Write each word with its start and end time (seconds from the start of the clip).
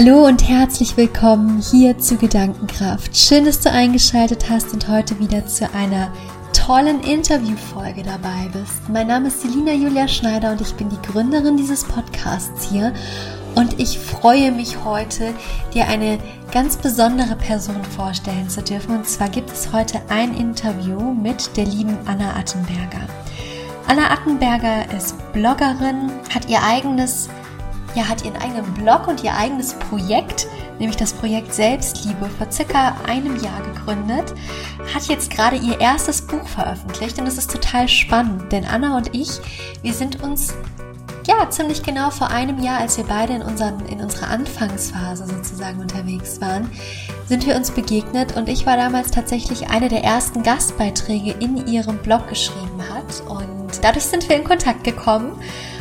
Hallo 0.00 0.28
und 0.28 0.48
herzlich 0.48 0.96
willkommen 0.96 1.60
hier 1.60 1.98
zu 1.98 2.16
Gedankenkraft. 2.16 3.16
Schön, 3.16 3.46
dass 3.46 3.58
du 3.58 3.72
eingeschaltet 3.72 4.48
hast 4.48 4.72
und 4.72 4.86
heute 4.86 5.18
wieder 5.18 5.44
zu 5.44 5.68
einer 5.74 6.12
tollen 6.52 7.00
Interviewfolge 7.00 8.04
dabei 8.04 8.48
bist. 8.52 8.88
Mein 8.88 9.08
Name 9.08 9.26
ist 9.26 9.42
Selina 9.42 9.72
Julia 9.72 10.06
Schneider 10.06 10.52
und 10.52 10.60
ich 10.60 10.72
bin 10.74 10.88
die 10.88 11.02
Gründerin 11.02 11.56
dieses 11.56 11.82
Podcasts 11.82 12.70
hier. 12.70 12.94
Und 13.56 13.80
ich 13.80 13.98
freue 13.98 14.52
mich 14.52 14.84
heute, 14.84 15.34
dir 15.74 15.88
eine 15.88 16.20
ganz 16.52 16.76
besondere 16.76 17.34
Person 17.34 17.82
vorstellen 17.96 18.48
zu 18.48 18.62
dürfen. 18.62 18.98
Und 18.98 19.08
zwar 19.08 19.28
gibt 19.28 19.50
es 19.50 19.72
heute 19.72 20.00
ein 20.10 20.32
Interview 20.36 21.12
mit 21.12 21.56
der 21.56 21.66
lieben 21.66 21.98
Anna 22.06 22.36
Attenberger. 22.36 23.08
Anna 23.88 24.12
Attenberger 24.12 24.94
ist 24.96 25.16
Bloggerin, 25.32 26.12
hat 26.32 26.48
ihr 26.48 26.62
eigenes 26.62 27.28
ja, 27.94 28.08
hat 28.08 28.24
ihren 28.24 28.36
eigenen 28.36 28.72
Blog 28.74 29.08
und 29.08 29.24
ihr 29.24 29.34
eigenes 29.34 29.74
Projekt, 29.74 30.46
nämlich 30.78 30.96
das 30.96 31.12
Projekt 31.12 31.52
Selbstliebe, 31.54 32.28
vor 32.38 32.50
circa 32.50 32.96
einem 33.06 33.42
Jahr 33.42 33.62
gegründet, 33.62 34.34
hat 34.94 35.04
jetzt 35.08 35.30
gerade 35.30 35.56
ihr 35.56 35.80
erstes 35.80 36.22
Buch 36.22 36.46
veröffentlicht 36.46 37.18
und 37.18 37.26
es 37.26 37.38
ist 37.38 37.50
total 37.50 37.88
spannend, 37.88 38.52
denn 38.52 38.64
Anna 38.64 38.96
und 38.96 39.14
ich, 39.14 39.40
wir 39.82 39.92
sind 39.92 40.22
uns 40.22 40.54
ja, 41.28 41.50
ziemlich 41.50 41.82
genau 41.82 42.10
vor 42.10 42.30
einem 42.30 42.58
Jahr, 42.62 42.80
als 42.80 42.96
wir 42.96 43.04
beide 43.04 43.34
in, 43.34 43.42
unseren, 43.42 43.84
in 43.86 44.00
unserer 44.00 44.30
Anfangsphase 44.30 45.26
sozusagen 45.26 45.78
unterwegs 45.78 46.40
waren, 46.40 46.70
sind 47.26 47.46
wir 47.46 47.54
uns 47.54 47.70
begegnet 47.70 48.34
und 48.34 48.48
ich 48.48 48.64
war 48.64 48.78
damals 48.78 49.10
tatsächlich 49.10 49.68
eine 49.68 49.90
der 49.90 50.02
ersten 50.02 50.42
Gastbeiträge 50.42 51.32
in 51.32 51.66
ihrem 51.66 51.98
Blog 51.98 52.28
geschrieben 52.28 52.82
hat. 52.94 53.22
Und 53.28 53.84
dadurch 53.84 54.06
sind 54.06 54.26
wir 54.30 54.36
in 54.36 54.44
Kontakt 54.44 54.84
gekommen 54.84 55.38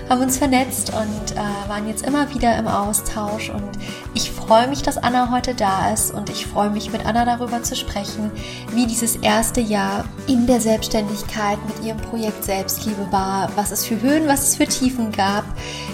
haben 0.10 0.22
uns 0.22 0.38
vernetzt 0.38 0.94
und 0.94 1.32
äh, 1.34 1.70
waren 1.70 1.88
jetzt 1.88 2.06
immer 2.06 2.34
wieder 2.34 2.58
im 2.58 2.68
Austausch. 2.68 3.50
Und 3.50 3.72
ich 4.14 4.32
freue 4.32 4.68
mich, 4.68 4.82
dass 4.82 4.98
Anna 4.98 5.32
heute 5.32 5.54
da 5.54 5.92
ist 5.92 6.14
und 6.14 6.30
ich 6.30 6.46
freue 6.46 6.70
mich, 6.70 6.92
mit 6.92 7.06
Anna 7.06 7.26
darüber 7.26 7.62
zu 7.64 7.76
sprechen, 7.76 8.32
wie 8.74 8.86
dieses 8.86 9.18
erste 9.18 9.60
Jahr 9.60 10.06
in 10.28 10.48
der 10.48 10.62
Selbstständigkeit 10.62 11.58
mit 11.68 11.86
ihrem 11.86 11.98
Projekt 11.98 12.44
Selbstliebe 12.44 13.12
war, 13.12 13.50
was 13.56 13.72
es 13.72 13.86
für 13.86 14.02
Höhen, 14.02 14.28
was 14.28 14.44
es 14.44 14.56
für 14.56 14.66
Tiefen 14.66 15.12
gab, 15.12 15.44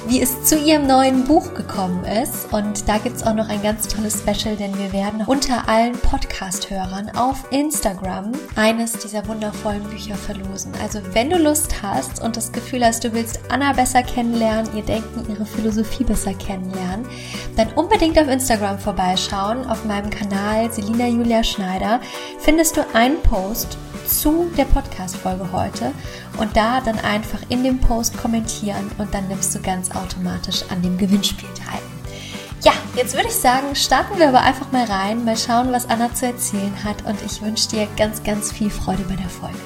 wie 0.07 0.21
es 0.21 0.43
zu 0.43 0.57
ihrem 0.57 0.85
neuen 0.85 1.23
Buch 1.23 1.53
gekommen 1.53 2.05
ist. 2.05 2.51
Und 2.53 2.87
da 2.87 2.97
gibt 2.99 3.15
es 3.15 3.23
auch 3.23 3.33
noch 3.33 3.49
ein 3.49 3.63
ganz 3.63 3.87
tolles 3.87 4.19
Special, 4.19 4.55
denn 4.55 4.77
wir 4.77 4.93
werden 4.93 5.23
unter 5.25 5.67
allen 5.67 5.93
Podcast-Hörern 5.93 7.11
auf 7.15 7.45
Instagram 7.51 8.31
eines 8.55 8.93
dieser 8.93 9.27
wundervollen 9.27 9.83
Bücher 9.83 10.15
verlosen. 10.15 10.71
Also 10.83 10.99
wenn 11.13 11.29
du 11.29 11.37
Lust 11.37 11.81
hast 11.81 12.21
und 12.21 12.37
das 12.37 12.51
Gefühl 12.51 12.85
hast, 12.85 13.03
du 13.03 13.13
willst 13.13 13.39
Anna 13.49 13.73
besser 13.73 14.02
kennenlernen, 14.03 14.75
ihr 14.75 14.83
Denken, 14.83 15.25
ihre 15.29 15.45
Philosophie 15.45 16.03
besser 16.03 16.33
kennenlernen, 16.33 17.05
dann 17.55 17.73
unbedingt 17.73 18.19
auf 18.19 18.27
Instagram 18.27 18.77
vorbeischauen. 18.79 19.65
Auf 19.65 19.85
meinem 19.85 20.09
Kanal 20.09 20.71
Selina 20.71 21.07
Julia 21.07 21.43
Schneider 21.43 21.99
findest 22.39 22.77
du 22.77 22.85
einen 22.93 23.21
Post 23.21 23.77
zu 24.07 24.51
der 24.57 24.65
Podcast-Folge 24.65 25.51
heute 25.51 25.91
und 26.37 26.55
da 26.55 26.81
dann 26.81 26.99
einfach 26.99 27.39
in 27.49 27.63
dem 27.63 27.79
Post 27.79 28.17
kommentieren 28.17 28.91
und 28.97 29.13
dann 29.13 29.27
nimmst 29.27 29.55
du 29.55 29.59
ganz 29.61 29.91
automatisch 29.91 30.63
an 30.69 30.81
dem 30.81 30.97
Gewinnspiel 30.97 31.49
teil. 31.55 31.81
Ja, 32.63 32.73
jetzt 32.95 33.13
würde 33.13 33.27
ich 33.27 33.35
sagen, 33.35 33.75
starten 33.75 34.19
wir 34.19 34.29
aber 34.29 34.41
einfach 34.41 34.71
mal 34.71 34.85
rein, 34.85 35.25
mal 35.25 35.37
schauen, 35.37 35.71
was 35.71 35.89
Anna 35.89 36.13
zu 36.13 36.25
erzählen 36.25 36.83
hat 36.83 37.05
und 37.05 37.17
ich 37.25 37.41
wünsche 37.41 37.69
dir 37.69 37.87
ganz, 37.97 38.23
ganz 38.23 38.51
viel 38.51 38.69
Freude 38.69 39.03
bei 39.03 39.15
der 39.15 39.29
Folge. 39.29 39.57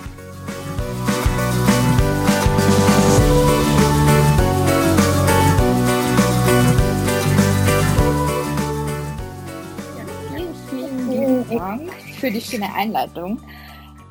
Dank 11.49 11.93
für 12.19 12.29
die 12.29 12.41
schöne 12.41 12.73
Einleitung. 12.73 13.41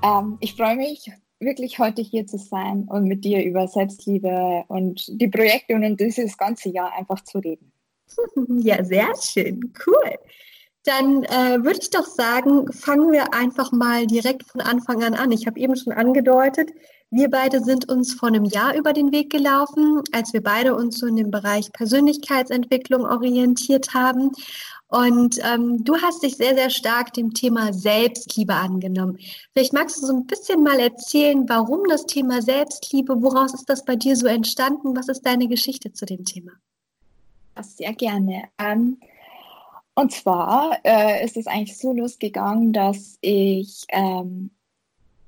Ähm, 0.03 0.39
ich 0.41 0.55
freue 0.55 0.77
mich 0.77 1.11
wirklich 1.39 1.79
heute 1.79 2.01
hier 2.01 2.27
zu 2.27 2.39
sein 2.39 2.85
und 2.89 3.05
mit 3.05 3.25
dir 3.25 3.45
über 3.45 3.69
Selbstliebe 3.69 4.65
und 4.69 5.05
die 5.21 5.29
Projekte 5.29 5.75
und 5.75 6.01
dieses 6.01 6.39
ganze 6.39 6.71
Jahr 6.71 6.93
einfach 6.97 7.23
zu 7.25 7.39
reden. 7.39 7.73
Ja, 8.61 8.83
sehr 8.85 9.13
schön, 9.21 9.73
cool. 9.87 10.19
Dann 10.85 11.25
äh, 11.25 11.65
würde 11.65 11.81
ich 11.81 11.91
doch 11.91 12.07
sagen, 12.07 12.73
fangen 12.73 13.13
wir 13.13 13.35
einfach 13.35 13.73
mal 13.73 14.07
direkt 14.07 14.45
von 14.45 14.61
Anfang 14.61 15.03
an 15.03 15.15
an. 15.15 15.33
Ich 15.33 15.47
habe 15.47 15.59
eben 15.59 15.77
schon 15.77 15.93
angedeutet, 15.93 16.71
wir 17.11 17.31
beide 17.31 17.63
sind 17.63 17.89
uns 17.89 18.15
vor 18.15 18.29
einem 18.29 18.45
Jahr 18.45 18.75
über 18.75 18.93
den 18.93 19.13
Weg 19.13 19.31
gelaufen, 19.31 20.03
als 20.13 20.33
wir 20.33 20.43
beide 20.43 20.75
uns 20.75 20.99
so 20.99 21.07
in 21.07 21.17
dem 21.17 21.31
Bereich 21.31 21.73
Persönlichkeitsentwicklung 21.73 23.05
orientiert 23.05 23.95
haben. 23.95 24.33
Und 24.89 25.39
ähm, 25.45 25.85
du 25.85 25.97
hast 25.97 26.23
dich 26.23 26.37
sehr, 26.37 26.55
sehr 26.55 26.71
stark 26.71 27.13
dem 27.13 27.33
Thema 27.33 27.73
Selbstliebe 27.73 28.55
angenommen. 28.55 29.19
Vielleicht 29.53 29.73
magst 29.73 30.03
du 30.03 30.07
so 30.07 30.15
ein 30.15 30.27
bisschen 30.27 30.63
mal 30.63 30.79
erzählen, 30.79 31.49
warum 31.49 31.85
das 31.89 32.07
Thema 32.07 32.43
Selbstliebe, 32.43 33.23
woraus 33.23 33.55
ist 33.55 33.69
das 33.69 33.85
bei 33.85 33.97
dir 33.97 34.17
so 34.17 34.27
entstanden? 34.27 34.97
Was 34.97 35.09
ist 35.09 35.25
deine 35.25 35.49
Geschichte 35.49 35.93
zu 35.93 36.07
dem 36.07 36.25
Thema? 36.25 36.53
Sehr 37.61 37.95
gerne. 37.95 38.45
Ähm, 38.59 38.99
und 39.95 40.13
zwar 40.13 40.79
äh, 40.85 41.25
ist 41.25 41.37
es 41.37 41.47
eigentlich 41.47 41.79
so 41.79 41.93
losgegangen, 41.93 42.73
dass 42.73 43.17
ich 43.23 43.85
ähm, 43.89 44.51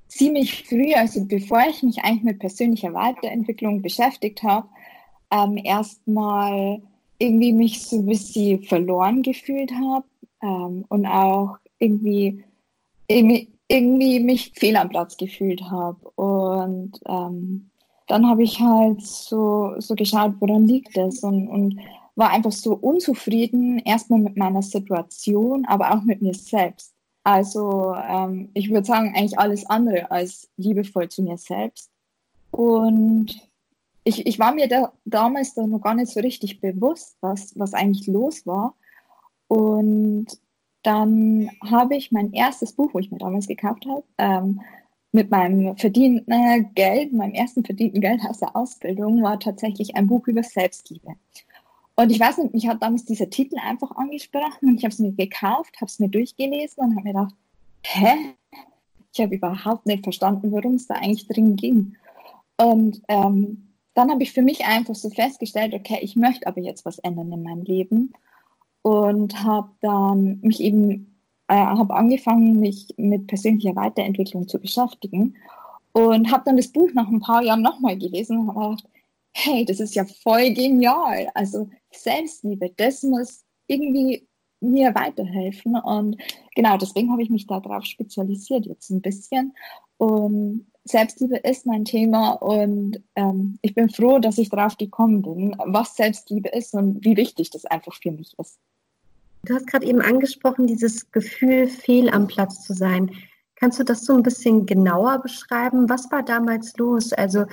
ziemlich 0.09 0.65
früh, 0.65 0.95
also 0.95 1.25
bevor 1.25 1.63
ich 1.69 1.83
mich 1.83 2.03
eigentlich 2.03 2.25
mit 2.25 2.39
persönlicher 2.39 2.95
Weiterentwicklung 2.95 3.83
beschäftigt 3.83 4.43
habe, 4.43 4.69
ähm, 5.31 5.59
erstmal 5.59 6.83
irgendwie 7.19 7.53
mich 7.53 7.87
so 7.87 7.99
ein 7.99 8.07
bisschen 8.07 8.63
verloren 8.63 9.23
gefühlt 9.23 9.73
habe 9.73 10.07
ähm, 10.43 10.85
und 10.89 11.07
auch 11.07 11.59
irgendwie, 11.79 12.45
irgendwie, 13.07 13.49
irgendwie 13.69 14.21
mich 14.21 14.53
fehl 14.55 14.77
am 14.77 14.89
Platz 14.89 15.17
gefühlt 15.17 15.63
habe. 15.63 15.99
Und 16.17 16.93
ähm, 17.07 17.71
dann 18.07 18.27
habe 18.27 18.43
ich 18.43 18.61
halt 18.61 19.03
so, 19.03 19.75
so 19.79 19.95
geschaut, 19.95 20.35
woran 20.41 20.67
liegt 20.67 20.97
das 20.97 21.21
und, 21.21 21.49
und 21.49 21.81
war 22.17 22.31
einfach 22.31 22.53
so 22.53 22.75
unzufrieden, 22.75 23.79
erstmal 23.79 24.19
mit 24.19 24.37
meiner 24.37 24.63
Situation, 24.63 25.65
aber 25.67 25.93
auch 25.93 26.03
mit 26.03 26.23
mir 26.23 26.35
selbst. 26.35 26.95
Also 27.29 27.95
ähm, 27.95 28.49
ich 28.55 28.71
würde 28.71 28.87
sagen, 28.87 29.13
eigentlich 29.15 29.39
alles 29.39 29.69
andere 29.69 30.11
als 30.11 30.49
liebevoll 30.57 31.11
zu 31.11 31.23
mir 31.23 31.37
selbst. 31.37 31.91
Und 32.51 33.27
ich, 34.03 34.27
ich 34.27 34.39
war 34.39 34.55
mir 34.55 34.67
da, 34.67 34.95
damals 35.05 35.53
da 35.53 35.67
noch 35.67 35.83
gar 35.83 35.93
nicht 35.93 36.11
so 36.11 36.21
richtig 36.21 36.63
bewusst, 36.63 37.19
was, 37.21 37.53
was 37.59 37.75
eigentlich 37.75 38.07
los 38.07 38.47
war. 38.47 38.75
Und 39.47 40.29
dann 40.83 41.51
habe 41.63 41.97
ich 41.97 42.13
mein 42.13 42.33
erstes 42.33 42.73
Buch, 42.73 42.95
wo 42.95 42.99
ich 42.99 43.11
mir 43.11 43.19
damals 43.19 43.47
gekauft 43.47 43.85
habe, 43.85 44.05
ähm, 44.17 44.63
mit 45.13 45.31
meinem 45.31 45.77
verdienten 45.77 46.73
Geld, 46.75 47.13
meinem 47.13 47.35
ersten 47.35 47.63
verdienten 47.63 48.01
Geld 48.01 48.23
aus 48.27 48.39
der 48.39 48.57
Ausbildung, 48.57 49.23
war 49.23 49.39
tatsächlich 49.39 49.97
ein 49.97 50.07
Buch 50.07 50.27
über 50.29 50.43
Selbstliebe. 50.43 51.13
Und 51.99 52.13
ich 52.13 52.21
weiß 52.21 52.39
nicht, 52.39 52.55
mich 52.55 52.69
hat 52.69 52.81
damals 52.81 53.07
dieser 53.07 53.29
Titel 53.29 53.57
einfach 53.59 53.91
angesprochen 53.97 54.69
und 54.69 54.77
ich 54.77 54.85
habe 54.85 54.93
es 54.93 55.01
mir 55.01 55.11
gekauft, 55.11 55.75
habe 55.79 55.87
es 55.87 55.99
mir 55.99 56.09
durchgelesen 56.09 56.85
und 56.85 56.95
habe 56.95 57.03
mir 57.03 57.13
gedacht, 57.13 57.35
hä? 57.83 58.15
Ich 59.13 59.21
habe 59.21 59.35
überhaupt 59.35 59.85
nicht 59.85 60.05
verstanden, 60.05 60.53
worum 60.53 60.75
es 60.75 60.87
da 60.87 60.95
eigentlich 60.95 61.27
drin 61.27 61.57
ging. 61.57 61.97
Und 62.57 63.03
ähm, 63.09 63.75
dann 63.95 64.13
habe 64.13 64.23
ich 64.23 64.31
für 64.31 64.43
mich 64.43 64.65
einfach 64.65 64.95
so 64.95 65.11
festgestellt, 65.11 65.75
okay, 65.75 65.99
ich 66.01 66.15
möchte 66.15 66.47
aber 66.47 66.61
jetzt 66.61 66.85
was 66.85 67.01
ändern 67.01 67.33
in 67.33 67.43
meinem 67.43 67.63
Leben 67.63 68.13
und 68.83 69.43
habe 69.43 69.71
dann 69.81 70.39
mich 70.41 70.61
eben 70.61 71.19
äh, 71.49 71.57
habe 71.57 71.95
angefangen, 71.95 72.61
mich 72.61 72.95
mit 72.97 73.27
persönlicher 73.27 73.75
Weiterentwicklung 73.75 74.47
zu 74.47 74.61
beschäftigen 74.61 75.35
und 75.95 76.31
habe 76.31 76.45
dann 76.45 76.59
das 76.59 76.69
Buch 76.69 76.91
nach 76.95 77.09
ein 77.09 77.19
paar 77.19 77.43
Jahren 77.43 77.63
nochmal 77.63 77.99
gelesen 77.99 78.39
und 78.39 78.55
habe 78.55 78.77
gedacht, 78.77 78.89
hey, 79.33 79.65
das 79.65 79.81
ist 79.81 79.97
ja 79.97 80.05
voll 80.05 80.53
genial. 80.55 81.29
Also 81.35 81.69
Selbstliebe, 81.93 82.71
das 82.77 83.03
muss 83.03 83.45
irgendwie 83.67 84.27
mir 84.61 84.95
weiterhelfen. 84.95 85.77
Und 85.77 86.17
genau 86.55 86.77
deswegen 86.77 87.13
habe 87.13 87.23
ich 87.23 87.31
mich 87.31 87.47
darauf 87.47 87.85
spezialisiert 87.85 88.67
jetzt 88.67 88.91
ein 88.91 89.01
bisschen. 89.01 89.55
Und 89.97 90.67
Selbstliebe 90.85 91.37
ist 91.39 91.67
mein 91.67 91.85
Thema 91.85 92.31
und 92.33 93.03
ähm, 93.15 93.59
ich 93.63 93.75
bin 93.75 93.91
froh, 93.91 94.19
dass 94.19 94.39
ich 94.39 94.49
darauf 94.49 94.77
gekommen 94.77 95.23
bin, 95.23 95.57
was 95.67 95.97
Selbstliebe 95.97 96.49
ist 96.49 96.73
und 96.75 97.05
wie 97.05 97.17
wichtig 97.17 97.51
das 97.51 97.67
einfach 97.67 97.95
für 97.95 98.11
mich 98.11 98.35
ist. 98.39 98.59
Du 99.45 99.55
hast 99.55 99.67
gerade 99.67 99.87
eben 99.87 100.01
angesprochen, 100.01 100.67
dieses 100.67 101.11
Gefühl, 101.11 101.69
fehl 101.69 102.09
am 102.09 102.27
Platz 102.27 102.65
zu 102.65 102.75
sein. 102.75 103.11
Kannst 103.57 103.79
du 103.79 103.85
das 103.85 104.05
so 104.05 104.15
ein 104.15 104.23
bisschen 104.23 104.67
genauer 104.67 105.21
beschreiben? 105.21 105.89
Was 105.89 106.11
war 106.11 106.23
damals 106.23 106.77
los? 106.77 107.13
Also 107.13 107.45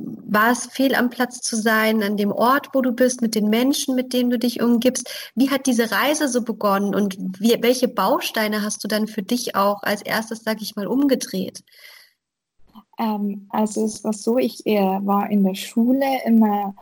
war 0.00 0.52
es 0.52 0.66
fehl 0.66 0.94
am 0.94 1.10
Platz 1.10 1.40
zu 1.40 1.56
sein, 1.56 2.02
an 2.02 2.16
dem 2.16 2.32
Ort, 2.32 2.70
wo 2.72 2.82
du 2.82 2.92
bist, 2.92 3.22
mit 3.22 3.34
den 3.34 3.48
Menschen, 3.48 3.94
mit 3.94 4.12
denen 4.12 4.30
du 4.30 4.38
dich 4.38 4.62
umgibst? 4.62 5.30
Wie 5.34 5.50
hat 5.50 5.66
diese 5.66 5.90
Reise 5.90 6.28
so 6.28 6.42
begonnen 6.42 6.94
und 6.94 7.16
wie, 7.40 7.56
welche 7.60 7.88
Bausteine 7.88 8.62
hast 8.62 8.82
du 8.84 8.88
dann 8.88 9.06
für 9.06 9.22
dich 9.22 9.54
auch 9.54 9.82
als 9.82 10.02
erstes, 10.02 10.44
sag 10.44 10.60
ich 10.62 10.76
mal, 10.76 10.86
umgedreht? 10.86 11.62
Ähm, 12.98 13.46
also 13.50 13.84
es 13.84 14.04
war 14.04 14.12
so, 14.12 14.38
ich 14.38 14.66
äh, 14.66 14.80
war 14.80 15.30
in 15.30 15.44
der 15.44 15.54
Schule 15.54 16.06
immer 16.24 16.74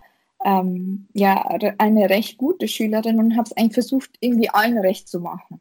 ähm, 0.45 1.09
ja 1.13 1.43
eine 1.79 2.11
recht 2.11 2.39
gute 2.39 2.69
Schülerin 2.69 3.19
und 3.19 3.37
habe 3.37 3.49
es 3.49 3.57
eigentlich 3.57 3.75
versucht, 3.75 4.11
irgendwie 4.21 4.51
allen 4.51 4.79
recht 4.79 5.09
zu 5.09 5.21
machen. 5.21 5.61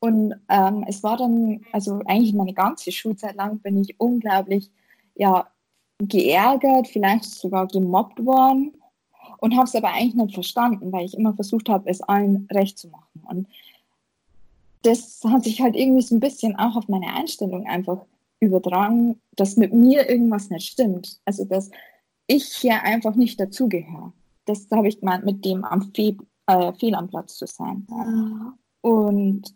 Und 0.00 0.34
ähm, 0.48 0.84
es 0.88 1.02
war 1.02 1.16
dann, 1.16 1.62
also 1.72 2.00
eigentlich 2.06 2.34
meine 2.34 2.54
ganze 2.54 2.92
Schulzeit 2.92 3.34
lang 3.36 3.58
bin 3.60 3.76
ich 3.78 3.98
unglaublich 3.98 4.70
ja, 5.18 5.48
geärgert, 5.98 6.88
vielleicht 6.88 7.24
sogar 7.24 7.66
gemobbt 7.66 8.24
worden 8.24 8.72
und 9.38 9.56
habe 9.56 9.64
es 9.64 9.74
aber 9.74 9.92
eigentlich 9.92 10.14
nicht 10.14 10.34
verstanden, 10.34 10.92
weil 10.92 11.04
ich 11.04 11.16
immer 11.16 11.34
versucht 11.34 11.68
habe, 11.68 11.88
es 11.90 12.00
allen 12.02 12.48
recht 12.52 12.78
zu 12.78 12.88
machen. 12.88 13.22
Und 13.28 13.48
das 14.82 15.20
hat 15.24 15.44
sich 15.44 15.60
halt 15.60 15.76
irgendwie 15.76 16.02
so 16.02 16.14
ein 16.14 16.20
bisschen 16.20 16.56
auch 16.56 16.76
auf 16.76 16.88
meine 16.88 17.12
Einstellung 17.12 17.66
einfach 17.66 18.04
übertragen, 18.40 19.20
dass 19.36 19.56
mit 19.56 19.72
mir 19.72 20.08
irgendwas 20.08 20.50
nicht 20.50 20.68
stimmt. 20.68 21.20
Also 21.24 21.44
dass 21.44 21.70
ich 22.26 22.44
hier 22.44 22.82
einfach 22.82 23.16
nicht 23.16 23.40
dazugehöre. 23.40 24.12
Das 24.44 24.66
habe 24.70 24.88
ich 24.88 25.00
gemeint, 25.00 25.24
mit 25.24 25.44
dem 25.44 25.64
am 25.64 25.92
Fehl, 25.94 26.16
äh, 26.46 26.72
Fehl 26.74 26.94
am 26.94 27.08
Platz 27.08 27.36
zu 27.36 27.46
sein. 27.46 27.86
Mhm. 27.90 28.52
Und 28.80 29.54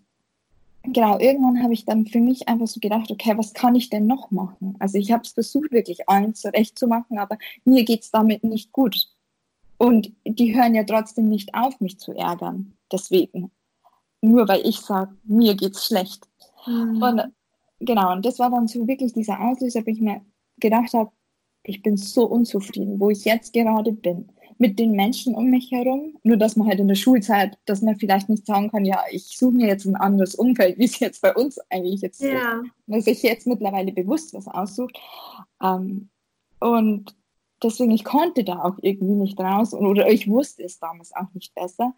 genau, 0.82 1.18
irgendwann 1.18 1.62
habe 1.62 1.72
ich 1.72 1.84
dann 1.84 2.06
für 2.06 2.20
mich 2.20 2.48
einfach 2.48 2.66
so 2.66 2.80
gedacht, 2.80 3.10
okay, 3.10 3.36
was 3.36 3.54
kann 3.54 3.74
ich 3.74 3.90
denn 3.90 4.06
noch 4.06 4.30
machen? 4.30 4.76
Also 4.78 4.98
ich 4.98 5.12
habe 5.12 5.22
es 5.22 5.32
versucht, 5.32 5.72
wirklich 5.72 6.08
allen 6.08 6.34
zurechtzumachen, 6.34 7.18
aber 7.18 7.38
mir 7.64 7.84
geht 7.84 8.02
es 8.02 8.10
damit 8.10 8.44
nicht 8.44 8.72
gut. 8.72 9.08
Und 9.78 10.12
die 10.24 10.54
hören 10.54 10.74
ja 10.74 10.84
trotzdem 10.84 11.28
nicht 11.28 11.54
auf, 11.54 11.80
mich 11.80 11.98
zu 11.98 12.12
ärgern. 12.12 12.74
Deswegen. 12.90 13.50
Nur 14.20 14.46
weil 14.46 14.64
ich 14.64 14.78
sage, 14.78 15.16
mir 15.24 15.56
geht's 15.56 15.86
schlecht. 15.86 16.28
Mhm. 16.66 17.02
Und 17.02 17.22
genau, 17.80 18.12
und 18.12 18.24
das 18.24 18.38
war 18.38 18.50
dann 18.50 18.68
so 18.68 18.86
wirklich 18.86 19.12
dieser 19.12 19.40
Auslöser, 19.40 19.84
wo 19.84 19.90
ich 19.90 20.00
mir 20.00 20.20
gedacht 20.58 20.94
habe, 20.94 21.10
ich 21.64 21.82
bin 21.82 21.96
so 21.96 22.26
unzufrieden, 22.26 23.00
wo 23.00 23.10
ich 23.10 23.24
jetzt 23.24 23.52
gerade 23.52 23.92
bin 23.92 24.28
mit 24.62 24.78
den 24.78 24.92
Menschen 24.92 25.34
um 25.34 25.50
mich 25.50 25.72
herum. 25.72 26.16
Nur, 26.22 26.36
dass 26.36 26.54
man 26.54 26.68
halt 26.68 26.78
in 26.78 26.86
der 26.86 26.94
Schulzeit, 26.94 27.58
dass 27.64 27.82
man 27.82 27.96
vielleicht 27.96 28.28
nicht 28.28 28.46
sagen 28.46 28.70
kann, 28.70 28.84
ja, 28.84 29.02
ich 29.10 29.36
suche 29.36 29.56
mir 29.56 29.66
jetzt 29.66 29.86
ein 29.86 29.96
anderes 29.96 30.36
Umfeld, 30.36 30.78
wie 30.78 30.84
es 30.84 31.00
jetzt 31.00 31.20
bei 31.20 31.34
uns 31.34 31.58
eigentlich 31.68 32.00
jetzt 32.00 32.20
ja. 32.20 32.30
ist. 32.30 32.70
Dass 32.86 33.06
ich 33.08 33.24
jetzt 33.24 33.48
mittlerweile 33.48 33.90
bewusst 33.90 34.32
was 34.34 34.46
aussucht. 34.46 34.96
Ähm, 35.60 36.10
und 36.60 37.16
deswegen, 37.60 37.90
ich 37.90 38.04
konnte 38.04 38.44
da 38.44 38.62
auch 38.62 38.78
irgendwie 38.82 39.14
nicht 39.14 39.40
raus 39.40 39.74
oder 39.74 40.08
ich 40.08 40.28
wusste 40.28 40.62
es 40.62 40.78
damals 40.78 41.12
auch 41.12 41.34
nicht 41.34 41.52
besser. 41.56 41.92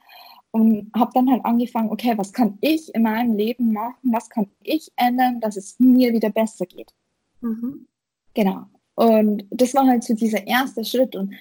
Und 0.51 0.91
habe 0.97 1.11
dann 1.13 1.31
halt 1.31 1.45
angefangen, 1.45 1.91
okay, 1.91 2.15
was 2.17 2.33
kann 2.33 2.57
ich 2.63 2.95
in 2.95 3.03
meinem 3.03 3.37
Leben 3.37 3.75
machen? 3.75 4.11
Was 4.11 4.31
kann 4.31 4.47
ich 4.63 4.91
ändern, 4.97 5.39
dass 5.41 5.59
es 5.59 5.79
mir 5.79 6.15
wieder 6.15 6.31
besser 6.31 6.65
geht? 6.65 6.95
Mhm. 7.43 7.89
Genau. 8.33 8.65
Und 8.95 9.45
das 9.51 9.75
war 9.75 9.87
halt 9.87 10.03
so 10.03 10.15
dieser 10.15 10.47
erste 10.47 10.83
Schritt. 10.83 11.15
Und 11.15 11.35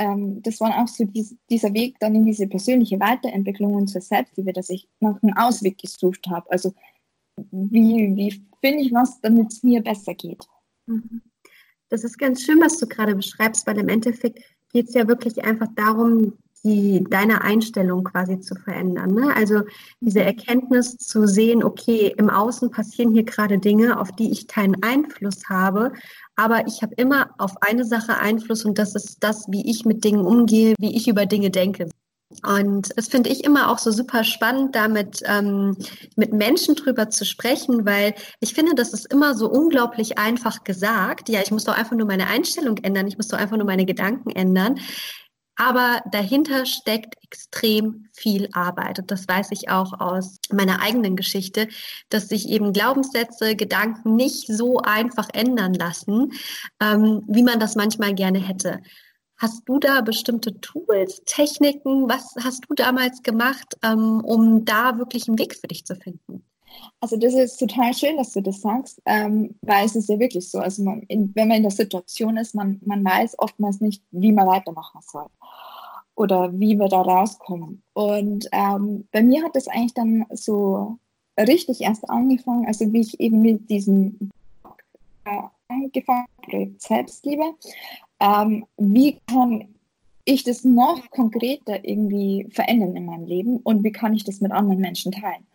ähm, 0.00 0.40
das 0.42 0.60
war 0.60 0.82
auch 0.82 0.88
so 0.88 1.04
dies, 1.04 1.36
dieser 1.50 1.74
Weg 1.74 1.98
dann 2.00 2.14
in 2.14 2.24
diese 2.24 2.46
persönliche 2.46 2.98
Weiterentwicklung 2.98 3.74
und 3.74 3.88
zur 3.88 4.00
Selbstliebe, 4.00 4.54
dass 4.54 4.70
ich 4.70 4.88
nach 4.98 5.22
einem 5.22 5.36
Ausweg 5.36 5.76
gesucht 5.76 6.26
habe. 6.26 6.50
Also 6.50 6.72
wie, 7.50 8.16
wie 8.16 8.42
finde 8.62 8.82
ich 8.82 8.92
was, 8.94 9.20
damit 9.20 9.52
es 9.52 9.62
mir 9.62 9.82
besser 9.82 10.14
geht. 10.14 10.42
Mhm. 10.86 11.20
Das 11.90 12.02
ist 12.02 12.18
ganz 12.18 12.42
schön, 12.42 12.60
was 12.60 12.78
du 12.78 12.86
gerade 12.86 13.14
beschreibst, 13.14 13.66
weil 13.66 13.78
im 13.78 13.90
Endeffekt 13.90 14.38
geht 14.72 14.88
es 14.88 14.94
ja 14.94 15.06
wirklich 15.06 15.44
einfach 15.44 15.68
darum, 15.76 16.32
die, 16.64 17.04
deine 17.08 17.42
Einstellung 17.42 18.04
quasi 18.04 18.40
zu 18.40 18.54
verändern. 18.54 19.14
Ne? 19.14 19.34
Also 19.34 19.62
diese 20.00 20.22
Erkenntnis 20.22 20.96
zu 20.96 21.26
sehen, 21.26 21.64
okay, 21.64 22.14
im 22.16 22.28
Außen 22.28 22.70
passieren 22.70 23.12
hier 23.12 23.24
gerade 23.24 23.58
Dinge, 23.58 23.98
auf 23.98 24.12
die 24.12 24.30
ich 24.30 24.46
keinen 24.46 24.82
Einfluss 24.82 25.48
habe, 25.48 25.92
aber 26.36 26.66
ich 26.66 26.82
habe 26.82 26.94
immer 26.96 27.30
auf 27.38 27.62
eine 27.62 27.84
Sache 27.84 28.18
Einfluss 28.18 28.64
und 28.64 28.78
das 28.78 28.94
ist 28.94 29.18
das, 29.20 29.46
wie 29.48 29.68
ich 29.70 29.84
mit 29.84 30.04
Dingen 30.04 30.24
umgehe, 30.24 30.74
wie 30.78 30.96
ich 30.96 31.08
über 31.08 31.26
Dinge 31.26 31.50
denke. 31.50 31.88
Und 32.46 32.96
das 32.96 33.08
finde 33.08 33.28
ich 33.28 33.44
immer 33.44 33.70
auch 33.70 33.78
so 33.78 33.90
super 33.90 34.22
spannend, 34.22 34.76
damit 34.76 35.20
ähm, 35.26 35.76
mit 36.14 36.32
Menschen 36.32 36.76
drüber 36.76 37.10
zu 37.10 37.24
sprechen, 37.24 37.84
weil 37.84 38.14
ich 38.38 38.54
finde, 38.54 38.74
das 38.76 38.92
ist 38.92 39.12
immer 39.12 39.34
so 39.34 39.50
unglaublich 39.50 40.16
einfach 40.16 40.62
gesagt. 40.62 41.28
Ja, 41.28 41.40
ich 41.42 41.50
muss 41.50 41.64
doch 41.64 41.76
einfach 41.76 41.96
nur 41.96 42.06
meine 42.06 42.28
Einstellung 42.28 42.78
ändern, 42.78 43.08
ich 43.08 43.16
muss 43.16 43.28
doch 43.28 43.38
einfach 43.38 43.56
nur 43.56 43.66
meine 43.66 43.84
Gedanken 43.84 44.30
ändern. 44.30 44.78
Aber 45.60 46.00
dahinter 46.10 46.64
steckt 46.64 47.22
extrem 47.22 48.06
viel 48.14 48.48
Arbeit. 48.54 48.98
Und 48.98 49.10
das 49.10 49.28
weiß 49.28 49.48
ich 49.50 49.68
auch 49.68 49.92
aus 50.00 50.38
meiner 50.50 50.80
eigenen 50.80 51.16
Geschichte, 51.16 51.68
dass 52.08 52.28
sich 52.30 52.48
eben 52.48 52.72
Glaubenssätze, 52.72 53.54
Gedanken 53.56 54.16
nicht 54.16 54.46
so 54.46 54.78
einfach 54.78 55.28
ändern 55.34 55.74
lassen, 55.74 56.32
ähm, 56.80 57.24
wie 57.28 57.42
man 57.42 57.60
das 57.60 57.76
manchmal 57.76 58.14
gerne 58.14 58.38
hätte. 58.38 58.80
Hast 59.36 59.68
du 59.68 59.78
da 59.78 60.00
bestimmte 60.00 60.58
Tools, 60.62 61.20
Techniken? 61.26 62.08
Was 62.08 62.34
hast 62.42 62.64
du 62.66 62.74
damals 62.74 63.22
gemacht, 63.22 63.76
ähm, 63.82 64.24
um 64.24 64.64
da 64.64 64.96
wirklich 64.96 65.28
einen 65.28 65.38
Weg 65.38 65.54
für 65.54 65.68
dich 65.68 65.84
zu 65.84 65.94
finden? 65.94 66.42
Also 67.00 67.18
das 67.18 67.34
ist 67.34 67.58
total 67.58 67.92
schön, 67.92 68.16
dass 68.16 68.32
du 68.32 68.40
das 68.40 68.62
sagst, 68.62 69.02
ähm, 69.04 69.56
weil 69.60 69.84
es 69.84 69.94
ist 69.94 70.08
ja 70.08 70.18
wirklich 70.18 70.48
so. 70.48 70.58
Also 70.58 70.82
man, 70.84 71.02
in, 71.02 71.34
wenn 71.34 71.48
man 71.48 71.58
in 71.58 71.64
der 71.64 71.70
Situation 71.70 72.38
ist, 72.38 72.54
man, 72.54 72.80
man 72.86 73.04
weiß 73.04 73.38
oftmals 73.38 73.82
nicht, 73.82 74.02
wie 74.10 74.32
man 74.32 74.46
weitermachen 74.46 75.00
soll 75.02 75.26
oder 76.20 76.52
wie 76.52 76.78
wir 76.78 76.88
da 76.88 77.00
rauskommen. 77.00 77.82
Und 77.94 78.46
ähm, 78.52 79.08
bei 79.10 79.22
mir 79.22 79.42
hat 79.42 79.56
es 79.56 79.68
eigentlich 79.68 79.94
dann 79.94 80.26
so 80.32 80.98
richtig 81.38 81.80
erst 81.80 82.10
angefangen, 82.10 82.66
also 82.66 82.92
wie 82.92 83.00
ich 83.00 83.18
eben 83.20 83.40
mit 83.40 83.70
diesem 83.70 84.28
äh, 85.24 85.40
angefangen 85.68 86.26
Projekt 86.42 86.82
Selbstliebe. 86.82 87.54
Ähm, 88.20 88.66
wie 88.76 89.18
kann 89.28 89.74
ich 90.26 90.44
das 90.44 90.62
noch 90.62 91.10
konkreter 91.10 91.82
irgendwie 91.82 92.46
verändern 92.50 92.96
in 92.96 93.06
meinem 93.06 93.24
Leben 93.24 93.56
und 93.56 93.82
wie 93.82 93.92
kann 93.92 94.12
ich 94.12 94.24
das 94.24 94.42
mit 94.42 94.52
anderen 94.52 94.80
Menschen 94.80 95.12
teilen? 95.12 95.46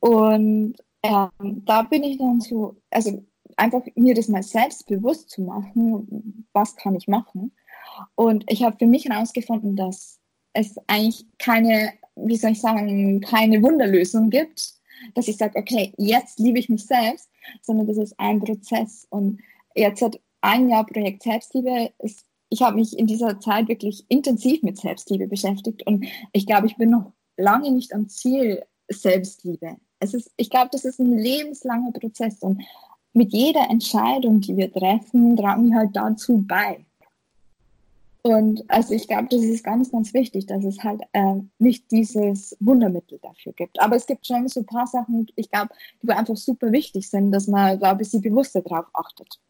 Und 0.00 0.74
ähm, 1.02 1.64
da 1.66 1.82
bin 1.82 2.02
ich 2.02 2.16
dann 2.16 2.40
so, 2.40 2.76
also 2.90 3.22
einfach 3.58 3.82
mir 3.94 4.14
das 4.14 4.28
mal 4.28 4.42
selbst 4.42 4.86
bewusst 4.86 5.28
zu 5.28 5.42
machen, 5.42 6.46
was 6.54 6.76
kann 6.76 6.94
ich 6.94 7.08
machen. 7.08 7.52
Und 8.14 8.44
ich 8.48 8.62
habe 8.62 8.76
für 8.78 8.86
mich 8.86 9.06
herausgefunden, 9.06 9.76
dass 9.76 10.18
es 10.52 10.76
eigentlich 10.86 11.26
keine, 11.38 11.92
wie 12.16 12.36
soll 12.36 12.52
ich 12.52 12.60
sagen, 12.60 13.20
keine 13.20 13.62
Wunderlösung 13.62 14.30
gibt, 14.30 14.74
dass 15.14 15.28
ich 15.28 15.36
sage, 15.36 15.58
okay, 15.58 15.92
jetzt 15.96 16.38
liebe 16.38 16.58
ich 16.58 16.68
mich 16.68 16.86
selbst, 16.86 17.28
sondern 17.60 17.86
das 17.86 17.98
ist 17.98 18.18
ein 18.18 18.40
Prozess. 18.40 19.06
Und 19.10 19.40
jetzt 19.74 20.02
hat 20.02 20.20
ein 20.40 20.68
Jahr 20.68 20.86
Projekt 20.86 21.22
Selbstliebe, 21.22 21.92
ist, 21.98 22.24
ich 22.50 22.62
habe 22.62 22.76
mich 22.76 22.98
in 22.98 23.06
dieser 23.06 23.40
Zeit 23.40 23.68
wirklich 23.68 24.04
intensiv 24.08 24.62
mit 24.62 24.78
Selbstliebe 24.78 25.26
beschäftigt 25.26 25.86
und 25.86 26.04
ich 26.32 26.46
glaube, 26.46 26.66
ich 26.66 26.76
bin 26.76 26.90
noch 26.90 27.12
lange 27.38 27.70
nicht 27.70 27.94
am 27.94 28.08
Ziel 28.08 28.62
Selbstliebe 28.88 29.78
es 30.02 30.14
ist, 30.14 30.32
ich 30.36 30.50
glaube, 30.50 30.68
das 30.72 30.84
ist 30.84 30.98
ein 30.98 31.16
lebenslanger 31.16 31.92
Prozess 31.92 32.40
und 32.40 32.62
mit 33.12 33.32
jeder 33.32 33.70
Entscheidung, 33.70 34.40
die 34.40 34.56
wir 34.56 34.72
treffen, 34.72 35.36
tragen 35.36 35.70
wir 35.70 35.76
halt 35.78 35.90
dazu 35.94 36.44
bei. 36.46 36.84
Und 38.24 38.62
also 38.68 38.94
ich 38.94 39.08
glaube, 39.08 39.26
das 39.30 39.42
ist 39.42 39.64
ganz, 39.64 39.90
ganz 39.90 40.14
wichtig, 40.14 40.46
dass 40.46 40.64
es 40.64 40.78
halt 40.84 41.02
äh, 41.12 41.40
nicht 41.58 41.90
dieses 41.90 42.56
Wundermittel 42.60 43.18
dafür 43.20 43.52
gibt. 43.52 43.80
Aber 43.80 43.96
es 43.96 44.06
gibt 44.06 44.26
schon 44.26 44.46
so 44.46 44.60
ein 44.60 44.66
paar 44.66 44.86
Sachen, 44.86 45.26
ich 45.34 45.50
glaube, 45.50 45.70
die 46.02 46.10
einfach 46.10 46.36
super 46.36 46.70
wichtig 46.70 47.10
sind, 47.10 47.32
dass 47.32 47.48
man, 47.48 47.78
glaube 47.80 48.02
ich, 48.02 48.10
sie 48.10 48.20
bewusster 48.20 48.62
darauf 48.62 48.86
achtet. 48.94 49.40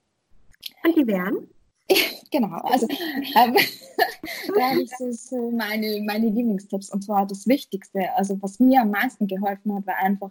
Und 0.84 0.96
die 0.96 1.06
wären? 1.06 1.48
genau, 2.30 2.56
also 2.62 2.86
ähm, 2.88 3.56
da 4.56 4.72
ich 4.74 4.90
so, 4.96 5.12
so 5.12 5.50
meine, 5.50 6.00
meine 6.06 6.26
Lieblingstipps 6.26 6.90
und 6.90 7.02
zwar 7.02 7.26
das 7.26 7.46
Wichtigste, 7.46 8.08
also 8.16 8.40
was 8.40 8.58
mir 8.58 8.80
am 8.80 8.90
meisten 8.90 9.26
geholfen 9.26 9.74
hat, 9.74 9.86
war 9.86 9.96
einfach, 9.96 10.30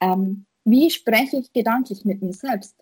ähm, 0.00 0.46
wie 0.64 0.88
spreche 0.90 1.38
ich 1.38 1.52
gedanklich 1.52 2.06
mit 2.06 2.22
mir 2.22 2.32
selbst? 2.32 2.76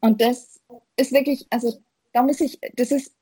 Und 0.00 0.20
das 0.20 0.60
ist 0.96 1.12
wirklich, 1.12 1.46
also 1.48 1.80
da 2.12 2.22
muss 2.22 2.40
ich, 2.40 2.58
das 2.74 2.90
ist 2.90 3.15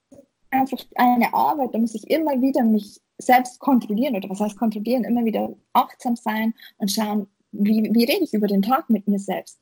einfach 0.54 0.84
eine 0.94 1.32
Arbeit, 1.32 1.75
da 1.75 1.78
muss 1.78 1.94
ich 1.94 2.08
immer 2.11 2.40
wieder 2.40 2.64
mich 2.64 3.00
selbst 3.18 3.58
kontrollieren 3.61 4.16
oder 4.16 4.28
was 4.28 4.40
heißt 4.40 4.58
kontrollieren, 4.58 5.04
immer 5.04 5.25
wieder 5.25 5.54
achtsam 5.73 6.16
sein 6.16 6.54
und 6.78 6.90
schauen, 6.90 7.26
wie, 7.52 7.88
wie 7.92 8.04
rede 8.04 8.25
ich 8.25 8.34
über 8.34 8.49
den 8.49 8.62
Tag 8.62 8.90
mit 8.90 9.06
mir 9.06 9.18
selbst? 9.18 9.61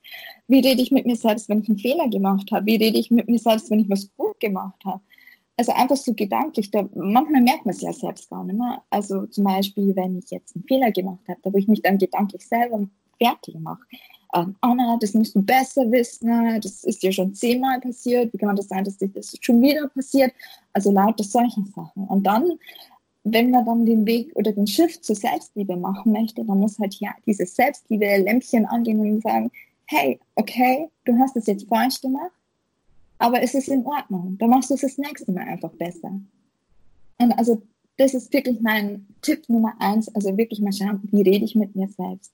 Wie 0.49 0.61
rede 0.61 0.83
ich 0.83 0.91
mit 0.91 1.05
mir 1.05 1.17
selbst, 1.17 1.49
wenn 1.49 1.61
ich 1.61 1.69
einen 1.69 1.79
Fehler 1.79 2.09
gemacht 2.09 2.51
habe? 2.51 2.67
Wie 2.67 2.77
rede 2.77 2.99
ich 2.99 3.11
mit 3.11 3.29
mir 3.29 3.39
selbst, 3.39 3.71
wenn 3.71 3.81
ich 3.81 3.91
was 3.91 4.11
gut 4.17 4.41
gemacht 4.41 4.83
habe? 4.85 5.03
Also 5.59 5.73
einfach 5.73 5.97
so 5.97 6.15
gedanklich, 6.15 6.71
da, 6.71 6.89
manchmal 6.95 7.43
merkt 7.43 7.67
man 7.67 7.75
es 7.75 7.83
ja 7.83 7.93
selbst 7.93 8.31
gar 8.31 8.43
nicht 8.45 8.59
mehr. 8.59 8.83
Also 8.89 9.27
zum 9.27 9.45
Beispiel, 9.45 9.95
wenn 9.95 10.17
ich 10.19 10.31
jetzt 10.31 10.57
einen 10.57 10.65
Fehler 10.65 10.91
gemacht 10.91 11.21
habe, 11.29 11.39
da 11.43 11.53
wo 11.53 11.59
ich 11.59 11.69
mich 11.69 11.83
dann 11.83 11.99
gedanklich 11.99 12.47
selber 12.47 12.89
fertig 13.19 13.57
mache. 13.61 13.83
Ähm, 14.35 14.57
Anna, 14.61 14.97
das 15.01 15.15
musst 15.15 15.35
du 15.35 15.43
besser 15.43 15.91
wissen, 15.91 16.61
das 16.61 16.85
ist 16.85 17.03
dir 17.03 17.13
schon 17.13 17.35
zehnmal 17.35 17.81
passiert, 17.81 18.33
wie 18.33 18.39
kann 18.39 18.57
das 18.57 18.69
sein, 18.69 18.85
dass 18.85 18.97
dir 18.97 19.09
das 19.09 19.37
schon 19.41 19.61
wieder 19.61 19.89
passiert? 19.89 20.33
Also 20.73 20.91
lauter 20.91 21.25
solche 21.25 21.63
Sachen. 21.75 22.07
Und 22.09 22.25
dann 22.25 22.59
wenn 23.25 23.51
man 23.51 23.65
dann 23.65 23.87
den 23.87 24.07
Weg 24.07 24.35
oder 24.35 24.53
den 24.53 24.67
Shift 24.67 25.05
zur 25.05 25.17
Selbstliebe 25.17 25.77
machen 25.77 26.13
möchte, 26.13 26.45
dann 26.45 26.59
muss 26.59 26.79
halt 26.79 26.95
ja 26.97 27.11
dieses 27.27 27.55
Selbstliebe-Lämpchen 27.55 28.67
angehen 28.67 29.01
und 29.01 29.23
sagen, 29.23 29.51
hey, 29.87 30.19
okay, 30.35 30.89
du 31.05 31.17
hast 31.19 31.37
es 31.37 31.47
jetzt 31.47 31.69
falsch 31.69 32.01
gemacht, 32.01 32.33
aber 33.19 33.43
es 33.43 33.55
ist 33.55 33.69
in 33.69 33.87
Ordnung. 33.87 34.37
Dann 34.39 34.51
machst 34.51 34.71
du 34.71 34.75
es 34.75 34.81
das 34.81 34.99
nächste 34.99 35.31
Mal 35.31 35.47
einfach 35.47 35.73
besser. 35.73 36.21
Und 37.19 37.33
also 37.33 37.63
das 37.97 38.15
ist 38.15 38.33
wirklich 38.33 38.61
mein 38.61 39.07
Tipp 39.21 39.49
Nummer 39.49 39.75
eins. 39.79 40.13
Also 40.15 40.37
wirklich 40.37 40.61
mal 40.61 40.73
schauen, 40.73 41.01
wie 41.13 41.23
rede 41.23 41.45
ich 41.45 41.55
mit 41.55 41.77
mir 41.77 41.89
selbst 41.89 42.33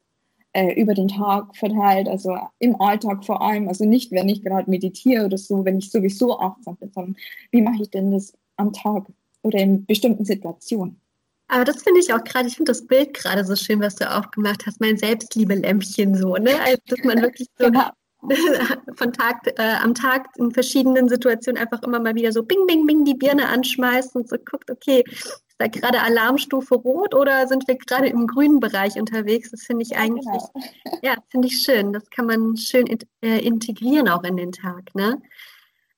äh, 0.59 0.81
über 0.81 0.95
den 0.95 1.09
Tag 1.09 1.57
verteilt, 1.57 2.09
also 2.09 2.37
im 2.59 2.81
Alltag 2.81 3.25
vor 3.25 3.43
allem. 3.43 3.69
Also 3.69 3.85
nicht, 3.85 4.11
wenn 4.11 4.29
ich 4.29 4.43
gerade 4.43 4.69
meditiere 4.69 5.27
oder 5.27 5.39
so, 5.39 5.65
wenn 5.65 5.79
ich 5.79 5.91
sowieso 5.91 6.39
achtsam 6.41 6.77
bin, 6.77 6.91
sondern 6.93 7.17
wie 7.53 7.63
mache 7.63 7.83
ich 7.83 7.91
denn 7.91 8.11
das 8.11 8.33
am 8.57 8.73
Tag 8.73 9.07
oder 9.43 9.59
in 9.61 9.87
bestimmten 9.87 10.25
Situationen. 10.25 11.01
Aber 11.47 11.65
das 11.65 11.83
finde 11.83 12.01
ich 12.01 12.13
auch 12.13 12.23
gerade, 12.25 12.49
ich 12.49 12.57
finde 12.57 12.73
das 12.73 12.87
Bild 12.87 13.15
gerade 13.15 13.45
so 13.45 13.57
schön, 13.57 13.81
was 13.81 13.97
du 13.97 14.11
aufgemacht 14.11 14.67
hast, 14.67 14.81
mein 14.81 14.99
Selbstliebe-Lämpchen 14.99 16.15
so, 16.15 16.35
ne? 16.35 16.61
Also, 16.61 16.79
dass 16.89 17.05
man 17.05 17.23
wirklich 17.23 17.49
so 17.57 17.67
genau. 17.71 17.91
von 18.97 19.13
Tag 19.13 19.47
äh, 19.59 19.77
am 19.83 19.95
Tag 19.95 20.29
in 20.37 20.51
verschiedenen 20.51 21.09
Situationen 21.09 21.61
einfach 21.61 21.83
immer 21.83 22.01
mal 22.01 22.15
wieder 22.15 22.33
so 22.33 22.43
bing, 22.43 22.67
bing, 22.67 22.87
bing 22.87 23.05
die 23.05 23.15
Birne 23.15 23.49
anschmeißt 23.49 24.17
und 24.17 24.29
so 24.29 24.37
guckt, 24.45 24.71
okay, 24.71 25.05
ist 25.09 25.43
da 25.59 25.69
gerade 25.69 26.01
Alarmstufe 26.03 26.75
rot 26.75 27.15
oder 27.15 27.47
sind 27.47 27.69
wir 27.69 27.77
gerade 27.77 28.09
im 28.09 28.27
grünen 28.27 28.61
Bereich 28.61 28.97
unterwegs? 28.97 29.51
Das 29.51 29.63
finde 29.63 29.85
ich 29.85 29.97
eigentlich, 29.97 30.27
ja, 30.27 30.41
genau. 30.53 30.99
ja 31.03 31.15
finde 31.29 31.49
ich 31.49 31.61
schön. 31.61 31.93
Das 31.93 32.11
kann 32.11 32.27
man 32.27 32.57
schön 32.57 32.87
äh, 33.23 33.39
integrieren 33.39 34.09
auch 34.09 34.25
in 34.25 34.37
den 34.37 34.53
Tag, 34.53 34.95
ne? 34.95 35.21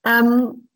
Ähm, 0.05 0.69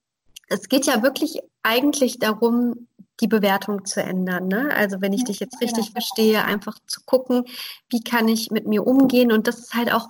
es 0.49 0.69
geht 0.69 0.87
ja 0.87 1.03
wirklich 1.03 1.41
eigentlich 1.63 2.19
darum, 2.19 2.89
die 3.21 3.29
Bewertung 3.29 3.85
zu 3.85 4.03
ändern. 4.03 4.49
Ne? 4.49 4.71
Also 4.75 5.01
wenn 5.01 5.13
ich 5.13 5.25
dich 5.25 5.41
jetzt 5.41 5.61
richtig 5.61 5.93
verstehe, 5.93 6.45
einfach 6.45 6.79
zu 6.87 7.01
gucken, 7.05 7.45
wie 7.89 8.03
kann 8.03 8.29
ich 8.29 8.51
mit 8.51 8.67
mir 8.67 8.87
umgehen. 8.87 9.31
Und 9.33 9.47
das 9.47 9.59
ist 9.59 9.75
halt 9.75 9.93
auch 9.93 10.09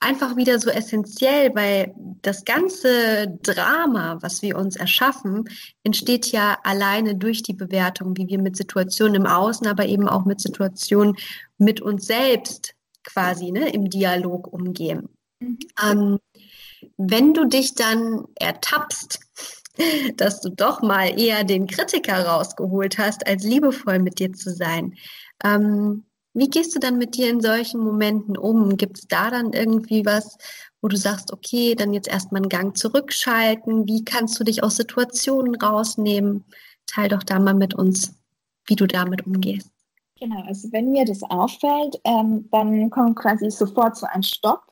einfach 0.00 0.36
wieder 0.36 0.58
so 0.58 0.70
essentiell, 0.70 1.54
weil 1.54 1.94
das 2.22 2.44
ganze 2.44 3.38
Drama, 3.42 4.18
was 4.20 4.42
wir 4.42 4.56
uns 4.56 4.76
erschaffen, 4.76 5.48
entsteht 5.82 6.26
ja 6.32 6.58
alleine 6.64 7.16
durch 7.16 7.42
die 7.42 7.54
Bewertung, 7.54 8.16
wie 8.16 8.28
wir 8.28 8.38
mit 8.38 8.56
Situationen 8.56 9.14
im 9.16 9.26
Außen, 9.26 9.66
aber 9.66 9.86
eben 9.86 10.08
auch 10.08 10.24
mit 10.24 10.40
Situationen 10.40 11.16
mit 11.58 11.80
uns 11.80 12.06
selbst 12.06 12.74
quasi 13.04 13.50
ne, 13.50 13.72
im 13.72 13.88
Dialog 13.90 14.52
umgehen. 14.52 15.08
Mhm. 15.40 15.58
Ähm, 15.82 16.18
wenn 16.96 17.34
du 17.34 17.46
dich 17.46 17.74
dann 17.74 18.24
ertappst, 18.36 19.20
dass 20.16 20.40
du 20.40 20.50
doch 20.50 20.82
mal 20.82 21.18
eher 21.18 21.44
den 21.44 21.66
Kritiker 21.66 22.26
rausgeholt 22.26 22.98
hast, 22.98 23.26
als 23.26 23.44
liebevoll 23.44 23.98
mit 23.98 24.18
dir 24.18 24.32
zu 24.32 24.50
sein. 24.50 24.94
Ähm, 25.44 26.04
wie 26.38 26.48
gehst 26.48 26.74
du 26.74 26.78
dann 26.78 26.98
mit 26.98 27.16
dir 27.16 27.30
in 27.30 27.40
solchen 27.40 27.80
Momenten 27.80 28.36
um? 28.36 28.76
Gibt 28.76 28.98
es 28.98 29.08
da 29.08 29.30
dann 29.30 29.52
irgendwie 29.52 30.06
was, 30.06 30.36
wo 30.80 30.88
du 30.88 30.96
sagst, 30.96 31.32
okay, 31.32 31.74
dann 31.74 31.92
jetzt 31.92 32.08
erstmal 32.08 32.42
einen 32.42 32.48
Gang 32.48 32.76
zurückschalten? 32.76 33.86
Wie 33.86 34.04
kannst 34.04 34.38
du 34.38 34.44
dich 34.44 34.62
aus 34.62 34.76
Situationen 34.76 35.54
rausnehmen? 35.56 36.44
Teil 36.86 37.08
doch 37.08 37.22
da 37.22 37.38
mal 37.38 37.54
mit 37.54 37.74
uns, 37.74 38.14
wie 38.66 38.76
du 38.76 38.86
damit 38.86 39.26
umgehst. 39.26 39.70
Genau, 40.20 40.42
also 40.46 40.72
wenn 40.72 40.90
mir 40.90 41.04
das 41.04 41.22
auffällt, 41.22 42.00
ähm, 42.04 42.48
dann 42.50 42.90
kommt 42.90 43.16
quasi 43.16 43.50
sofort 43.50 43.96
so 43.96 44.06
ein 44.06 44.22
Stopp. 44.22 44.62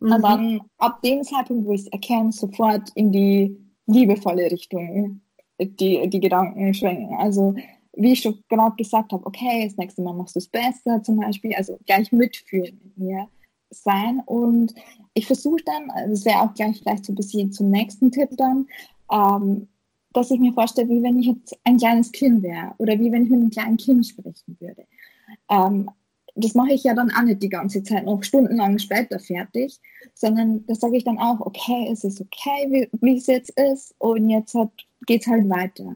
Mhm. 0.00 0.12
Und 0.12 0.22
dann 0.22 0.60
ab 0.78 1.02
dem 1.02 1.22
Zeitpunkt, 1.22 1.66
wo 1.66 1.72
ich 1.72 1.82
es 1.82 1.86
erkenne, 1.88 2.32
sofort 2.32 2.90
in 2.94 3.12
die 3.12 3.56
liebevolle 3.86 4.50
Richtung 4.50 5.20
die, 5.60 6.08
die 6.08 6.20
Gedanken 6.20 6.72
schwenken. 6.74 7.14
Also 7.16 7.54
wie 7.98 8.12
ich 8.12 8.20
schon 8.20 8.42
gerade 8.48 8.76
gesagt 8.76 9.12
habe, 9.12 9.26
okay, 9.26 9.64
das 9.64 9.76
nächste 9.76 10.02
Mal 10.02 10.14
machst 10.14 10.36
du 10.36 10.38
es 10.38 10.48
besser 10.48 11.02
zum 11.02 11.18
Beispiel, 11.18 11.54
also 11.54 11.78
gleich 11.84 12.12
mitfühlen 12.12 12.80
mit 12.82 12.98
mir 12.98 13.28
sein 13.70 14.22
und 14.24 14.72
ich 15.14 15.26
versuche 15.26 15.62
dann, 15.64 15.90
also 15.90 16.10
das 16.10 16.24
wäre 16.24 16.40
auch 16.40 16.54
gleich 16.54 16.78
vielleicht 16.78 17.04
so 17.04 17.12
ein 17.12 17.16
bisschen 17.16 17.52
zum 17.52 17.70
nächsten 17.70 18.10
Tipp 18.10 18.30
dann, 18.36 18.66
ähm, 19.12 19.68
dass 20.12 20.30
ich 20.30 20.40
mir 20.40 20.52
vorstelle, 20.54 20.88
wie 20.88 21.02
wenn 21.02 21.18
ich 21.18 21.26
jetzt 21.26 21.58
ein 21.64 21.76
kleines 21.76 22.12
Kind 22.12 22.42
wäre 22.42 22.74
oder 22.78 22.98
wie 22.98 23.12
wenn 23.12 23.24
ich 23.24 23.30
mit 23.30 23.40
einem 23.40 23.50
kleinen 23.50 23.76
Kind 23.76 24.06
sprechen 24.06 24.56
würde. 24.58 24.86
Ähm, 25.50 25.90
das 26.34 26.54
mache 26.54 26.72
ich 26.72 26.84
ja 26.84 26.94
dann 26.94 27.10
auch 27.10 27.22
nicht 27.22 27.42
die 27.42 27.48
ganze 27.48 27.82
Zeit 27.82 28.04
noch 28.04 28.22
stundenlang 28.22 28.78
später 28.78 29.18
fertig, 29.18 29.80
sondern 30.14 30.64
das 30.66 30.78
sage 30.78 30.96
ich 30.96 31.04
dann 31.04 31.18
auch, 31.18 31.40
okay, 31.40 31.88
es 31.90 32.04
ist 32.04 32.20
okay, 32.20 32.88
wie, 33.00 33.16
es 33.16 33.26
jetzt 33.26 33.58
ist 33.58 33.94
und 33.98 34.30
jetzt 34.30 34.56
geht 35.06 35.22
es 35.22 35.26
halt 35.26 35.48
weiter. 35.48 35.94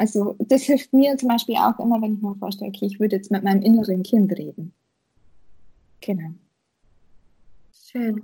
Also 0.00 0.34
das 0.38 0.62
hilft 0.62 0.94
mir 0.94 1.14
zum 1.18 1.28
Beispiel 1.28 1.56
auch 1.56 1.78
immer, 1.78 2.00
wenn 2.00 2.14
ich 2.14 2.22
mir 2.22 2.34
vorstelle, 2.36 2.70
okay, 2.70 2.86
ich 2.86 2.98
würde 2.98 3.16
jetzt 3.16 3.30
mit 3.30 3.44
meinem 3.44 3.60
inneren 3.60 4.02
Kind 4.02 4.32
reden. 4.32 4.72
Genau. 6.00 6.30
Schön. 7.70 8.22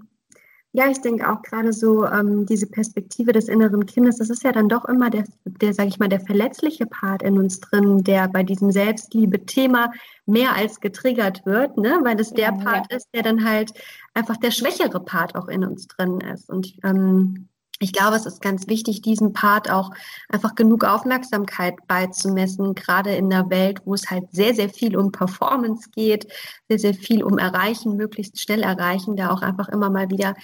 Ja, 0.72 0.90
ich 0.90 1.02
denke 1.02 1.30
auch 1.30 1.42
gerade 1.42 1.74
so 1.74 2.06
ähm, 2.06 2.46
diese 2.46 2.66
Perspektive 2.66 3.32
des 3.32 3.48
inneren 3.48 3.84
Kindes, 3.84 4.16
das 4.16 4.30
ist 4.30 4.42
ja 4.42 4.52
dann 4.52 4.70
doch 4.70 4.86
immer 4.86 5.10
der, 5.10 5.24
der 5.44 5.74
sage 5.74 5.90
ich 5.90 5.98
mal, 5.98 6.08
der 6.08 6.20
verletzliche 6.20 6.86
Part 6.86 7.22
in 7.22 7.36
uns 7.36 7.60
drin, 7.60 8.02
der 8.02 8.28
bei 8.28 8.42
diesem 8.42 8.70
Selbstliebe-Thema 8.70 9.92
mehr 10.24 10.56
als 10.56 10.80
getriggert 10.80 11.44
wird, 11.44 11.76
ne? 11.76 11.98
weil 12.04 12.18
es 12.18 12.32
der 12.32 12.52
ja, 12.52 12.52
Part 12.52 12.90
ja. 12.90 12.96
ist, 12.96 13.08
der 13.12 13.22
dann 13.22 13.44
halt 13.44 13.74
einfach 14.14 14.38
der 14.38 14.50
schwächere 14.50 15.00
Part 15.00 15.34
auch 15.34 15.48
in 15.48 15.62
uns 15.62 15.88
drin 15.88 16.20
ist. 16.22 16.48
Und 16.48 16.74
ähm, 16.84 17.48
ich 17.78 17.92
glaube, 17.92 18.16
es 18.16 18.24
ist 18.24 18.40
ganz 18.40 18.68
wichtig, 18.68 19.02
diesem 19.02 19.32
Part 19.32 19.70
auch 19.70 19.90
einfach 20.28 20.54
genug 20.54 20.84
Aufmerksamkeit 20.84 21.74
beizumessen, 21.86 22.74
gerade 22.74 23.14
in 23.14 23.32
einer 23.32 23.50
Welt, 23.50 23.82
wo 23.84 23.94
es 23.94 24.10
halt 24.10 24.24
sehr, 24.32 24.54
sehr 24.54 24.70
viel 24.70 24.96
um 24.96 25.12
Performance 25.12 25.90
geht, 25.94 26.26
sehr, 26.68 26.78
sehr 26.78 26.94
viel 26.94 27.22
um 27.22 27.38
Erreichen, 27.38 27.96
möglichst 27.96 28.40
schnell 28.40 28.62
erreichen, 28.62 29.16
da 29.16 29.30
auch 29.30 29.42
einfach 29.42 29.68
immer 29.68 29.90
mal 29.90 30.10
wieder 30.10 30.34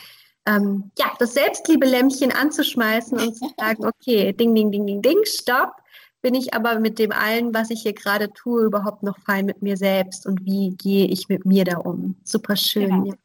ähm, 0.47 0.91
ja, 0.99 1.12
das 1.19 1.35
Selbstliebe-Lämpchen 1.35 2.33
anzuschmeißen 2.33 3.19
und 3.19 3.37
zu 3.37 3.51
sagen, 3.57 3.87
okay, 3.87 4.33
ding, 4.33 4.55
ding, 4.55 4.71
ding, 4.71 4.87
ding, 4.87 5.03
ding, 5.03 5.19
stopp. 5.25 5.77
Bin 6.21 6.35
ich 6.35 6.55
aber 6.55 6.79
mit 6.79 6.99
dem 6.99 7.11
allen, 7.11 7.53
was 7.53 7.71
ich 7.71 7.83
hier 7.83 7.95
gerade 7.95 8.33
tue, 8.33 8.65
überhaupt 8.65 9.03
noch 9.03 9.19
fein 9.21 9.45
mit 9.45 9.61
mir 9.61 9.77
selbst 9.77 10.25
und 10.27 10.45
wie 10.45 10.71
gehe 10.77 11.07
ich 11.07 11.29
mit 11.29 11.45
mir 11.45 11.65
da 11.65 11.79
um? 11.79 12.17
Super 12.23 12.57
schön. 12.57 12.91
Genau. 12.91 13.17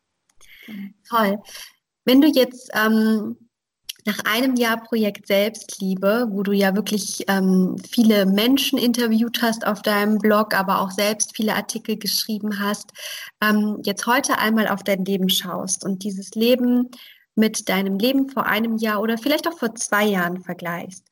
Ja. 0.67 0.73
Toll. 1.07 1.39
Wenn 2.05 2.21
du 2.21 2.27
jetzt 2.27 2.71
ähm, 2.73 3.37
nach 4.07 4.19
einem 4.25 4.55
Jahr 4.55 4.81
Projekt 4.81 5.27
Selbstliebe, 5.27 6.27
wo 6.31 6.41
du 6.41 6.53
ja 6.53 6.73
wirklich 6.75 7.25
ähm, 7.27 7.75
viele 7.91 8.25
Menschen 8.25 8.79
interviewt 8.79 9.41
hast 9.41 9.67
auf 9.67 9.81
deinem 9.81 10.17
Blog, 10.17 10.55
aber 10.55 10.81
auch 10.81 10.91
selbst 10.91 11.35
viele 11.35 11.53
Artikel 11.53 11.97
geschrieben 11.97 12.59
hast, 12.59 12.91
ähm, 13.43 13.79
jetzt 13.83 14.07
heute 14.07 14.39
einmal 14.39 14.69
auf 14.69 14.83
dein 14.83 15.03
Leben 15.03 15.29
schaust 15.29 15.85
und 15.85 16.03
dieses 16.03 16.31
Leben 16.31 16.89
mit 17.35 17.67
deinem 17.69 17.99
Leben 17.99 18.29
vor 18.29 18.45
einem 18.45 18.77
Jahr 18.77 19.01
oder 19.01 19.17
vielleicht 19.17 19.47
auch 19.47 19.57
vor 19.57 19.75
zwei 19.75 20.05
Jahren 20.05 20.41
vergleichst, 20.41 21.05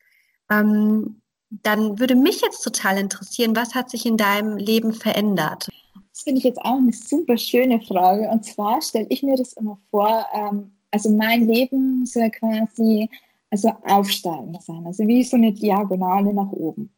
ähm, 0.50 1.22
dann 1.50 2.00
würde 2.00 2.16
mich 2.16 2.42
jetzt 2.42 2.62
total 2.64 2.98
interessieren, 2.98 3.56
was 3.56 3.75
hat 3.75 3.90
sich 3.90 4.06
in 4.06 4.18
deinem 4.18 4.58
Leben 4.58 4.94
verändert? 4.94 5.70
Das 6.12 6.24
finde 6.24 6.40
ich 6.40 6.46
jetzt 6.46 6.60
auch 6.60 6.78
eine 6.78 6.94
super 6.94 7.38
schöne 7.38 7.82
Frage. 7.82 8.30
Und 8.30 8.46
zwar 8.46 8.82
stelle 8.82 9.08
ich 9.10 9.22
mir 9.22 9.36
das 9.36 9.52
immer 9.54 9.78
vor, 9.92 10.25
ähm, 10.34 10.75
also 10.96 11.10
mein 11.10 11.46
Leben 11.46 12.06
soll 12.06 12.30
quasi 12.32 13.10
also 13.52 13.70
aufsteigend 13.84 14.64
sein, 14.64 14.86
also 14.86 15.06
wie 15.06 15.24
so 15.24 15.36
eine 15.36 15.52
Diagonale 15.52 16.34
nach 16.34 16.52
oben. 16.52 16.90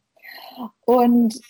Und 0.84 1.40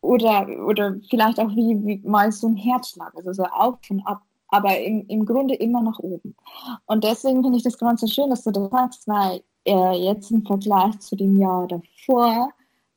oder, 0.00 0.46
oder 0.66 0.96
vielleicht 1.10 1.38
auch 1.38 1.50
wie, 1.50 1.76
wie 1.84 2.08
mal 2.08 2.32
so 2.32 2.48
ein 2.48 2.56
Herzschlag, 2.56 3.12
also 3.14 3.32
so 3.34 3.44
auf 3.44 3.78
und 3.90 4.00
ab, 4.06 4.22
aber 4.48 4.78
im, 4.80 5.06
im 5.08 5.26
Grunde 5.26 5.54
immer 5.54 5.82
nach 5.82 5.98
oben. 5.98 6.34
Und 6.86 7.04
deswegen 7.04 7.42
finde 7.42 7.58
ich 7.58 7.64
das 7.64 7.76
ganz 7.76 8.00
so 8.00 8.06
schön, 8.06 8.30
dass 8.30 8.44
du 8.44 8.52
das 8.52 8.70
sagst, 8.70 9.06
weil 9.06 9.42
äh, 9.66 10.06
jetzt 10.06 10.30
im 10.30 10.46
Vergleich 10.46 10.98
zu 11.00 11.14
dem 11.14 11.36
Jahr 11.36 11.68
davor 11.68 12.48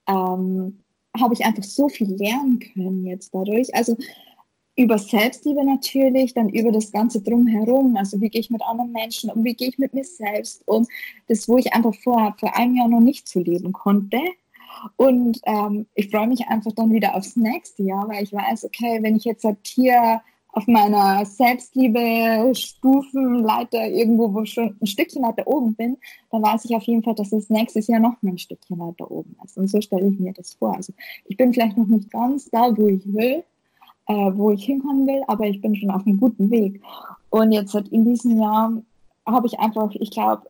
ähm, 0.08 0.80
habe 1.20 1.34
ich 1.34 1.44
einfach 1.44 1.64
so 1.64 1.90
viel 1.90 2.16
lernen 2.16 2.60
können 2.60 3.06
jetzt 3.06 3.34
dadurch. 3.34 3.76
Also 3.76 3.98
über 4.76 4.98
Selbstliebe 4.98 5.66
natürlich, 5.66 6.34
dann 6.34 6.50
über 6.50 6.72
das 6.72 6.92
Ganze 6.92 7.22
drumherum. 7.22 7.96
Also 7.96 8.20
wie 8.20 8.30
gehe 8.30 8.42
ich 8.42 8.50
mit 8.50 8.62
anderen 8.62 8.92
Menschen 8.92 9.32
um, 9.32 9.44
wie 9.44 9.54
gehe 9.54 9.70
ich 9.70 9.78
mit 9.78 9.94
mir 9.94 10.04
selbst 10.04 10.68
um. 10.68 10.86
Das, 11.28 11.48
wo 11.48 11.58
ich 11.58 11.74
einfach 11.74 11.96
vor, 11.96 12.36
vor 12.40 12.56
einem 12.56 12.76
Jahr 12.76 12.90
noch 12.90 13.00
nicht 13.00 13.28
so 13.28 13.40
leben 13.40 13.72
konnte. 13.72 14.20
Und 14.98 15.40
ähm, 15.46 15.86
ich 15.96 16.10
freue 16.10 16.28
mich 16.28 16.48
einfach 16.48 16.74
dann 16.74 16.92
wieder 16.92 17.16
aufs 17.16 17.38
nächste 17.38 17.84
Jahr, 17.84 18.08
weil 18.10 18.24
ich 18.24 18.34
weiß, 18.34 18.66
okay, 18.66 19.00
wenn 19.02 19.16
ich 19.16 19.24
jetzt 19.24 19.46
halt 19.46 19.60
hier 19.64 20.22
auf 20.56 20.66
meiner 20.68 21.26
Selbstliebe-Stufenleiter 21.26 23.88
irgendwo, 23.88 24.34
wo 24.34 24.46
schon 24.46 24.78
ein 24.82 24.88
Stückchen 24.88 25.24
weiter 25.24 25.46
oben 25.48 25.76
bin, 25.76 25.98
dann 26.32 26.42
weiß 26.42 26.66
ich 26.66 26.76
auf 26.76 26.84
jeden 26.84 27.04
Fall, 27.04 27.16
dass 27.16 27.34
es 27.34 27.50
nächstes 27.50 27.88
Jahr 27.88 28.00
noch 28.00 28.16
ein 28.24 28.38
Stückchen 28.38 28.80
weiter 28.80 29.12
oben 29.12 29.36
ist. 29.44 29.58
Und 29.58 29.68
so 29.68 29.82
stelle 29.82 30.08
ich 30.08 30.18
mir 30.18 30.32
das 30.32 30.54
vor. 30.54 30.74
Also 30.76 30.94
ich 31.26 31.36
bin 31.36 31.54
vielleicht 31.54 31.78
noch 31.78 31.88
nicht 31.88 32.10
ganz 32.10 32.50
da, 32.50 32.74
wo 32.76 32.88
ich 32.88 33.02
will, 33.06 33.44
äh, 34.08 34.32
wo 34.34 34.52
ich 34.52 34.66
hinkommen 34.66 35.08
will, 35.08 35.24
aber 35.28 35.46
ich 35.46 35.62
bin 35.62 35.76
schon 35.76 35.92
auf 35.92 36.06
einem 36.06 36.20
guten 36.20 36.50
Weg. 36.52 36.82
Und 37.30 37.52
jetzt 37.52 37.74
in 37.76 38.06
diesem 38.06 38.40
Jahr 38.40 38.82
habe 39.26 39.48
ich 39.48 39.60
einfach, 39.60 39.92
ich 39.96 40.12
glaube, 40.12 40.44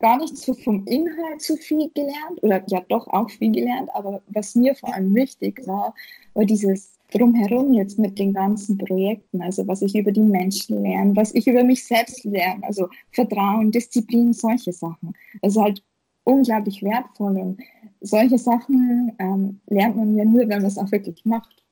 gar 0.00 0.18
nicht 0.18 0.36
so 0.36 0.54
vom 0.54 0.84
Inhalt 0.86 1.40
zu 1.40 1.56
viel 1.56 1.90
gelernt 1.94 2.42
oder 2.42 2.62
ja 2.68 2.80
doch 2.88 3.06
auch 3.08 3.30
viel 3.30 3.52
gelernt, 3.52 3.88
aber 3.94 4.22
was 4.28 4.54
mir 4.54 4.74
vor 4.74 4.92
allem 4.92 5.14
wichtig 5.14 5.66
war, 5.66 5.94
war 6.34 6.44
dieses 6.44 6.98
drumherum 7.12 7.72
jetzt 7.72 7.98
mit 7.98 8.18
den 8.18 8.34
ganzen 8.34 8.76
Projekten, 8.76 9.40
also 9.40 9.66
was 9.68 9.82
ich 9.82 9.94
über 9.94 10.10
die 10.10 10.20
Menschen 10.20 10.82
lerne, 10.82 11.14
was 11.14 11.34
ich 11.34 11.46
über 11.46 11.62
mich 11.62 11.86
selbst 11.86 12.24
lerne, 12.24 12.64
also 12.64 12.88
Vertrauen, 13.12 13.70
Disziplin, 13.70 14.32
solche 14.32 14.72
Sachen. 14.72 15.14
Also 15.40 15.62
halt 15.62 15.82
unglaublich 16.24 16.82
wertvoll 16.82 17.38
und 17.38 17.60
solche 18.00 18.38
Sachen 18.38 19.12
ähm, 19.18 19.60
lernt 19.68 19.96
man 19.96 20.16
ja 20.16 20.24
nur, 20.24 20.40
wenn 20.40 20.48
man 20.48 20.64
es 20.64 20.78
auch 20.78 20.90
wirklich 20.90 21.24
macht. 21.24 21.63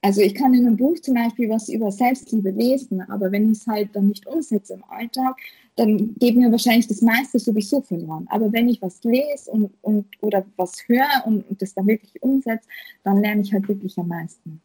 Also 0.00 0.20
ich 0.20 0.34
kann 0.34 0.54
in 0.54 0.66
einem 0.66 0.76
Buch 0.76 0.98
zum 1.00 1.14
Beispiel 1.14 1.50
was 1.50 1.68
über 1.68 1.90
Selbstliebe 1.90 2.50
lesen, 2.50 3.00
aber 3.02 3.32
wenn 3.32 3.50
ich 3.50 3.58
es 3.58 3.66
halt 3.66 3.96
dann 3.96 4.08
nicht 4.08 4.26
umsetze 4.26 4.74
im 4.74 4.84
Alltag, 4.84 5.36
dann 5.74 6.14
geht 6.18 6.36
mir 6.36 6.50
wahrscheinlich 6.52 6.86
das 6.86 7.02
meiste 7.02 7.38
sowieso 7.38 7.80
verloren. 7.80 8.26
Aber 8.30 8.52
wenn 8.52 8.68
ich 8.68 8.80
was 8.80 9.02
lese 9.02 9.50
und, 9.50 9.72
und 9.82 10.06
oder 10.20 10.44
was 10.56 10.76
höre 10.86 11.26
und, 11.26 11.48
und 11.48 11.60
das 11.60 11.74
dann 11.74 11.88
wirklich 11.88 12.22
umsetze, 12.22 12.68
dann 13.02 13.22
lerne 13.22 13.42
ich 13.42 13.52
halt 13.52 13.66
wirklich 13.66 13.98
am 13.98 14.08
meisten. 14.08 14.60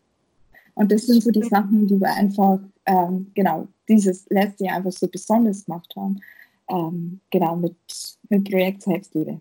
Und 0.75 0.92
das 0.92 1.06
sind 1.08 1.24
so 1.24 1.32
die 1.32 1.44
Sachen, 1.44 1.88
die 1.88 2.00
wir 2.00 2.13
einfach, 2.13 2.60
ähm, 2.86 3.32
genau, 3.34 3.68
dieses 3.88 4.28
letzte 4.30 4.66
Jahr 4.66 4.78
einfach 4.78 4.92
so 4.92 5.08
besonders 5.08 5.66
gemacht 5.66 5.94
haben. 5.96 6.20
Ähm, 6.70 7.20
genau, 7.30 7.56
mit, 7.56 7.75
mit 8.30 8.50
Projekt 8.50 8.84
Selbstliebe. 8.84 9.40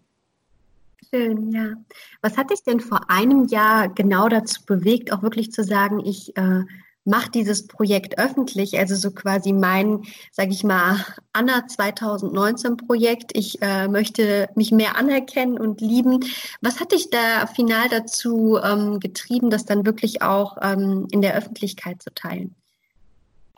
Schön, 1.10 1.52
ja. 1.52 1.74
Was 2.20 2.36
hat 2.36 2.50
dich 2.50 2.62
denn 2.62 2.80
vor 2.80 3.10
einem 3.10 3.46
Jahr 3.46 3.88
genau 3.88 4.28
dazu 4.28 4.64
bewegt, 4.64 5.12
auch 5.12 5.22
wirklich 5.22 5.52
zu 5.52 5.64
sagen, 5.64 6.00
ich 6.04 6.36
äh, 6.36 6.64
mache 7.04 7.30
dieses 7.30 7.66
Projekt 7.66 8.18
öffentlich, 8.18 8.78
also 8.78 8.94
so 8.94 9.10
quasi 9.10 9.52
mein, 9.52 10.02
sage 10.30 10.50
ich 10.52 10.64
mal, 10.64 11.04
Anna 11.32 11.66
2019 11.66 12.76
Projekt. 12.76 13.36
Ich 13.36 13.60
äh, 13.62 13.88
möchte 13.88 14.48
mich 14.54 14.72
mehr 14.72 14.96
anerkennen 14.96 15.58
und 15.58 15.80
lieben. 15.80 16.20
Was 16.60 16.80
hat 16.80 16.92
dich 16.92 17.10
da 17.10 17.46
final 17.46 17.88
dazu 17.88 18.58
ähm, 18.62 19.00
getrieben, 19.00 19.50
das 19.50 19.64
dann 19.64 19.84
wirklich 19.84 20.22
auch 20.22 20.56
ähm, 20.62 21.08
in 21.10 21.22
der 21.22 21.34
Öffentlichkeit 21.34 22.02
zu 22.02 22.14
teilen? 22.14 22.54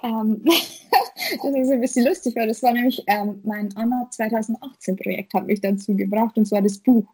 Ähm, 0.04 0.42
das 0.44 1.54
ist 1.54 1.70
ein 1.70 1.80
bisschen 1.80 2.06
lustig, 2.06 2.36
weil 2.36 2.48
das 2.48 2.62
war 2.62 2.72
nämlich 2.72 3.02
ähm, 3.06 3.40
mein 3.44 3.74
Anna 3.76 4.06
2018 4.10 4.96
Projekt, 4.96 5.34
hat 5.34 5.46
mich 5.46 5.60
dazu 5.60 5.96
gebracht, 5.96 6.36
und 6.36 6.46
zwar 6.46 6.62
das 6.62 6.78
Buch. 6.78 7.06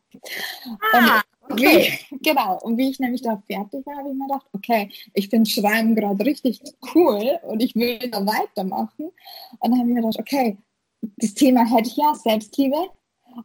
Ah, 0.92 1.20
und 1.48 1.52
okay. 1.52 1.98
Wie, 2.10 2.18
genau, 2.22 2.58
und 2.62 2.76
wie 2.76 2.90
ich 2.90 2.98
nämlich 2.98 3.22
da 3.22 3.42
fertig 3.46 3.86
war, 3.86 3.96
habe 3.96 4.08
ich 4.08 4.14
mir 4.14 4.26
gedacht, 4.26 4.46
okay, 4.52 4.90
ich 5.14 5.28
finde 5.28 5.48
Schreiben 5.48 5.94
gerade 5.94 6.24
richtig 6.24 6.60
cool 6.94 7.38
und 7.44 7.62
ich 7.62 7.74
will 7.76 7.98
da 8.10 8.26
weitermachen. 8.26 9.06
Und 9.06 9.14
dann 9.62 9.78
habe 9.78 9.88
ich 9.88 9.94
mir 9.94 10.02
gedacht, 10.02 10.18
okay, 10.18 10.58
das 11.16 11.34
Thema 11.34 11.64
hätte 11.64 11.88
ich 11.88 11.96
ja, 11.96 12.14
Selbstliebe. 12.14 12.76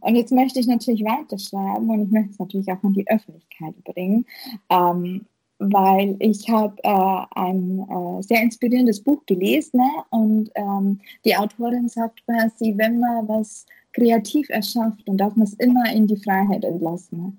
Und 0.02 0.16
jetzt 0.16 0.32
möchte 0.32 0.60
ich 0.60 0.66
natürlich 0.66 1.04
weiterschreiben 1.04 1.88
und 1.90 2.08
ich 2.08 2.12
möchte 2.12 2.32
es 2.32 2.40
natürlich 2.40 2.72
auch 2.72 2.84
an 2.84 2.94
die 2.94 3.08
Öffentlichkeit 3.08 3.84
bringen. 3.84 4.26
Ähm, 4.70 5.28
weil 5.60 6.16
ich 6.20 6.50
habe 6.50 6.76
äh, 6.84 7.40
ein 7.40 7.80
äh, 7.90 8.24
sehr 8.24 8.42
inspirierendes 8.42 9.02
Buch 9.02 9.26
gelesen 9.26 9.78
ne? 9.78 9.90
und 10.10 10.52
ähm, 10.56 11.00
die 11.24 11.36
Autorin 11.36 11.88
sagt 11.88 12.26
quasi, 12.26 12.74
wenn 12.78 13.00
man 13.00 13.28
was 13.28 13.66
kreativ 13.94 14.50
erschafft, 14.50 15.08
dann 15.08 15.18
darf 15.18 15.36
man 15.36 15.48
es 15.48 15.54
immer 15.54 15.92
in 15.92 16.08
die 16.08 16.18
Freiheit 16.18 16.66
entlassen. 16.66 17.18
Ne? 17.18 17.34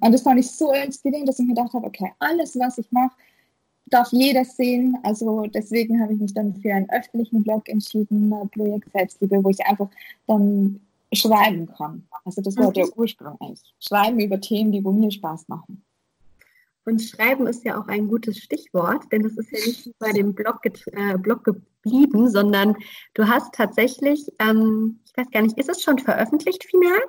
Und 0.00 0.12
das 0.12 0.22
fand 0.22 0.40
ich 0.40 0.50
so 0.50 0.72
inspirierend, 0.72 1.28
dass 1.28 1.38
ich 1.38 1.46
mir 1.46 1.54
gedacht 1.54 1.72
habe, 1.72 1.86
okay, 1.86 2.12
alles, 2.18 2.58
was 2.58 2.78
ich 2.78 2.90
mache, 2.90 3.12
darf 3.86 4.10
jeder 4.12 4.44
sehen. 4.44 4.96
Also 5.02 5.42
deswegen 5.42 6.00
habe 6.00 6.14
ich 6.14 6.20
mich 6.20 6.34
dann 6.34 6.54
für 6.54 6.72
einen 6.74 6.90
öffentlichen 6.90 7.42
Blog 7.42 7.68
entschieden, 7.68 8.32
Projekt 8.52 8.90
Selbstliebe, 8.92 9.42
wo 9.42 9.50
ich 9.50 9.64
einfach 9.66 9.88
dann 10.26 10.80
schreiben 11.12 11.66
kann. 11.66 12.06
Also 12.24 12.40
das 12.40 12.56
war 12.56 12.72
der 12.72 12.86
Ursprung 12.96 13.36
eigentlich. 13.40 13.74
Schreiben 13.80 14.20
über 14.20 14.40
Themen, 14.40 14.72
die 14.72 14.84
wo 14.84 14.92
mir 14.92 15.10
Spaß 15.10 15.48
machen. 15.48 15.82
Und 16.84 17.02
Schreiben 17.02 17.46
ist 17.46 17.64
ja 17.64 17.80
auch 17.80 17.88
ein 17.88 18.08
gutes 18.08 18.38
Stichwort, 18.38 19.04
denn 19.12 19.24
es 19.24 19.36
ist 19.36 19.50
ja 19.52 19.58
nicht 19.58 19.98
bei 19.98 20.12
dem 20.12 20.34
Blog, 20.34 20.60
äh, 20.64 21.18
Blog 21.18 21.44
geblieben, 21.44 22.30
sondern 22.30 22.76
du 23.14 23.28
hast 23.28 23.54
tatsächlich, 23.54 24.26
ähm, 24.38 25.00
ich 25.04 25.16
weiß 25.16 25.30
gar 25.30 25.42
nicht, 25.42 25.58
ist 25.58 25.68
es 25.68 25.82
schon 25.82 25.98
veröffentlicht 25.98 26.64
final? 26.64 27.00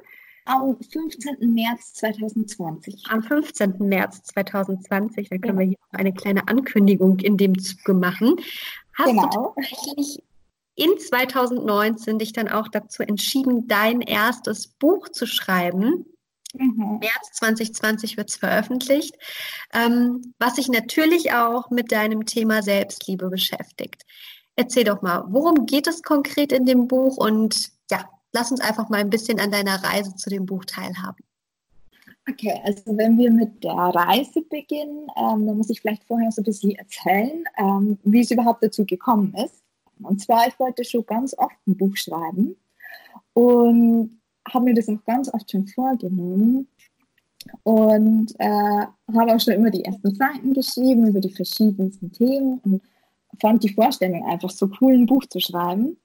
Am 0.46 0.78
15. 0.82 1.54
März 1.54 1.94
2020. 1.94 3.04
Am 3.10 3.22
15. 3.22 3.76
März 3.80 4.24
2020, 4.24 5.30
dann 5.30 5.42
können 5.42 5.60
ja. 5.60 5.60
wir 5.60 5.68
hier 5.70 5.78
eine 5.92 6.14
kleine 6.14 6.48
Ankündigung 6.48 7.20
in 7.20 7.38
dem 7.38 7.58
Zuge 7.60 7.94
machen. 7.94 8.36
Hast 8.94 9.10
genau. 9.10 9.30
du 9.30 9.62
tatsächlich 9.62 10.24
in 10.76 10.98
2019 10.98 12.18
dich 12.18 12.34
dann 12.34 12.50
auch 12.50 12.68
dazu 12.68 13.04
entschieden, 13.04 13.68
dein 13.68 14.02
erstes 14.02 14.68
Buch 14.68 15.10
zu 15.10 15.28
schreiben? 15.28 16.06
Mhm. 16.54 17.00
März 17.00 17.32
2020 17.34 18.18
wird 18.18 18.30
es 18.30 18.36
veröffentlicht, 18.36 19.16
ähm, 19.74 20.34
was 20.40 20.56
sich 20.56 20.68
natürlich 20.70 21.34
auch 21.34 21.70
mit 21.70 21.92
deinem 21.92 22.26
Thema 22.26 22.62
Selbstliebe 22.62 23.30
beschäftigt. 23.30 24.04
Erzähl 24.56 24.84
doch 24.84 25.02
mal, 25.02 25.24
worum 25.30 25.66
geht 25.66 25.88
es 25.88 26.04
konkret 26.04 26.52
in 26.52 26.66
dem 26.66 26.88
Buch 26.88 27.18
und 27.18 27.72
ja, 27.90 28.10
lass 28.34 28.52
uns 28.52 28.62
einfach 28.62 28.90
mal 28.90 29.00
ein 29.00 29.10
bisschen 29.10 29.40
an 29.40 29.52
deiner 29.52 29.82
Reise 29.84 30.16
zu 30.16 30.30
dem 30.30 30.46
Buch 30.46 30.66
teilhaben. 30.66 31.24
Okay, 32.30 32.62
also 32.64 32.96
wenn 32.98 33.18
wir 33.18 33.32
mit 33.32 33.64
der 33.64 33.74
Reise 33.74 34.42
beginnen, 34.42 35.08
ähm, 35.18 35.48
dann 35.48 35.58
muss 35.58 35.70
ich 35.70 35.82
vielleicht 35.82 36.04
vorher 36.04 36.32
so 36.32 36.42
ein 36.42 36.46
bisschen 36.46 36.76
erzählen, 36.76 37.44
ähm, 37.58 37.98
wie 38.04 38.22
es 38.22 38.32
überhaupt 38.32 38.64
dazu 38.64 38.86
gekommen 38.86 39.34
ist. 39.34 39.64
Und 40.04 40.22
zwar, 40.22 40.48
ich 40.48 40.58
wollte 40.60 40.84
schon 40.84 41.06
ganz 41.06 41.36
oft 41.38 41.56
ein 41.68 41.78
Buch 41.78 41.96
schreiben 41.96 42.56
und 43.34 44.21
habe 44.50 44.66
mir 44.66 44.74
das 44.74 44.90
auch 44.90 45.04
ganz 45.06 45.34
oft 45.34 45.50
schon 45.50 45.68
vorgenommen 45.68 46.68
und 47.64 48.34
äh, 48.40 48.86
habe 49.14 49.36
auch 49.36 49.40
schon 49.40 49.54
immer 49.54 49.72
die 49.72 49.84
ersten 49.84 50.14
Seiten 50.14 50.54
geschrieben 50.54 51.08
über 51.08 51.20
die 51.20 51.34
verschiedensten 51.34 52.12
Themen 52.12 52.60
und 52.60 52.82
fand 53.40 53.64
die 53.64 53.74
Vorstellung 53.74 54.26
einfach 54.26 54.50
so 54.50 54.70
cool, 54.80 54.94
ein 54.94 55.06
Buch 55.06 55.26
zu 55.28 55.40
schreiben. 55.40 55.98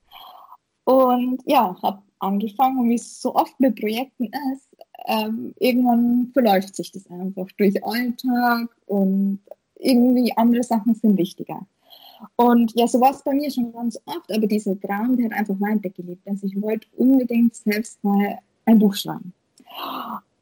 Und 0.85 1.43
ja, 1.47 1.77
habe 1.83 2.03
angefangen 2.19 2.79
und 2.79 2.91
wie 2.91 2.95
es 2.95 3.21
so 3.21 3.35
oft 3.35 3.59
mit 3.61 3.79
Projekten 3.79 4.31
ist, 4.53 4.69
ähm, 5.07 5.55
irgendwann 5.59 6.31
verläuft 6.33 6.75
sich 6.75 6.93
das 6.93 7.09
einfach 7.11 7.47
durch 7.57 7.85
Alltag 7.85 8.69
und 8.87 9.41
irgendwie 9.79 10.33
andere 10.37 10.63
Sachen 10.63 10.95
sind 10.95 11.19
wichtiger. 11.19 11.67
Und 12.37 12.73
ja, 12.75 12.87
so 12.87 13.01
war 13.01 13.11
es 13.11 13.23
bei 13.23 13.33
mir 13.33 13.51
schon 13.51 13.73
ganz 13.73 13.99
oft, 14.07 14.33
aber 14.33 14.47
dieser 14.47 14.79
Traum, 14.81 15.17
der 15.17 15.27
hat 15.27 15.39
einfach 15.39 15.61
weitergelebt. 15.61 16.27
Also 16.27 16.47
ich 16.47 16.61
wollte 16.61 16.87
unbedingt 16.97 17.55
selbst 17.55 18.03
mal 18.03 18.39
ein 18.65 18.79
Buch 18.79 18.95
schreiben. 18.95 19.33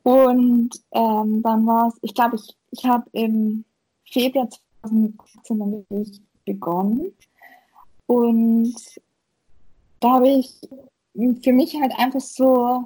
Und 0.02 0.70
ähm, 0.92 1.42
dann 1.42 1.66
war 1.66 1.88
es, 1.88 1.94
ich 2.02 2.14
glaube, 2.14 2.36
ich, 2.36 2.56
ich 2.70 2.84
habe 2.84 3.04
im 3.12 3.64
Februar 4.04 4.48
2018 4.82 5.58
damit 5.58 6.20
begonnen. 6.44 7.12
Und 8.06 8.74
da 10.00 10.14
habe 10.14 10.28
ich 10.28 10.60
für 11.42 11.52
mich 11.52 11.74
halt 11.80 11.92
einfach 11.96 12.20
so, 12.20 12.84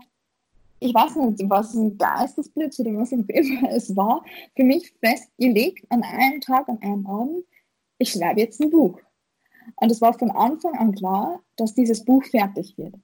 ich 0.80 0.94
weiß 0.94 1.16
nicht, 1.16 1.50
was 1.50 1.74
ein 1.74 1.98
Geistesblitz 1.98 2.78
oder 2.78 2.92
was 2.96 3.12
auch 3.12 3.28
immer 3.28 3.70
es 3.70 3.96
war, 3.96 4.24
für 4.54 4.64
mich 4.64 4.92
festgelegt 5.00 5.84
an 5.90 6.02
einem 6.02 6.40
Tag, 6.40 6.68
an 6.68 6.78
einem 6.80 7.06
Abend, 7.06 7.44
ich 7.98 8.12
schreibe 8.12 8.40
jetzt 8.40 8.60
ein 8.60 8.70
Buch. 8.70 8.98
Und 9.76 9.92
es 9.92 10.00
war 10.00 10.18
von 10.18 10.30
Anfang 10.30 10.74
an 10.76 10.94
klar, 10.94 11.40
dass 11.56 11.74
dieses 11.74 12.04
Buch 12.04 12.24
fertig 12.24 12.76
wird. 12.78 12.94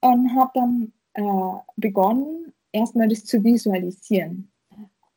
Und 0.00 0.34
habe 0.34 0.50
dann 0.54 0.92
äh, 1.14 1.58
begonnen, 1.76 2.52
erstmal 2.72 3.08
das 3.08 3.24
zu 3.24 3.42
visualisieren. 3.44 4.50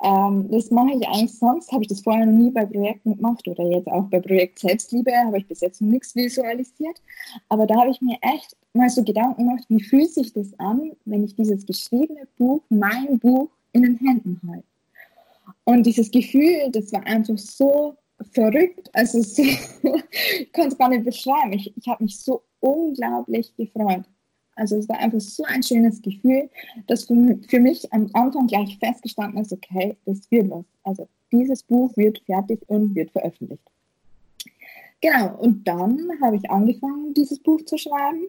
Ähm, 0.04 0.50
das 0.52 0.70
mache 0.72 0.92
ich 0.92 1.08
eigentlich 1.08 1.38
sonst, 1.38 1.72
habe 1.72 1.84
ich 1.84 1.88
das 1.88 2.02
vorher 2.02 2.26
noch 2.26 2.34
nie 2.34 2.52
bei 2.52 2.66
Projekten 2.66 3.16
gemacht 3.16 3.48
oder 3.48 3.64
jetzt 3.64 3.88
auch 3.88 4.04
bei 4.10 4.20
Projekt 4.20 4.60
Selbstliebe 4.60 5.12
habe 5.16 5.38
ich 5.38 5.48
bis 5.48 5.62
jetzt 5.62 5.82
noch 5.82 5.90
nichts 5.90 6.16
visualisiert. 6.16 7.02
Aber 7.50 7.66
da 7.66 7.80
habe 7.80 7.92
ich 7.92 8.02
mir 8.02 8.18
echt 8.22 8.56
mal 8.74 8.90
so 8.90 9.04
Gedanken 9.04 9.48
gemacht, 9.48 9.64
wie 9.70 9.82
fühlt 9.82 10.14
sich 10.14 10.34
das 10.34 10.48
an, 10.60 10.92
wenn 11.06 11.24
ich 11.24 11.36
dieses 11.36 11.66
geschriebene 11.66 12.28
Buch, 12.38 12.62
mein 12.70 13.18
Buch, 13.20 13.50
in 13.72 13.84
den 13.84 13.98
Händen 13.98 14.40
halte. 14.48 14.68
Und 15.64 15.86
dieses 15.86 16.12
Gefühl, 16.12 16.70
das 16.72 16.94
war 16.94 17.06
einfach 17.06 17.38
so 17.38 17.96
verrückt. 18.32 18.90
Also 18.94 19.22
so, 19.22 19.44
ich 20.40 20.52
kann 20.54 20.68
es 20.68 20.78
gar 20.78 20.90
nicht 20.90 21.06
beschreiben. 21.06 21.54
Ich, 21.54 21.74
ich 21.76 21.88
habe 21.88 22.04
mich 22.04 22.20
so 22.20 22.44
unglaublich 22.60 23.56
gefreut. 23.56 24.04
Also 24.56 24.78
es 24.78 24.88
war 24.88 24.98
einfach 25.00 25.20
so 25.20 25.44
ein 25.44 25.62
schönes 25.62 26.02
Gefühl, 26.02 26.50
dass 26.88 27.06
für, 27.06 27.40
für 27.48 27.60
mich 27.60 27.92
am 27.92 28.10
Anfang 28.14 28.48
gleich 28.48 28.78
festgestanden 28.80 29.42
ist, 29.42 29.52
okay, 29.52 29.98
das 30.06 30.32
wird 30.32 30.50
was. 30.50 30.66
Also 30.84 31.08
dieses 31.32 31.64
Buch 31.64 31.96
wird 31.98 32.20
fertig 32.26 32.62
und 32.68 32.96
wird 32.96 33.12
veröffentlicht. 33.12 33.64
Genau, 35.02 35.36
und 35.38 35.68
dann 35.68 36.10
habe 36.22 36.38
ich 36.38 36.50
angefangen, 36.50 37.14
dieses 37.14 37.40
Buch 37.40 37.62
zu 37.66 37.78
schreiben. 37.78 38.28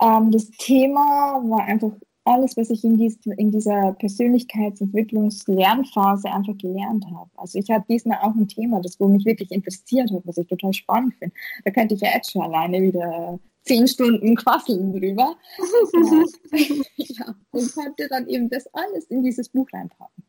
Ähm, 0.00 0.30
das 0.32 0.50
Thema 0.50 1.40
war 1.44 1.64
einfach 1.64 1.92
alles, 2.24 2.56
was 2.56 2.70
ich 2.70 2.84
in, 2.84 2.96
dies, 2.96 3.18
in 3.36 3.50
dieser 3.50 3.94
Persönlichkeitsentwicklungslernphase 3.94 6.30
einfach 6.30 6.56
gelernt 6.56 7.04
habe. 7.06 7.30
Also 7.36 7.58
ich 7.58 7.68
habe 7.70 7.84
diesmal 7.88 8.18
auch 8.18 8.34
ein 8.34 8.46
Thema, 8.48 8.80
das 8.80 9.00
wo 9.00 9.08
mich 9.08 9.24
wirklich 9.24 9.50
interessiert 9.50 10.12
hat, 10.12 10.22
was 10.24 10.38
ich 10.38 10.46
total 10.46 10.72
spannend 10.72 11.14
finde. 11.14 11.34
Da 11.64 11.72
könnte 11.72 11.94
ich 11.94 12.00
ja 12.00 12.10
jetzt 12.14 12.30
schon 12.30 12.42
alleine 12.42 12.80
wieder 12.80 13.40
zehn 13.64 13.88
Stunden 13.88 14.36
quasseln 14.36 14.92
drüber. 14.92 15.36
ja, 16.96 17.34
und 17.50 17.74
konnte 17.74 18.08
dann 18.08 18.28
eben 18.28 18.48
das 18.50 18.72
alles 18.74 19.06
in 19.06 19.22
dieses 19.22 19.48
Buch 19.48 19.66
reinpacken. 19.72 20.24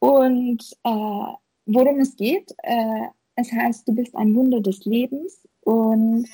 Und 0.00 0.62
äh, 0.84 1.26
worum 1.66 2.00
es 2.00 2.16
geht, 2.16 2.54
äh, 2.62 3.08
es 3.36 3.52
heißt, 3.52 3.86
du 3.86 3.94
bist 3.94 4.16
ein 4.16 4.34
Wunder 4.34 4.60
des 4.60 4.84
Lebens 4.84 5.46
und 5.60 6.26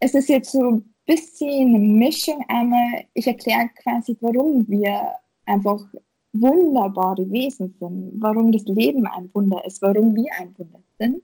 es 0.00 0.14
ist 0.14 0.28
jetzt 0.28 0.52
so 0.52 0.82
bisschen 1.06 1.74
eine 1.74 1.78
Mischung. 1.78 2.44
Einmal, 2.48 3.04
ich 3.14 3.26
erkläre 3.26 3.70
quasi, 3.82 4.16
warum 4.20 4.68
wir 4.68 5.12
einfach 5.46 5.84
wunderbare 6.32 7.30
Wesen 7.30 7.74
sind, 7.78 8.12
warum 8.20 8.52
das 8.52 8.64
Leben 8.64 9.06
ein 9.06 9.30
Wunder 9.34 9.64
ist, 9.64 9.82
warum 9.82 10.14
wir 10.14 10.30
ein 10.38 10.54
Wunder 10.56 10.80
sind. 10.98 11.22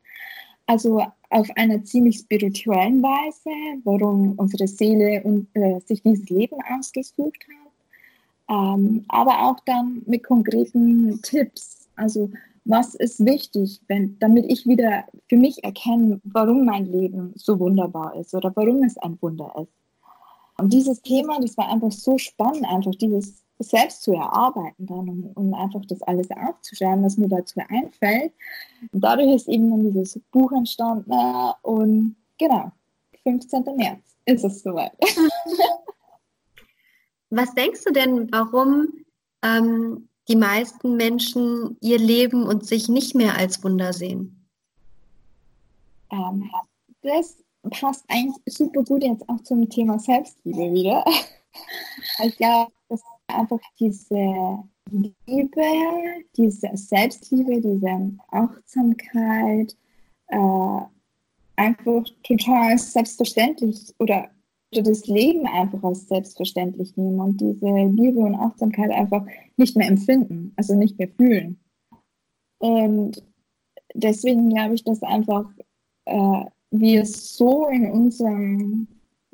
Also 0.66 1.02
auf 1.30 1.48
einer 1.56 1.82
ziemlich 1.84 2.18
spirituellen 2.18 3.02
Weise, 3.02 3.50
warum 3.84 4.34
unsere 4.36 4.68
Seele 4.68 5.22
und, 5.24 5.48
äh, 5.54 5.80
sich 5.80 6.02
dieses 6.02 6.28
Leben 6.28 6.56
ausgesucht 6.68 7.46
hat, 7.48 7.72
ähm, 8.50 9.04
aber 9.08 9.48
auch 9.48 9.60
dann 9.64 10.02
mit 10.06 10.24
konkreten 10.24 11.20
Tipps. 11.22 11.88
Also 11.96 12.30
was 12.68 12.94
ist 12.94 13.24
wichtig, 13.24 13.80
wenn, 13.88 14.18
damit 14.18 14.44
ich 14.52 14.66
wieder 14.66 15.04
für 15.28 15.38
mich 15.38 15.64
erkenne, 15.64 16.20
warum 16.24 16.66
mein 16.66 16.84
Leben 16.84 17.32
so 17.34 17.58
wunderbar 17.58 18.14
ist 18.16 18.34
oder 18.34 18.52
warum 18.54 18.82
es 18.82 18.98
ein 18.98 19.16
Wunder 19.22 19.52
ist. 19.62 19.72
Und 20.58 20.72
dieses 20.72 21.00
Thema, 21.00 21.40
das 21.40 21.56
war 21.56 21.70
einfach 21.70 21.92
so 21.92 22.18
spannend, 22.18 22.66
einfach 22.66 22.94
dieses 22.94 23.42
selbst 23.58 24.02
zu 24.02 24.12
erarbeiten 24.12 24.86
dann 24.86 25.08
und, 25.08 25.32
und 25.34 25.54
einfach 25.54 25.80
das 25.86 26.02
alles 26.02 26.28
aufzuschreiben, 26.30 27.04
was 27.04 27.16
mir 27.16 27.28
dazu 27.28 27.58
einfällt. 27.68 28.32
Und 28.92 29.02
dadurch 29.02 29.34
ist 29.34 29.48
eben 29.48 29.70
dann 29.70 29.82
dieses 29.90 30.20
Buch 30.30 30.52
entstanden 30.52 31.10
und 31.62 32.16
genau, 32.38 32.70
15. 33.22 33.64
März 33.76 34.00
ist 34.26 34.44
es 34.44 34.62
soweit. 34.62 34.92
Was 37.30 37.54
denkst 37.54 37.84
du 37.84 37.92
denn, 37.92 38.28
warum 38.32 38.88
ähm, 39.42 40.07
die 40.28 40.36
meisten 40.36 40.96
Menschen 40.96 41.76
ihr 41.80 41.98
Leben 41.98 42.44
und 42.44 42.66
sich 42.66 42.88
nicht 42.88 43.14
mehr 43.14 43.36
als 43.36 43.62
Wunder 43.64 43.92
sehen? 43.92 44.46
Ähm, 46.10 46.50
das 47.02 47.36
passt 47.70 48.04
eigentlich 48.08 48.36
super 48.46 48.82
gut 48.82 49.02
jetzt 49.02 49.28
auch 49.28 49.42
zum 49.42 49.68
Thema 49.68 49.98
Selbstliebe 49.98 50.72
wieder. 50.72 51.04
ich 52.24 52.36
glaube, 52.36 52.72
dass 52.88 53.02
einfach 53.28 53.60
diese 53.78 54.64
Liebe, 54.90 56.24
diese 56.36 56.70
Selbstliebe, 56.74 57.60
diese 57.60 58.12
Achtsamkeit 58.30 59.76
äh, 60.28 60.80
einfach 61.56 62.04
total 62.22 62.78
selbstverständlich 62.78 63.94
oder, 63.98 64.30
oder 64.30 64.30
das 64.70 65.06
Leben 65.06 65.46
einfach 65.46 65.82
als 65.82 66.08
selbstverständlich 66.08 66.96
nehmen 66.96 67.20
und 67.20 67.40
diese 67.40 67.66
Liebe 67.66 68.20
und 68.20 68.34
Achtsamkeit 68.34 68.90
einfach 68.90 69.24
nicht 69.56 69.76
mehr 69.76 69.88
empfinden, 69.88 70.52
also 70.56 70.74
nicht 70.74 70.98
mehr 70.98 71.08
fühlen. 71.08 71.58
Und 72.58 73.22
deswegen 73.94 74.50
glaube 74.50 74.74
ich, 74.74 74.84
dass 74.84 75.02
einfach 75.02 75.46
äh, 76.04 76.44
wir 76.70 77.06
so 77.06 77.66
in 77.68 77.90
unserem 77.90 78.88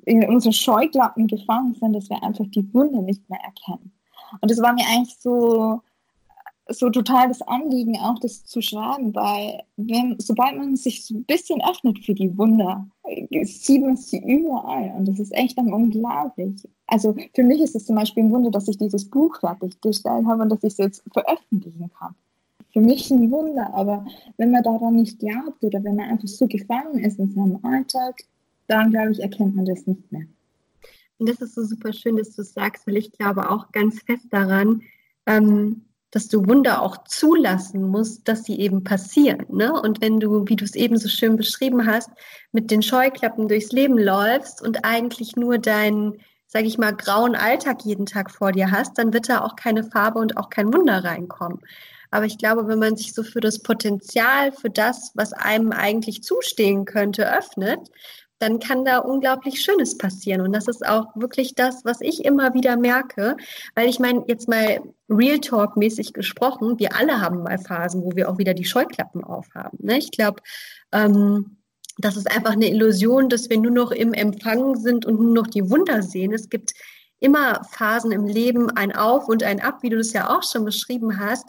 in 0.07 0.23
unsere 0.29 0.53
Scheuklappen 0.53 1.27
gefangen 1.27 1.75
sind, 1.75 1.95
dass 1.95 2.11
wir 2.11 2.23
einfach 2.23 2.45
die 2.49 2.73
Wunde 2.75 3.03
nicht 3.03 3.29
mehr 3.31 3.41
erkennen. 3.41 3.93
Und 4.41 4.51
das 4.51 4.61
war 4.61 4.75
mir 4.75 4.85
eigentlich 4.87 5.17
so, 5.19 5.81
so 6.69 6.89
total 6.89 7.29
das 7.29 7.43
Anliegen, 7.43 7.99
auch 7.99 8.19
das 8.21 8.45
zu 8.45 8.63
schreiben, 8.63 9.15
weil 9.15 9.63
wenn, 9.77 10.17
sobald 10.19 10.57
man 10.57 10.77
sich 10.77 11.05
so 11.05 11.15
ein 11.15 11.25
bisschen 11.25 11.61
öffnet 11.63 11.99
für 11.99 12.15
die 12.15 12.37
Wunder, 12.39 12.87
sieht 13.43 13.83
man 13.83 13.97
sie 13.97 14.19
überall 14.19 14.95
und 14.97 15.07
das 15.07 15.19
ist 15.19 15.35
echt 15.35 15.59
dann 15.59 15.73
unglaublich. 15.73 16.67
Also 16.87 17.15
für 17.35 17.43
mich 17.43 17.61
ist 17.61 17.75
es 17.75 17.87
zum 17.87 17.97
Beispiel 17.97 18.25
ein 18.25 18.31
Wunder, 18.31 18.51
dass 18.51 18.69
ich 18.69 18.79
dieses 18.79 19.09
Buch 19.09 19.39
fertiggestellt 19.41 20.27
habe 20.27 20.43
und 20.43 20.49
dass 20.49 20.65
ich 20.65 20.73
es 20.73 20.79
jetzt 20.79 21.03
veröffentlichen 21.13 21.91
kann. 21.99 22.15
Für 22.73 22.81
mich 22.81 23.11
ein 23.11 23.31
Wunder, 23.31 23.73
aber 23.75 24.05
wenn 24.39 24.51
man 24.51 24.63
daran 24.63 24.97
nicht 24.97 25.19
glaubt 25.19 25.63
oder 25.63 25.85
wenn 25.85 25.97
man 25.97 26.11
einfach 26.11 26.29
so 26.29 26.47
gefangen 26.49 26.99
ist 26.99 27.19
in 27.19 27.33
seinem 27.33 27.59
Alltag, 27.63 28.23
dann 28.69 28.91
glaube 28.91 29.13
ich, 29.13 29.21
erkennt 29.21 29.55
man 29.55 29.67
das 29.67 29.87
nicht 29.87 30.11
mehr. 30.11 30.27
Und 31.19 31.29
das 31.29 31.41
ist 31.41 31.55
so 31.55 31.63
super 31.63 31.93
schön, 31.93 32.17
dass 32.17 32.35
du 32.35 32.43
es 32.43 32.55
sagst, 32.55 32.87
weil 32.87 32.97
ich 32.97 33.13
glaube 33.13 33.51
auch 33.51 33.71
ganz 33.71 34.01
fest 34.03 34.27
daran, 34.31 34.83
ähm, 35.27 35.83
dass 36.15 36.29
du 36.29 36.47
Wunder 36.47 36.81
auch 36.81 37.05
zulassen 37.09 37.83
musst, 37.83 38.29
dass 38.29 38.45
sie 38.45 38.61
eben 38.61 38.85
passieren. 38.85 39.45
Ne? 39.49 39.73
Und 39.73 40.01
wenn 40.01 40.21
du, 40.21 40.47
wie 40.47 40.55
du 40.55 40.65
es 40.65 40.77
eben 40.77 40.97
so 40.97 41.09
schön 41.09 41.37
beschrieben 41.37 41.87
hast, 41.87 42.09
mit 42.53 42.71
den 42.71 42.83
Scheuklappen 42.83 43.49
durchs 43.49 43.73
Leben 43.73 43.99
läufst 43.99 44.63
und 44.63 44.85
eigentlich 44.85 45.35
nur 45.35 45.59
deinen, 45.59 46.21
sage 46.47 46.67
ich 46.67 46.79
mal, 46.79 46.95
grauen 46.95 47.35
Alltag 47.35 47.85
jeden 47.85 48.07
Tag 48.07 48.31
vor 48.31 48.53
dir 48.53 48.71
hast, 48.71 48.97
dann 48.97 49.13
wird 49.13 49.29
da 49.29 49.41
auch 49.41 49.57
keine 49.57 49.83
Farbe 49.83 50.21
und 50.21 50.37
auch 50.37 50.51
kein 50.51 50.73
Wunder 50.73 51.03
reinkommen. 51.03 51.59
Aber 52.13 52.27
ich 52.27 52.39
glaube, 52.39 52.69
wenn 52.69 52.79
man 52.79 52.97
sich 52.97 53.13
so 53.13 53.25
für 53.25 53.41
das 53.41 53.59
Potenzial, 53.59 54.53
für 54.53 54.71
das, 54.71 55.11
was 55.15 55.33
einem 55.33 55.73
eigentlich 55.73 56.23
zustehen 56.23 56.85
könnte, 56.85 57.29
öffnet, 57.37 57.91
dann 58.39 58.59
kann 58.59 58.85
da 58.85 58.99
unglaublich 58.99 59.61
Schönes 59.61 59.97
passieren. 59.97 60.41
Und 60.41 60.53
das 60.53 60.69
ist 60.69 60.87
auch 60.87 61.15
wirklich 61.15 61.55
das, 61.55 61.85
was 61.85 62.01
ich 62.01 62.25
immer 62.25 62.55
wieder 62.55 62.77
merke, 62.77 63.37
weil 63.75 63.89
ich 63.89 63.99
meine, 63.99 64.25
jetzt 64.27 64.49
mal 64.49 64.81
Real 65.09 65.39
Talk 65.39 65.77
mäßig 65.77 66.13
gesprochen, 66.13 66.79
wir 66.79 66.97
alle 66.97 67.21
haben 67.21 67.43
mal 67.43 67.59
Phasen, 67.59 68.03
wo 68.03 68.17
wir 68.17 68.29
auch 68.29 68.39
wieder 68.39 68.55
die 68.55 68.65
Scheuklappen 68.65 69.23
aufhaben. 69.23 69.79
Ne? 69.81 69.99
Ich 69.99 70.11
glaube, 70.11 70.43
ähm, 70.93 71.59
das 71.99 72.17
ist 72.17 72.31
einfach 72.31 72.53
eine 72.53 72.69
Illusion, 72.69 73.29
dass 73.29 73.51
wir 73.51 73.59
nur 73.59 73.71
noch 73.71 73.93
im 73.93 74.13
Empfang 74.13 74.77
sind 74.77 75.07
und 75.07 75.21
nur 75.21 75.33
noch 75.33 75.47
die 75.47 75.71
Wunder 75.71 76.03
sehen. 76.03 76.33
Es 76.33 76.49
gibt 76.49 76.73
immer 77.21 77.63
Phasen 77.71 78.13
im 78.13 78.27
Leben, 78.27 78.71
ein 78.71 78.95
Auf 78.95 79.29
und 79.29 79.43
ein 79.43 79.61
Ab, 79.61 79.79
wie 79.83 79.91
du 79.91 79.97
das 79.97 80.13
ja 80.13 80.37
auch 80.37 80.43
schon 80.43 80.65
beschrieben 80.65 81.21
hast. 81.21 81.47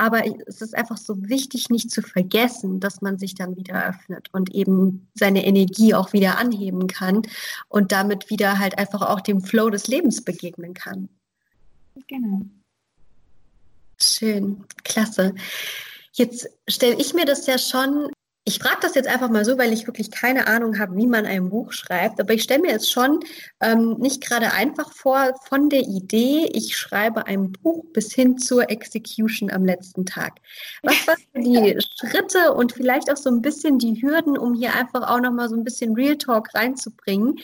Aber 0.00 0.22
es 0.46 0.62
ist 0.62 0.74
einfach 0.74 0.96
so 0.96 1.28
wichtig, 1.28 1.68
nicht 1.68 1.90
zu 1.90 2.00
vergessen, 2.00 2.80
dass 2.80 3.02
man 3.02 3.18
sich 3.18 3.34
dann 3.34 3.54
wieder 3.58 3.86
öffnet 3.86 4.30
und 4.32 4.54
eben 4.54 5.10
seine 5.12 5.44
Energie 5.44 5.92
auch 5.92 6.14
wieder 6.14 6.38
anheben 6.38 6.86
kann 6.86 7.20
und 7.68 7.92
damit 7.92 8.30
wieder 8.30 8.58
halt 8.58 8.78
einfach 8.78 9.02
auch 9.02 9.20
dem 9.20 9.42
Flow 9.42 9.68
des 9.68 9.88
Lebens 9.88 10.24
begegnen 10.24 10.72
kann. 10.72 11.10
Genau. 12.06 12.46
Schön, 14.00 14.64
klasse. 14.84 15.34
Jetzt 16.12 16.48
stelle 16.66 16.96
ich 16.98 17.12
mir 17.12 17.26
das 17.26 17.46
ja 17.46 17.58
schon 17.58 18.08
ich 18.50 18.58
frage 18.58 18.78
das 18.82 18.96
jetzt 18.96 19.08
einfach 19.08 19.30
mal 19.30 19.44
so, 19.44 19.58
weil 19.58 19.72
ich 19.72 19.86
wirklich 19.86 20.10
keine 20.10 20.48
Ahnung 20.48 20.80
habe, 20.80 20.96
wie 20.96 21.06
man 21.06 21.24
ein 21.24 21.50
Buch 21.50 21.72
schreibt. 21.72 22.20
Aber 22.20 22.32
ich 22.34 22.42
stelle 22.42 22.62
mir 22.62 22.72
jetzt 22.72 22.90
schon 22.90 23.20
ähm, 23.60 23.96
nicht 23.98 24.20
gerade 24.26 24.52
einfach 24.52 24.92
vor, 24.92 25.34
von 25.48 25.68
der 25.68 25.82
Idee, 25.82 26.50
ich 26.52 26.76
schreibe 26.76 27.26
ein 27.26 27.52
Buch 27.52 27.84
bis 27.92 28.12
hin 28.12 28.38
zur 28.38 28.68
Execution 28.68 29.52
am 29.52 29.64
letzten 29.64 30.04
Tag. 30.04 30.40
Was 30.82 31.06
waren 31.06 31.16
die 31.34 31.78
Schritte 31.96 32.52
und 32.54 32.72
vielleicht 32.72 33.08
auch 33.12 33.16
so 33.16 33.30
ein 33.30 33.40
bisschen 33.40 33.78
die 33.78 34.02
Hürden, 34.02 34.36
um 34.36 34.54
hier 34.54 34.74
einfach 34.74 35.08
auch 35.08 35.20
nochmal 35.20 35.48
so 35.48 35.54
ein 35.54 35.62
bisschen 35.62 35.94
Real 35.94 36.18
Talk 36.18 36.52
reinzubringen 36.52 37.38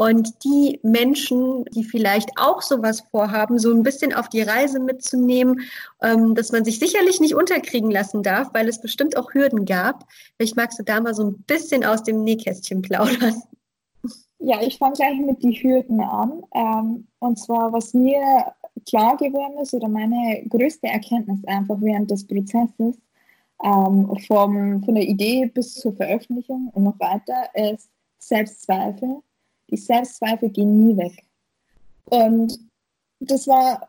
und 0.00 0.44
die 0.44 0.80
Menschen, 0.82 1.66
die 1.74 1.84
vielleicht 1.84 2.30
auch 2.36 2.62
sowas 2.62 3.02
vorhaben, 3.10 3.58
so 3.58 3.70
ein 3.70 3.82
bisschen 3.82 4.14
auf 4.14 4.30
die 4.30 4.40
Reise 4.40 4.80
mitzunehmen, 4.80 5.60
ähm, 6.00 6.34
dass 6.34 6.52
man 6.52 6.64
sich 6.64 6.78
sicherlich 6.78 7.20
nicht 7.20 7.34
unterkriegen 7.34 7.90
lassen 7.90 8.22
darf, 8.22 8.48
weil 8.54 8.66
es 8.66 8.80
bestimmt 8.80 9.14
auch 9.18 9.34
Hürden 9.34 9.66
gab. 9.66 10.06
Vielleicht 10.36 10.56
magst 10.56 10.78
du 10.78 10.84
da 10.84 11.02
mal 11.02 11.12
so 11.12 11.24
ein 11.24 11.42
bisschen 11.42 11.84
aus 11.84 12.02
dem 12.02 12.24
Nähkästchen 12.24 12.80
plaudern. 12.80 13.42
Ja, 14.38 14.62
ich 14.62 14.78
fange 14.78 14.94
gleich 14.94 15.20
mit 15.20 15.42
den 15.42 15.52
Hürden 15.52 16.00
an. 16.00 16.44
Ähm, 16.54 17.06
und 17.18 17.38
zwar, 17.38 17.70
was 17.74 17.92
mir 17.92 18.54
klar 18.88 19.18
geworden 19.18 19.58
ist 19.60 19.74
oder 19.74 19.88
meine 19.88 20.42
größte 20.48 20.86
Erkenntnis 20.86 21.44
einfach 21.46 21.76
während 21.78 22.10
des 22.10 22.26
Prozesses, 22.26 22.96
ähm, 23.62 24.16
vom, 24.26 24.82
von 24.82 24.94
der 24.94 25.04
Idee 25.04 25.44
bis 25.52 25.74
zur 25.74 25.92
Veröffentlichung 25.94 26.70
und 26.72 26.84
noch 26.84 26.98
weiter, 26.98 27.50
ist 27.54 27.90
Selbstzweifel 28.18 29.20
die 29.70 29.76
Selbstzweifel 29.76 30.50
gehen 30.50 30.86
nie 30.86 30.96
weg. 30.96 31.24
Und 32.06 32.58
das 33.20 33.46
war 33.46 33.86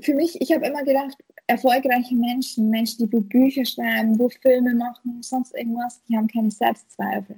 für 0.00 0.14
mich, 0.14 0.40
ich 0.40 0.52
habe 0.52 0.66
immer 0.66 0.84
gedacht, 0.84 1.16
erfolgreiche 1.46 2.14
Menschen, 2.14 2.70
Menschen, 2.70 3.06
die 3.06 3.12
wo 3.12 3.20
Bücher 3.20 3.64
schreiben, 3.64 4.18
wo 4.18 4.28
Filme 4.28 4.74
machen, 4.74 5.22
sonst 5.22 5.54
irgendwas, 5.54 6.00
die 6.08 6.16
haben 6.16 6.28
keine 6.28 6.50
Selbstzweifel. 6.50 7.36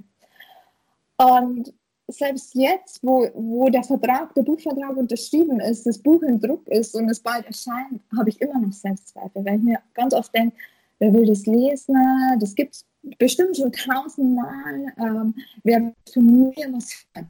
Und 1.17 1.73
selbst 2.09 2.55
jetzt, 2.55 3.01
wo, 3.03 3.29
wo 3.35 3.69
der 3.69 3.85
Vertrag, 3.85 4.35
der 4.35 4.43
Buchvertrag 4.43 4.97
unterschrieben 4.97 5.61
ist, 5.61 5.87
das 5.87 5.99
Buch 5.99 6.23
im 6.23 6.41
Druck 6.41 6.67
ist 6.69 6.95
und 6.97 7.09
es 7.09 7.21
bald 7.21 7.47
erscheint, 7.47 8.03
habe 8.17 8.31
ich 8.31 8.41
immer 8.41 8.59
noch 8.59 8.73
Selbstzweifel, 8.73 9.45
weil 9.45 9.59
ich 9.59 9.63
mir 9.63 9.79
ganz 9.95 10.13
oft 10.13 10.35
denke, 10.35 10.57
wer 10.99 11.13
will 11.13 11.27
das 11.27 11.47
lesen? 11.47 11.95
Das 12.41 12.55
gibt 12.55 12.75
es 12.75 12.85
bestimmt 13.19 13.57
schon 13.57 13.71
tausendmal. 13.71 14.93
Ähm, 14.99 15.35
wer 15.63 15.83
will 15.83 15.95
von 16.13 16.27
mir 16.27 16.73
was 16.73 17.07
hören? 17.15 17.29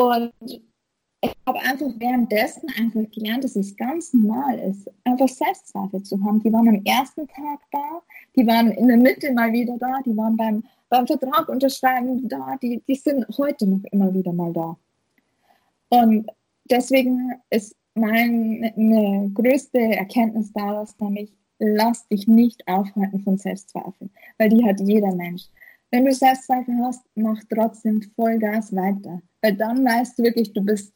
Und 0.00 0.32
ich 1.22 1.34
habe 1.46 1.60
einfach 1.60 1.90
währenddessen 1.98 2.70
einfach 2.78 3.10
gelernt, 3.10 3.44
dass 3.44 3.54
es 3.56 3.76
ganz 3.76 4.14
normal 4.14 4.58
ist, 4.58 4.90
einfach 5.04 5.28
Selbstzweifel 5.28 6.02
zu 6.02 6.22
haben. 6.24 6.42
Die 6.42 6.50
waren 6.50 6.68
am 6.68 6.82
ersten 6.84 7.28
Tag 7.28 7.60
da, 7.70 8.00
die 8.34 8.46
waren 8.46 8.70
in 8.70 8.88
der 8.88 8.96
Mitte 8.96 9.30
mal 9.32 9.52
wieder 9.52 9.76
da, 9.78 10.00
die 10.04 10.16
waren 10.16 10.36
beim, 10.36 10.64
beim 10.88 11.06
Vertrag 11.06 11.48
unterschreiben 11.50 12.26
da, 12.28 12.56
die, 12.62 12.82
die 12.88 12.94
sind 12.94 13.26
heute 13.36 13.66
noch 13.66 13.84
immer 13.92 14.14
wieder 14.14 14.32
mal 14.32 14.52
da. 14.54 14.76
Und 15.90 16.30
deswegen 16.70 17.34
ist 17.50 17.76
meine 17.94 19.30
größte 19.34 19.78
Erkenntnis 19.78 20.50
daraus 20.54 20.94
nämlich, 20.98 21.30
lass 21.58 22.08
dich 22.08 22.26
nicht 22.26 22.66
aufhalten 22.66 23.20
von 23.20 23.36
Selbstzweifeln, 23.36 24.10
weil 24.38 24.48
die 24.48 24.64
hat 24.64 24.80
jeder 24.80 25.14
Mensch. 25.14 25.50
Wenn 25.90 26.04
du 26.04 26.12
Selbstzweifel 26.12 26.74
hast, 26.84 27.02
mach 27.14 27.40
trotzdem 27.52 28.00
Vollgas 28.14 28.74
weiter. 28.74 29.20
Weil 29.42 29.56
dann 29.56 29.84
weißt 29.84 30.18
du 30.18 30.22
wirklich, 30.22 30.52
du 30.52 30.62
bist 30.62 30.94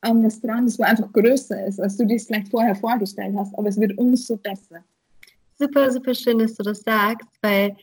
an 0.00 0.22
das 0.22 0.40
dran, 0.40 0.64
das 0.64 0.80
einfach 0.80 1.12
größer 1.12 1.66
ist, 1.66 1.80
als 1.80 1.96
du 1.96 2.06
dir 2.06 2.18
vielleicht 2.18 2.48
vorher 2.48 2.74
vorgestellt 2.74 3.34
hast, 3.36 3.56
aber 3.58 3.68
es 3.68 3.78
wird 3.78 3.98
umso 3.98 4.36
besser. 4.36 4.82
Super, 5.58 5.90
super 5.90 6.14
schön, 6.14 6.38
dass 6.38 6.54
du 6.54 6.62
das 6.62 6.80
sagst, 6.80 7.28
weil 7.42 7.76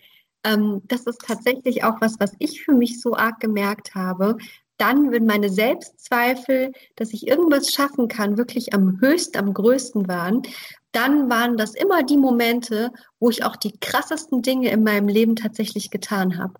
ähm, 0.44 0.82
das 0.88 1.06
ist 1.06 1.22
tatsächlich 1.22 1.84
auch 1.84 2.02
was, 2.02 2.20
was 2.20 2.34
ich 2.40 2.64
für 2.64 2.74
mich 2.74 3.00
so 3.02 3.16
arg 3.16 3.40
gemerkt 3.40 3.94
habe. 3.94 4.38
Dann, 4.78 5.12
wenn 5.12 5.26
meine 5.26 5.50
Selbstzweifel, 5.50 6.72
dass 6.96 7.14
ich 7.14 7.28
irgendwas 7.28 7.72
schaffen 7.72 8.08
kann, 8.08 8.38
wirklich 8.38 8.74
am 8.74 9.00
höchsten, 9.02 9.38
am 9.38 9.54
größten 9.54 10.08
waren, 10.08 10.44
dann 10.92 11.30
waren 11.30 11.58
das 11.58 11.76
immer 11.76 12.04
die 12.04 12.18
Momente, 12.18 12.92
wo 13.20 13.30
ich 13.30 13.44
auch 13.44 13.56
die 13.56 13.78
krassesten 13.80 14.42
Dinge 14.42 14.70
in 14.72 14.84
meinem 14.84 15.08
Leben 15.08 15.36
tatsächlich 15.36 15.90
getan 15.90 16.38
habe. 16.38 16.54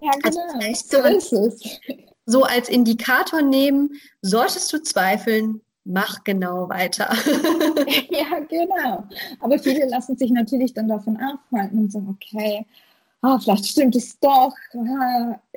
Ja, 0.00 0.10
genau. 0.22 0.40
Also 0.60 0.86
so 0.88 0.98
ist 0.98 1.32
es. 1.32 1.80
So 2.24 2.44
als 2.44 2.68
Indikator 2.68 3.42
nehmen, 3.42 3.90
solltest 4.20 4.72
du 4.72 4.80
zweifeln, 4.80 5.60
mach 5.84 6.22
genau 6.22 6.68
weiter. 6.68 7.12
ja, 8.10 8.38
genau. 8.48 9.04
Aber 9.40 9.58
viele 9.58 9.86
lassen 9.88 10.16
sich 10.16 10.30
natürlich 10.30 10.72
dann 10.72 10.86
davon 10.86 11.16
abhalten 11.16 11.80
und 11.80 11.92
sagen, 11.92 12.08
okay, 12.08 12.64
oh, 13.22 13.38
vielleicht 13.38 13.66
stimmt 13.66 13.96
es 13.96 14.18
doch, 14.18 14.54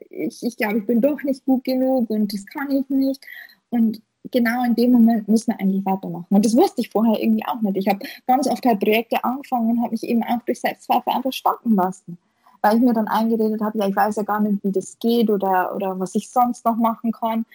ich, 0.09 0.43
ich 0.43 0.57
glaube, 0.57 0.79
ich 0.79 0.85
bin 0.85 1.01
doch 1.01 1.21
nicht 1.23 1.43
gut 1.45 1.63
genug 1.63 2.09
und 2.09 2.31
das 2.33 2.45
kann 2.45 2.71
ich 2.71 2.87
nicht. 2.89 3.25
Und 3.69 4.01
genau 4.31 4.63
in 4.63 4.75
dem 4.75 4.91
Moment 4.91 5.27
müssen 5.27 5.51
wir 5.51 5.59
eigentlich 5.59 5.85
weitermachen. 5.85 6.27
Und 6.29 6.45
das 6.45 6.55
wusste 6.55 6.81
ich 6.81 6.89
vorher 6.89 7.21
irgendwie 7.21 7.45
auch 7.45 7.61
nicht. 7.61 7.77
Ich 7.77 7.87
habe 7.87 8.05
ganz 8.27 8.47
oft 8.47 8.65
halt 8.65 8.79
Projekte 8.79 9.23
angefangen 9.23 9.71
und 9.71 9.81
habe 9.81 9.91
mich 9.91 10.03
eben 10.03 10.23
auch 10.23 10.41
durch 10.45 10.59
Selbstzweifel 10.59 11.13
einfach 11.13 11.33
stoppen 11.33 11.75
lassen. 11.75 12.17
Weil 12.61 12.77
ich 12.77 12.81
mir 12.81 12.93
dann 12.93 13.07
eingeredet 13.07 13.61
habe, 13.61 13.77
ja, 13.77 13.87
ich 13.87 13.95
weiß 13.95 14.15
ja 14.15 14.23
gar 14.23 14.39
nicht, 14.39 14.63
wie 14.63 14.71
das 14.71 14.97
geht 14.99 15.29
oder, 15.29 15.75
oder 15.75 15.99
was 15.99 16.15
ich 16.15 16.29
sonst 16.29 16.65
noch 16.65 16.77
machen 16.77 17.11
kann. 17.11 17.45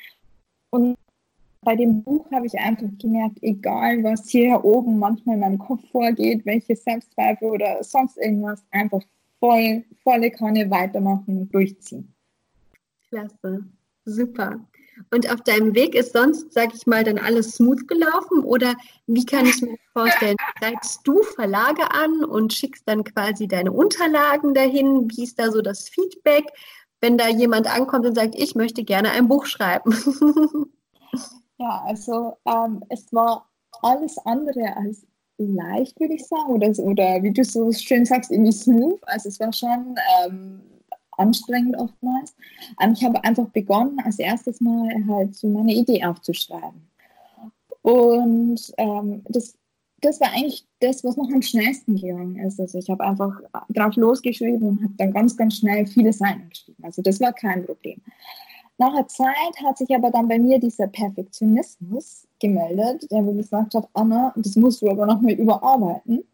Und 0.70 0.96
bei 1.62 1.77
dem 1.77 2.03
Buch 2.03 2.31
habe 2.33 2.46
ich 2.46 2.59
einfach 2.59 2.87
gemerkt, 2.99 3.38
egal 3.42 4.03
was 4.03 4.29
hier 4.29 4.64
oben 4.64 4.99
manchmal 4.99 5.35
in 5.35 5.40
meinem 5.40 5.59
Kopf 5.59 5.83
vorgeht, 5.90 6.46
welche 6.46 6.77
Selbstzweifel 6.77 7.51
oder 7.51 7.83
sonst 7.83 8.16
irgendwas, 8.16 8.62
einfach 8.70 9.03
voll, 9.40 9.85
volle 10.05 10.31
Kanne 10.31 10.70
weitermachen 10.70 11.38
und 11.38 11.55
durchziehen. 11.55 12.14
Klasse, 13.09 13.64
super. 14.05 14.61
Und 15.11 15.33
auf 15.33 15.40
deinem 15.40 15.74
Weg 15.74 15.94
ist 15.94 16.12
sonst, 16.12 16.53
sag 16.53 16.74
ich 16.74 16.87
mal, 16.87 17.03
dann 17.03 17.18
alles 17.18 17.53
smooth 17.53 17.88
gelaufen? 17.88 18.44
Oder 18.44 18.74
wie 19.07 19.24
kann 19.24 19.46
ich 19.46 19.61
mir 19.62 19.76
vorstellen? 19.92 20.37
Schreibst 20.59 21.00
du 21.05 21.22
Verlage 21.22 21.90
an 21.90 22.24
und 22.24 22.53
schickst 22.53 22.87
dann 22.87 23.03
quasi 23.03 23.48
deine 23.48 23.72
Unterlagen 23.72 24.55
dahin? 24.55 25.11
Wie 25.11 25.24
ist 25.24 25.38
da 25.38 25.50
so 25.50 25.62
das 25.62 25.88
Feedback, 25.88 26.44
wenn 27.00 27.16
da 27.16 27.29
jemand 27.29 27.66
ankommt 27.74 28.07
und 28.07 28.14
sagt, 28.14 28.35
ich 28.37 28.55
möchte 28.55 28.85
gerne 28.85 29.11
ein 29.12 29.29
Buch 29.29 29.46
schreiben? 29.46 29.94
Ja, 31.61 31.83
also 31.85 32.38
ähm, 32.46 32.83
es 32.88 33.12
war 33.12 33.50
alles 33.83 34.16
andere 34.24 34.74
als 34.76 35.07
leicht, 35.46 35.98
würde 36.00 36.14
ich 36.14 36.26
sagen, 36.26 36.50
oder, 36.50 36.68
oder 36.79 37.22
wie 37.22 37.33
du 37.33 37.44
so 37.44 37.70
schön 37.72 38.05
sagst, 38.05 38.31
irgendwie 38.31 38.53
smooth. 38.53 39.00
Also 39.07 39.29
es 39.29 39.40
war 39.40 39.53
schon 39.53 39.96
ähm, 40.24 40.61
anstrengend 41.16 41.76
oftmals. 41.76 42.35
Ähm, 42.81 42.92
ich 42.92 43.05
habe 43.05 43.22
einfach 43.24 43.48
begonnen, 43.48 43.98
als 44.05 44.18
erstes 44.18 44.61
mal 44.61 44.88
halt 45.09 45.35
so 45.35 45.48
meine 45.48 45.72
Idee 45.72 46.05
aufzuschreiben. 46.05 46.88
Und 47.83 48.72
ähm, 48.76 49.22
das, 49.29 49.57
das 50.00 50.20
war 50.20 50.33
eigentlich 50.33 50.66
das, 50.81 51.03
was 51.05 51.16
noch 51.16 51.31
am 51.33 51.42
schnellsten 51.42 51.96
gegangen 51.96 52.37
ist. 52.37 52.61
Also 52.61 52.79
ich 52.79 52.90
habe 52.90 53.05
einfach 53.05 53.40
drauf 53.70 53.96
losgeschrieben 53.96 54.62
und 54.62 54.83
habe 54.83 54.94
dann 54.96 55.12
ganz, 55.12 55.37
ganz 55.37 55.57
schnell 55.57 55.87
viele 55.87 56.12
Seiten 56.12 56.48
geschrieben. 56.48 56.83
Also 56.85 57.03
das 57.03 57.20
war 57.20 57.33
kein 57.33 57.64
Problem. 57.64 58.00
Nach 58.81 58.95
der 58.95 59.09
Zeit 59.09 59.62
hat 59.62 59.77
sich 59.77 59.95
aber 59.95 60.11
dann 60.11 60.27
bei 60.27 60.38
mir 60.38 60.59
dieser 60.59 60.87
Perfektionismus 60.87 62.27
gemeldet, 62.40 63.07
der 63.11 63.21
mir 63.21 63.35
gesagt 63.35 63.75
hat, 63.75 63.87
Anna, 63.93 64.33
das 64.37 64.57
musst 64.57 64.81
du 64.81 64.88
aber 64.88 65.05
nochmal 65.05 65.35
überarbeiten. 65.35 66.25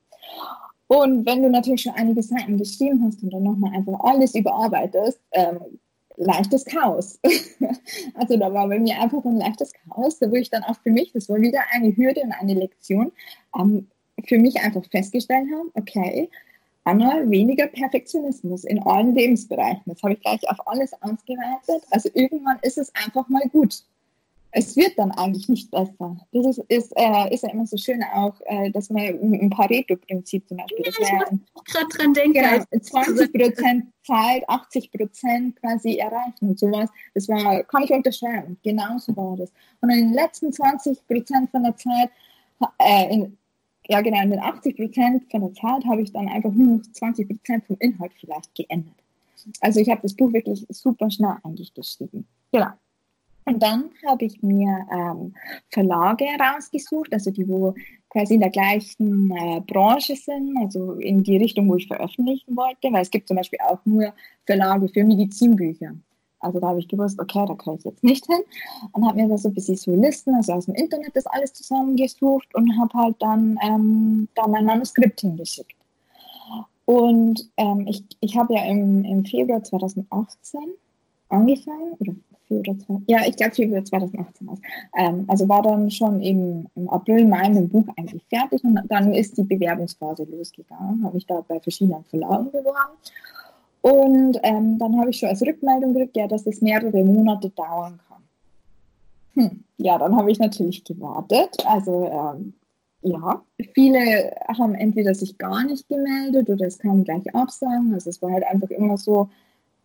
Und 0.86 1.26
wenn 1.26 1.42
du 1.42 1.50
natürlich 1.50 1.82
schon 1.82 1.94
einige 1.96 2.22
Seiten 2.22 2.56
geschrieben 2.56 3.02
hast 3.04 3.20
und 3.24 3.32
dann 3.32 3.42
nochmal 3.42 3.74
einfach 3.74 3.98
alles 3.98 4.36
überarbeitest, 4.36 5.18
ähm, 5.32 5.58
leichtes 6.18 6.64
Chaos. 6.64 7.18
also 8.14 8.36
da 8.36 8.54
war 8.54 8.68
bei 8.68 8.78
mir 8.78 9.00
einfach 9.00 9.24
ein 9.24 9.38
leichtes 9.38 9.72
Chaos, 9.72 10.20
wo 10.20 10.36
ich 10.36 10.48
dann 10.48 10.62
auch 10.62 10.76
für 10.84 10.92
mich, 10.92 11.10
das 11.12 11.28
war 11.28 11.40
wieder 11.40 11.62
eine 11.72 11.96
Hürde 11.96 12.20
und 12.20 12.30
eine 12.30 12.54
Lektion, 12.54 13.10
ähm, 13.58 13.88
für 14.24 14.38
mich 14.38 14.60
einfach 14.60 14.84
festgestellt 14.88 15.48
habe, 15.52 15.68
okay, 15.74 16.30
Anna, 16.86 17.28
weniger 17.28 17.66
Perfektionismus 17.66 18.62
in 18.62 18.80
allen 18.84 19.12
Lebensbereichen. 19.12 19.82
Das 19.86 20.00
habe 20.04 20.14
ich 20.14 20.20
gleich 20.20 20.48
auf 20.48 20.64
alles 20.68 20.92
ausgeweitet. 21.02 21.84
Also 21.90 22.08
irgendwann 22.14 22.60
ist 22.62 22.78
es 22.78 22.92
einfach 22.94 23.28
mal 23.28 23.42
gut. 23.50 23.82
Es 24.52 24.76
wird 24.76 24.96
dann 24.96 25.10
eigentlich 25.10 25.48
nicht 25.48 25.68
besser. 25.72 26.16
Das 26.30 26.46
ist, 26.46 26.58
ist, 26.68 26.92
äh, 26.96 27.34
ist 27.34 27.42
ja 27.42 27.50
immer 27.50 27.66
so 27.66 27.76
schön 27.76 28.04
auch, 28.14 28.40
äh, 28.44 28.70
dass 28.70 28.88
man 28.88 29.02
ein 29.02 29.50
Pareto-Prinzip 29.50 30.46
zum 30.48 30.58
Beispiel. 30.58 30.84
Ja, 31.00 31.24
ich 31.24 31.32
muss 31.32 31.64
gerade 31.64 31.86
dran 31.88 32.14
denken. 32.14 32.34
Genau, 32.34 32.64
20 32.80 33.32
Prozent 33.32 33.86
Zeit, 34.04 34.48
80 34.48 34.92
Prozent 34.92 35.56
quasi 35.60 35.96
erreichen 35.96 36.50
und 36.50 36.58
sowas. 36.58 36.88
Das 37.14 37.28
war, 37.28 37.64
kann 37.64 37.82
ich 37.82 37.90
unterschreiben. 37.90 38.58
Genauso 38.62 39.14
war 39.16 39.36
das. 39.36 39.52
Und 39.80 39.90
in 39.90 40.10
den 40.10 40.14
letzten 40.14 40.52
20 40.52 41.04
Prozent 41.08 41.50
von 41.50 41.64
der 41.64 41.76
Zeit, 41.76 42.10
äh, 42.78 43.12
in, 43.12 43.36
ja 43.88 44.00
genau, 44.00 44.22
in 44.22 44.30
den 44.30 44.40
80 44.40 44.76
Prozent 44.76 45.30
von 45.30 45.40
der 45.40 45.54
Zeit 45.54 45.84
habe 45.84 46.02
ich 46.02 46.12
dann 46.12 46.28
einfach 46.28 46.52
nur 46.52 46.78
noch 46.78 46.82
20 46.92 47.28
Prozent 47.28 47.64
vom 47.66 47.76
Inhalt 47.80 48.12
vielleicht 48.18 48.54
geändert. 48.54 48.94
Also 49.60 49.80
ich 49.80 49.88
habe 49.88 50.02
das 50.02 50.14
Buch 50.14 50.32
wirklich 50.32 50.66
super 50.70 51.10
schnell 51.10 51.36
eigentlich 51.42 51.72
geschrieben. 51.72 52.26
Genau. 52.52 52.70
Und 53.44 53.62
dann 53.62 53.90
habe 54.04 54.24
ich 54.24 54.42
mir 54.42 54.86
ähm, 54.92 55.32
Verlage 55.70 56.24
rausgesucht, 56.40 57.12
also 57.12 57.30
die, 57.30 57.48
wo 57.48 57.74
quasi 58.08 58.34
in 58.34 58.40
der 58.40 58.50
gleichen 58.50 59.30
äh, 59.30 59.60
Branche 59.60 60.16
sind, 60.16 60.56
also 60.58 60.94
in 60.94 61.22
die 61.22 61.36
Richtung, 61.36 61.68
wo 61.68 61.76
ich 61.76 61.86
veröffentlichen 61.86 62.56
wollte, 62.56 62.92
weil 62.92 63.02
es 63.02 63.10
gibt 63.10 63.28
zum 63.28 63.36
Beispiel 63.36 63.60
auch 63.62 63.78
nur 63.84 64.12
Verlage 64.46 64.88
für 64.88 65.04
Medizinbücher. 65.04 65.94
Also 66.46 66.60
da 66.60 66.68
habe 66.68 66.78
ich 66.78 66.88
gewusst, 66.88 67.18
okay, 67.20 67.44
da 67.46 67.54
kann 67.54 67.74
ich 67.74 67.84
jetzt 67.84 68.04
nicht 68.04 68.24
hin. 68.26 68.42
Und 68.92 69.06
habe 69.06 69.16
mir 69.20 69.28
da 69.28 69.36
so 69.36 69.48
ein 69.48 69.54
bisschen 69.54 69.76
so 69.76 69.94
Listen, 69.94 70.34
also 70.34 70.52
aus 70.52 70.66
dem 70.66 70.74
Internet 70.74 71.14
das 71.14 71.26
alles 71.26 71.52
zusammengesucht 71.52 72.54
und 72.54 72.78
habe 72.78 72.98
halt 72.98 73.16
dann 73.18 73.58
ähm, 73.62 74.28
da 74.34 74.46
mein 74.46 74.64
Manuskript 74.64 75.20
hingeschickt. 75.20 75.74
Und 76.84 77.50
ähm, 77.56 77.84
ich, 77.88 78.04
ich 78.20 78.36
habe 78.36 78.54
ja 78.54 78.64
im, 78.64 79.04
im 79.04 79.24
Februar 79.24 79.62
2018 79.62 80.60
angefangen, 81.28 81.94
oder 81.98 82.12
Februar, 82.46 83.02
ja, 83.08 83.26
ich 83.26 83.36
glaube 83.36 83.54
Februar 83.56 83.84
2018. 83.84 84.48
Ähm, 84.96 85.24
also 85.26 85.48
war 85.48 85.62
dann 85.62 85.90
schon 85.90 86.22
im, 86.22 86.68
im 86.76 86.88
April, 86.88 87.26
Mai 87.26 87.48
dem 87.48 87.68
Buch 87.68 87.86
eigentlich 87.96 88.22
fertig 88.28 88.62
und 88.62 88.78
dann 88.88 89.12
ist 89.12 89.36
die 89.36 89.42
Bewerbungsphase 89.42 90.24
losgegangen. 90.30 91.02
Habe 91.02 91.18
ich 91.18 91.26
da 91.26 91.40
bei 91.48 91.58
verschiedenen 91.58 92.04
Verlagen 92.04 92.52
beworben 92.52 92.96
und 93.82 94.38
ähm, 94.42 94.78
dann 94.78 94.98
habe 94.98 95.10
ich 95.10 95.18
schon 95.18 95.28
als 95.28 95.42
Rückmeldung 95.42 95.94
gekriegt, 95.94 96.16
ja, 96.16 96.26
dass 96.26 96.46
es 96.46 96.60
mehrere 96.60 97.04
Monate 97.04 97.50
dauern 97.50 98.00
kann. 98.08 98.22
Hm. 99.34 99.64
Ja, 99.76 99.98
dann 99.98 100.16
habe 100.16 100.30
ich 100.30 100.38
natürlich 100.38 100.82
gewartet. 100.84 101.56
Also 101.66 102.06
ähm, 102.06 102.54
ja, 103.02 103.42
viele 103.74 104.34
haben 104.48 104.74
entweder 104.74 105.14
sich 105.14 105.38
gar 105.38 105.64
nicht 105.64 105.88
gemeldet 105.88 106.48
oder 106.48 106.66
es 106.66 106.78
kam 106.78 107.04
gleich 107.04 107.34
Absagen. 107.34 107.92
Also 107.94 108.10
es 108.10 108.20
war 108.22 108.32
halt 108.32 108.44
einfach 108.44 108.70
immer 108.70 108.96
so, 108.96 109.28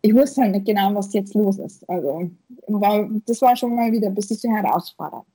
ich 0.00 0.14
wusste 0.14 0.42
halt 0.42 0.52
nicht 0.52 0.66
genau, 0.66 0.94
was 0.94 1.12
jetzt 1.12 1.34
los 1.34 1.58
ist. 1.58 1.88
Also 1.88 2.30
war, 2.66 3.08
das 3.26 3.40
war 3.42 3.54
schon 3.54 3.76
mal 3.76 3.92
wieder 3.92 4.08
ein 4.08 4.14
bisschen 4.14 4.54
herausfordernd. 4.54 5.26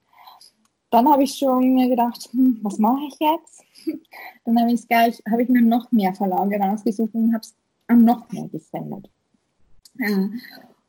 Dann 0.90 1.10
habe 1.10 1.24
ich 1.24 1.36
schon 1.36 1.74
mir 1.74 1.90
gedacht, 1.90 2.30
hm, 2.32 2.60
was 2.64 2.78
mache 2.80 3.04
ich 3.08 3.18
jetzt? 3.20 3.64
Dann 4.46 4.60
habe 4.60 4.72
ich 4.72 4.88
gleich, 4.88 5.22
habe 5.30 5.44
ich 5.44 5.50
mir 5.50 5.62
noch 5.62 5.92
mehr 5.92 6.14
Verlage 6.14 6.58
rausgesucht 6.58 7.14
und 7.14 7.34
habe 7.34 7.42
es 7.42 7.54
noch 7.96 8.32
mehr 8.32 8.48
gesendet. 8.50 9.10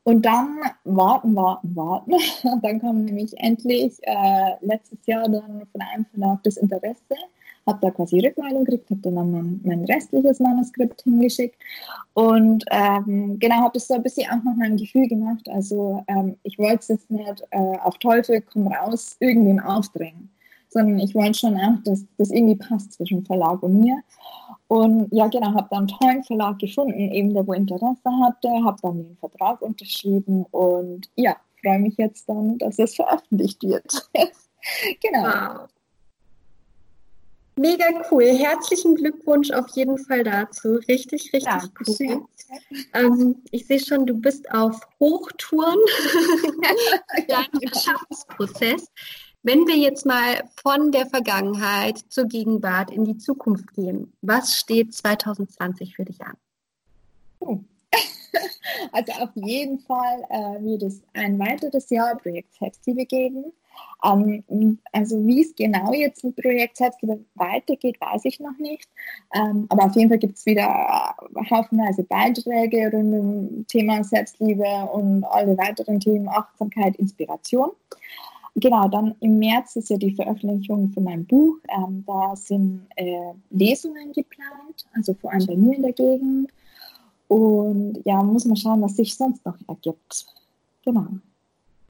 Und 0.03 0.25
dann 0.25 0.57
warten, 0.85 1.35
warten, 1.35 1.75
warten. 1.75 2.13
Und 2.43 2.63
dann 2.63 2.79
kam 2.79 3.05
nämlich 3.05 3.37
endlich 3.37 3.97
äh, 4.03 4.55
letztes 4.61 5.05
Jahr 5.05 5.29
dann 5.29 5.67
von 5.71 5.81
einem 5.81 6.05
Verlag 6.05 6.43
das 6.43 6.57
Interesse, 6.57 7.15
habe 7.67 7.79
da 7.81 7.91
quasi 7.91 8.19
Rückmeldung 8.19 8.65
gekriegt, 8.65 8.89
habe 8.89 9.01
dann 9.01 9.31
mein, 9.31 9.61
mein, 9.63 9.85
restliches 9.85 10.39
Manuskript 10.39 11.03
hingeschickt 11.03 11.55
und 12.13 12.65
ähm, 12.71 13.37
genau 13.37 13.57
habe 13.57 13.73
das 13.73 13.87
so 13.87 13.93
ein 13.93 14.01
bisschen 14.01 14.27
auch 14.31 14.43
nach 14.43 14.55
meinem 14.55 14.77
Gefühl 14.77 15.07
gemacht. 15.07 15.47
Also 15.49 16.03
ähm, 16.07 16.37
ich 16.43 16.57
wollte 16.57 16.79
es 16.79 16.87
jetzt 16.87 17.11
nicht 17.11 17.43
äh, 17.51 17.77
auf 17.83 17.97
Teufel 17.99 18.41
komm 18.41 18.67
raus 18.67 19.17
irgendwem 19.19 19.59
aufdrängen 19.59 20.29
sondern 20.69 20.99
ich 20.99 21.15
wollte 21.15 21.37
schon 21.37 21.57
auch, 21.57 21.83
dass 21.83 22.05
das 22.17 22.29
irgendwie 22.29 22.55
passt 22.55 22.93
zwischen 22.93 23.25
Verlag 23.25 23.61
und 23.63 23.79
mir. 23.79 24.01
Und 24.69 25.07
ja, 25.11 25.27
genau, 25.27 25.47
habe 25.55 25.67
dann 25.71 25.79
einen 25.79 25.87
tollen 25.87 26.23
Verlag 26.23 26.59
gefunden, 26.59 27.11
eben 27.11 27.33
der, 27.33 27.45
wo 27.45 27.53
Interesse 27.53 28.09
hatte, 28.23 28.49
habe 28.63 28.77
dann 28.83 28.97
den 28.97 29.17
Vertrag 29.17 29.63
unterschrieben 29.63 30.45
und 30.51 31.09
ja, 31.15 31.35
freue 31.59 31.79
mich 31.79 31.97
jetzt 31.97 32.29
dann, 32.29 32.55
dass 32.59 32.77
es 32.77 32.95
veröffentlicht 32.95 33.63
wird. 33.63 34.09
genau. 35.01 35.23
Wow. 35.23 35.69
Mega 37.55 37.85
cool. 38.11 38.25
Herzlichen 38.25 38.93
Glückwunsch 38.93 39.49
auf 39.51 39.67
jeden 39.73 39.97
Fall 39.97 40.23
dazu. 40.23 40.75
Richtig, 40.87 41.33
richtig 41.33 41.43
ja, 41.43 41.61
cool. 41.87 42.25
Ähm, 42.93 43.41
ich 43.49 43.65
sehe 43.65 43.79
schon, 43.79 44.05
du 44.05 44.13
bist 44.13 44.49
auf 44.51 44.79
Hochtouren. 44.99 45.79
Dein 47.27 47.73
Schaffensprozess. 47.73 48.87
Wenn 49.41 49.65
wir 49.67 49.77
jetzt 49.77 50.05
mal 50.05 50.43
von 50.61 50.91
der 50.91 51.05
Vergangenheit 51.05 51.97
zur 52.09 52.25
Gegenwart 52.25 52.91
in 52.91 53.05
die 53.05 53.17
Zukunft 53.17 53.73
gehen, 53.73 54.11
was 54.21 54.57
steht 54.57 54.93
2020 54.93 55.95
für 55.95 56.05
dich 56.05 56.19
an? 56.21 56.35
Also 58.91 59.11
auf 59.13 59.29
jeden 59.35 59.79
Fall 59.79 60.23
äh, 60.29 60.63
wird 60.63 60.83
es 60.83 61.01
ein 61.13 61.39
weiteres 61.39 61.89
Jahr 61.89 62.15
Projekt 62.17 62.53
Selbstliebe 62.53 63.05
geben. 63.05 63.51
Ähm, 64.03 64.79
also 64.91 65.25
wie 65.25 65.41
es 65.41 65.55
genau 65.55 65.91
jetzt 65.93 66.23
mit 66.23 66.35
Projekt 66.35 66.77
Selbstliebe 66.77 67.25
weitergeht, 67.35 67.99
weiß 67.99 68.25
ich 68.25 68.39
noch 68.39 68.57
nicht. 68.59 68.87
Ähm, 69.33 69.65
aber 69.69 69.85
auf 69.85 69.95
jeden 69.95 70.09
Fall 70.09 70.19
gibt 70.19 70.37
es 70.37 70.45
wieder 70.45 71.15
haufenweise 71.49 72.03
Beiträge 72.03 72.91
rund 72.91 73.13
um 73.13 73.67
Thema 73.67 74.03
Selbstliebe 74.03 74.89
und 74.93 75.23
alle 75.23 75.57
weiteren 75.57 75.99
Themen 75.99 76.29
Achtsamkeit, 76.29 76.95
Inspiration. 76.97 77.71
Genau, 78.55 78.87
dann 78.87 79.15
im 79.19 79.37
März 79.37 79.75
ist 79.75 79.89
ja 79.89 79.97
die 79.97 80.15
Veröffentlichung 80.15 80.91
von 80.91 81.03
meinem 81.03 81.25
Buch. 81.25 81.57
Ähm, 81.69 82.03
da 82.05 82.35
sind 82.35 82.87
äh, 82.95 83.33
Lesungen 83.51 84.11
geplant, 84.11 84.85
also 84.93 85.13
vor 85.13 85.31
allem 85.31 85.45
bei 85.45 85.55
mir 85.55 85.75
in 85.75 85.81
der 85.81 85.93
Gegend. 85.93 86.51
Und 87.27 88.01
ja, 88.05 88.21
muss 88.23 88.45
man 88.45 88.57
schauen, 88.57 88.81
was 88.81 88.95
sich 88.95 89.15
sonst 89.15 89.45
noch 89.45 89.57
ergibt. 89.67 90.25
Genau. 90.83 91.07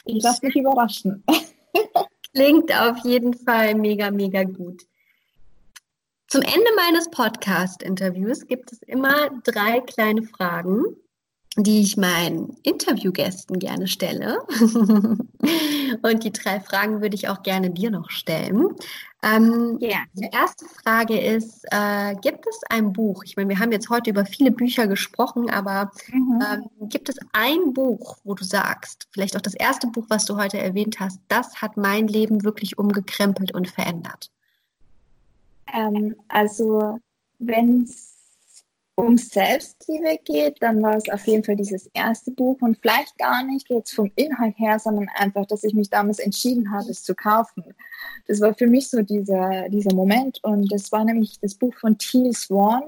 Ich 0.05 0.21
lasse 0.21 0.45
mich 0.45 0.55
überraschen. 0.55 1.23
Klingt 2.33 2.71
auf 2.77 2.97
jeden 3.05 3.33
Fall 3.33 3.73
mega, 3.75 4.11
mega 4.11 4.43
gut. 4.43 4.85
Zum 6.27 6.41
Ende 6.41 6.69
meines 6.75 7.09
Podcast-Interviews 7.09 8.45
gibt 8.45 8.71
es 8.71 8.81
immer 8.83 9.29
drei 9.43 9.79
kleine 9.81 10.23
Fragen, 10.23 10.83
die 11.57 11.81
ich 11.81 11.97
meinen 11.97 12.57
Interviewgästen 12.63 13.59
gerne 13.59 13.87
stelle. 13.87 14.39
Und 16.01 16.23
die 16.23 16.31
drei 16.31 16.59
Fragen 16.59 17.01
würde 17.01 17.15
ich 17.15 17.27
auch 17.27 17.43
gerne 17.43 17.71
dir 17.71 17.91
noch 17.91 18.09
stellen. 18.09 18.75
Ähm, 19.21 19.77
ja. 19.81 19.97
Die 20.13 20.29
erste 20.31 20.65
Frage 20.65 21.19
ist, 21.19 21.65
äh, 21.71 22.15
gibt 22.21 22.45
es 22.47 22.61
ein 22.69 22.93
Buch? 22.93 23.23
Ich 23.25 23.35
meine, 23.35 23.49
wir 23.49 23.59
haben 23.59 23.71
jetzt 23.71 23.89
heute 23.89 24.11
über 24.11 24.25
viele 24.25 24.51
Bücher 24.51 24.87
gesprochen, 24.87 25.49
aber 25.49 25.91
mhm. 26.11 26.41
ähm, 26.41 26.89
gibt 26.89 27.09
es 27.09 27.17
ein 27.33 27.73
Buch, 27.73 28.17
wo 28.23 28.33
du 28.33 28.45
sagst, 28.45 29.07
vielleicht 29.11 29.35
auch 29.35 29.41
das 29.41 29.55
erste 29.55 29.87
Buch, 29.87 30.05
was 30.07 30.25
du 30.25 30.37
heute 30.37 30.59
erwähnt 30.59 30.99
hast, 30.99 31.19
das 31.27 31.61
hat 31.61 31.75
mein 31.75 32.07
Leben 32.07 32.43
wirklich 32.45 32.77
umgekrempelt 32.77 33.53
und 33.53 33.69
verändert? 33.69 34.31
Ähm, 35.73 36.15
also, 36.29 36.99
wenn 37.39 37.83
es 37.83 38.08
um 38.99 39.17
Selbstliebe 39.17 40.17
geht, 40.23 40.61
dann 40.61 40.81
war 40.81 40.95
es 40.95 41.09
auf 41.09 41.25
jeden 41.27 41.43
Fall 41.43 41.55
dieses 41.55 41.87
erste 41.93 42.31
Buch 42.31 42.57
und 42.61 42.77
vielleicht 42.81 43.17
gar 43.17 43.43
nicht 43.43 43.69
jetzt 43.69 43.93
vom 43.93 44.11
Inhalt 44.15 44.57
her, 44.57 44.79
sondern 44.79 45.09
einfach, 45.15 45.45
dass 45.45 45.63
ich 45.63 45.73
mich 45.73 45.89
damals 45.89 46.19
entschieden 46.19 46.71
habe, 46.71 46.89
es 46.89 47.03
zu 47.03 47.15
kaufen. 47.15 47.63
Das 48.27 48.41
war 48.41 48.53
für 48.53 48.67
mich 48.67 48.89
so 48.89 49.01
dieser, 49.01 49.69
dieser 49.69 49.93
Moment 49.93 50.43
und 50.43 50.71
das 50.71 50.91
war 50.91 51.03
nämlich 51.03 51.39
das 51.41 51.55
Buch 51.55 51.73
von 51.75 51.97
Teal 51.97 52.33
Swan, 52.33 52.83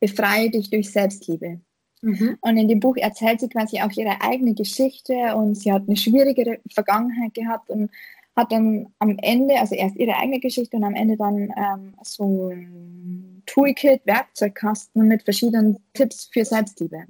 Befreie 0.00 0.50
dich 0.50 0.70
durch 0.70 0.90
Selbstliebe. 0.90 1.60
Mhm. 2.02 2.38
Und 2.40 2.56
in 2.56 2.68
dem 2.68 2.80
Buch 2.80 2.96
erzählt 2.96 3.40
sie 3.40 3.48
quasi 3.48 3.80
auch 3.80 3.90
ihre 3.92 4.20
eigene 4.22 4.54
Geschichte 4.54 5.36
und 5.36 5.56
sie 5.56 5.72
hat 5.72 5.82
eine 5.86 5.96
schwierigere 5.96 6.58
Vergangenheit 6.72 7.34
gehabt 7.34 7.68
und 7.68 7.90
hat 8.36 8.52
dann 8.52 8.86
am 8.98 9.18
Ende, 9.18 9.60
also 9.60 9.74
erst 9.74 9.96
ihre 9.96 10.16
eigene 10.16 10.40
Geschichte 10.40 10.76
und 10.76 10.84
am 10.84 10.94
Ende 10.94 11.16
dann 11.16 11.52
ähm, 11.56 11.94
so 12.02 12.48
ein 12.48 13.29
Toolkit, 13.52 14.02
Werkzeugkasten 14.06 15.06
mit 15.08 15.22
verschiedenen 15.22 15.82
Tipps 15.94 16.28
für 16.32 16.44
Selbstliebe. 16.44 17.04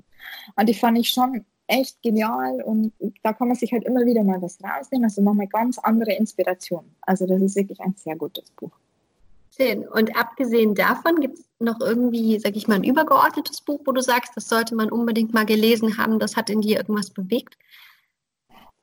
Und 0.56 0.68
die 0.68 0.74
fand 0.74 0.98
ich 0.98 1.10
schon 1.10 1.44
echt 1.66 2.02
genial 2.02 2.60
und 2.62 2.92
da 3.22 3.32
kann 3.32 3.48
man 3.48 3.56
sich 3.56 3.72
halt 3.72 3.84
immer 3.84 4.04
wieder 4.04 4.24
mal 4.24 4.42
was 4.42 4.58
rausnehmen, 4.62 5.04
also 5.04 5.22
nochmal 5.22 5.46
ganz 5.46 5.78
andere 5.78 6.12
Inspiration. 6.14 6.84
Also 7.02 7.26
das 7.26 7.40
ist 7.40 7.56
wirklich 7.56 7.80
ein 7.80 7.94
sehr 7.96 8.16
gutes 8.16 8.50
Buch. 8.50 8.72
Schön. 9.56 9.86
Und 9.86 10.16
abgesehen 10.16 10.74
davon 10.74 11.20
gibt 11.20 11.38
es 11.38 11.44
noch 11.58 11.80
irgendwie, 11.80 12.38
sag 12.38 12.56
ich 12.56 12.66
mal, 12.66 12.76
ein 12.76 12.84
übergeordnetes 12.84 13.60
Buch, 13.60 13.80
wo 13.84 13.92
du 13.92 14.00
sagst, 14.00 14.32
das 14.36 14.48
sollte 14.48 14.74
man 14.74 14.90
unbedingt 14.90 15.32
mal 15.32 15.46
gelesen 15.46 15.98
haben, 15.98 16.18
das 16.18 16.36
hat 16.36 16.50
in 16.50 16.60
dir 16.60 16.78
irgendwas 16.78 17.10
bewegt? 17.10 17.56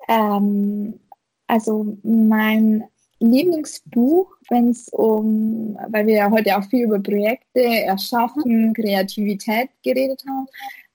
Ähm, 0.08 1.00
also 1.48 1.98
mein 2.04 2.86
Lieblingsbuch, 3.20 4.32
wenn 4.50 4.70
es 4.70 4.90
um, 4.90 5.78
weil 5.90 6.06
wir 6.08 6.16
ja 6.16 6.32
heute 6.32 6.58
auch 6.58 6.64
viel 6.66 6.84
über 6.84 7.00
Projekte, 7.00 7.62
Erschaffen, 7.62 8.74
Kreativität 8.74 9.70
geredet 9.84 10.24
haben, 10.28 10.48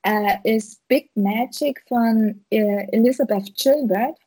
äh, 0.03 0.55
ist 0.55 0.85
Big 0.87 1.09
Magic 1.15 1.83
von 1.87 2.43
äh, 2.49 2.87
Elizabeth 2.91 3.53
Gilbert. 3.55 4.17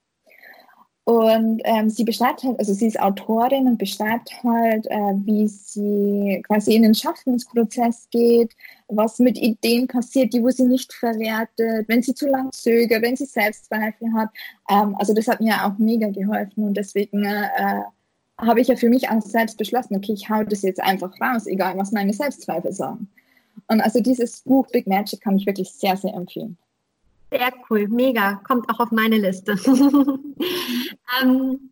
Und 1.07 1.61
ähm, 1.63 1.89
sie 1.89 2.03
beschreibt 2.03 2.43
halt, 2.43 2.59
also 2.59 2.73
sie 2.75 2.89
ist 2.89 2.99
Autorin 2.99 3.69
und 3.69 3.79
beschreibt 3.79 4.43
halt, 4.43 4.87
äh, 4.89 5.15
wie 5.25 5.47
sie 5.47 6.43
quasi 6.45 6.75
in 6.75 6.83
den 6.83 6.97
Schaffensprozess 6.97 8.09
geht, 8.11 8.57
was 8.89 9.21
mit 9.21 9.39
Ideen 9.39 9.87
passiert, 9.87 10.35
die 10.35 10.43
wo 10.43 10.51
sie 10.51 10.65
nicht 10.65 10.93
verwertet, 10.93 11.89
wenn 11.89 12.03
sie 12.03 12.13
zu 12.13 12.27
lang 12.27 12.51
zögert, 12.51 13.03
wenn 13.03 13.15
sie 13.15 13.25
Selbstzweifel 13.25 14.13
hat. 14.15 14.31
Ähm, 14.69 14.97
also 14.99 15.15
das 15.15 15.29
hat 15.29 15.41
mir 15.41 15.65
auch 15.65 15.79
mega 15.79 16.11
geholfen 16.11 16.65
und 16.65 16.77
deswegen 16.77 17.25
äh, 17.25 17.83
habe 18.39 18.61
ich 18.61 18.67
ja 18.67 18.75
für 18.75 18.89
mich 18.89 19.09
auch 19.09 19.23
selbst 19.23 19.59
beschlossen, 19.59 19.95
okay, 19.95 20.13
ich 20.13 20.29
hau 20.29 20.43
das 20.43 20.63
jetzt 20.63 20.81
einfach 20.81 21.13
raus, 21.21 21.47
egal 21.47 21.79
was 21.79 21.93
meine 21.93 22.15
Selbstzweifel 22.15 22.73
sagen. 22.73 23.09
Und 23.69 23.81
also 23.81 24.01
dieses 24.01 24.41
Buch 24.41 24.67
Big 24.73 24.89
Magic 24.89 25.21
kann 25.21 25.37
ich 25.37 25.47
wirklich 25.47 25.71
sehr, 25.71 25.97
sehr 25.97 26.15
empfehlen. 26.15 26.59
Sehr 27.31 27.53
cool, 27.69 27.89
mega, 27.89 28.37
kommt 28.47 28.69
auch 28.71 28.81
auf 28.81 28.91
meine 28.93 29.19
Liste. 29.19 29.53
ähm, 31.23 31.71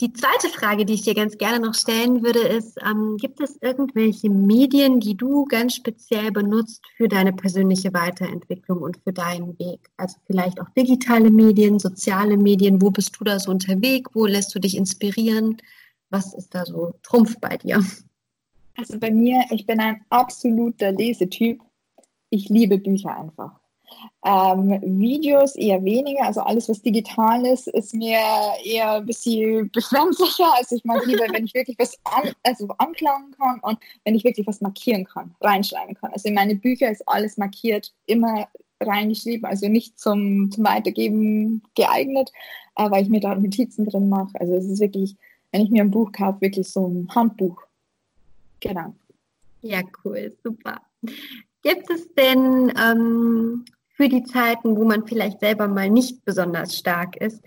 die 0.00 0.12
zweite 0.12 0.48
Frage, 0.48 0.84
die 0.84 0.94
ich 0.94 1.02
dir 1.02 1.14
ganz 1.14 1.38
gerne 1.38 1.64
noch 1.64 1.74
stellen 1.74 2.24
würde, 2.24 2.40
ist, 2.40 2.76
ähm, 2.84 3.16
gibt 3.16 3.40
es 3.40 3.56
irgendwelche 3.62 4.28
Medien, 4.28 4.98
die 4.98 5.16
du 5.16 5.44
ganz 5.44 5.76
speziell 5.76 6.32
benutzt 6.32 6.82
für 6.96 7.06
deine 7.06 7.32
persönliche 7.32 7.94
Weiterentwicklung 7.94 8.82
und 8.82 8.96
für 9.04 9.12
deinen 9.12 9.56
Weg? 9.60 9.88
Also 9.96 10.16
vielleicht 10.26 10.60
auch 10.60 10.68
digitale 10.70 11.30
Medien, 11.30 11.78
soziale 11.78 12.36
Medien, 12.36 12.82
wo 12.82 12.90
bist 12.90 13.14
du 13.20 13.24
da 13.24 13.38
so 13.38 13.52
unterwegs, 13.52 14.10
wo 14.14 14.26
lässt 14.26 14.52
du 14.56 14.58
dich 14.58 14.76
inspirieren? 14.76 15.58
Was 16.10 16.34
ist 16.34 16.52
da 16.56 16.66
so 16.66 16.94
Trumpf 17.04 17.38
bei 17.38 17.56
dir? 17.56 17.84
Also 18.76 18.98
bei 18.98 19.12
mir, 19.12 19.44
ich 19.50 19.64
bin 19.64 19.78
ein 19.78 20.04
absoluter 20.10 20.90
Lesetyp. 20.90 21.62
Ich 22.30 22.48
liebe 22.48 22.78
Bücher 22.78 23.16
einfach. 23.16 23.60
Ähm, 24.24 24.80
Videos 24.98 25.54
eher 25.54 25.84
weniger, 25.84 26.24
also 26.24 26.40
alles, 26.40 26.68
was 26.68 26.80
digital 26.80 27.44
ist, 27.46 27.68
ist 27.68 27.94
mir 27.94 28.18
eher 28.64 28.92
ein 28.92 29.06
bisschen 29.06 29.70
befremdlicher. 29.72 30.52
Also 30.56 30.76
ich 30.76 30.84
mag 30.84 31.04
lieber, 31.06 31.24
wenn 31.32 31.44
ich 31.44 31.54
wirklich 31.54 31.78
was 31.78 31.98
an, 32.04 32.32
also 32.42 32.68
anklagen 32.78 33.32
kann 33.38 33.60
und 33.60 33.78
wenn 34.04 34.14
ich 34.14 34.24
wirklich 34.24 34.46
was 34.46 34.60
markieren 34.60 35.04
kann, 35.04 35.34
reinschreiben 35.40 35.94
kann. 35.94 36.12
Also 36.12 36.28
in 36.28 36.34
meine 36.34 36.54
Bücher 36.54 36.90
ist 36.90 37.06
alles 37.08 37.36
markiert, 37.36 37.92
immer 38.06 38.48
reingeschrieben, 38.80 39.44
also 39.46 39.68
nicht 39.68 39.98
zum, 39.98 40.50
zum 40.50 40.64
Weitergeben 40.64 41.62
geeignet, 41.74 42.30
äh, 42.76 42.90
weil 42.90 43.02
ich 43.02 43.08
mir 43.08 43.20
da 43.20 43.34
Notizen 43.34 43.86
drin 43.86 44.08
mache. 44.08 44.38
Also 44.40 44.54
es 44.54 44.66
ist 44.66 44.80
wirklich, 44.80 45.16
wenn 45.52 45.62
ich 45.62 45.70
mir 45.70 45.82
ein 45.82 45.90
Buch 45.90 46.12
kaufe, 46.12 46.40
wirklich 46.40 46.68
so 46.68 46.86
ein 46.86 47.08
Handbuch. 47.14 47.62
Genau. 48.60 48.94
Ja, 49.62 49.80
cool, 50.04 50.36
super. 50.42 50.80
Gibt 51.62 51.88
es 51.90 52.12
denn 52.14 52.72
ähm, 52.78 53.64
für 53.94 54.08
die 54.08 54.24
Zeiten, 54.24 54.76
wo 54.76 54.84
man 54.84 55.06
vielleicht 55.06 55.40
selber 55.40 55.68
mal 55.68 55.88
nicht 55.88 56.24
besonders 56.24 56.76
stark 56.76 57.16
ist, 57.16 57.40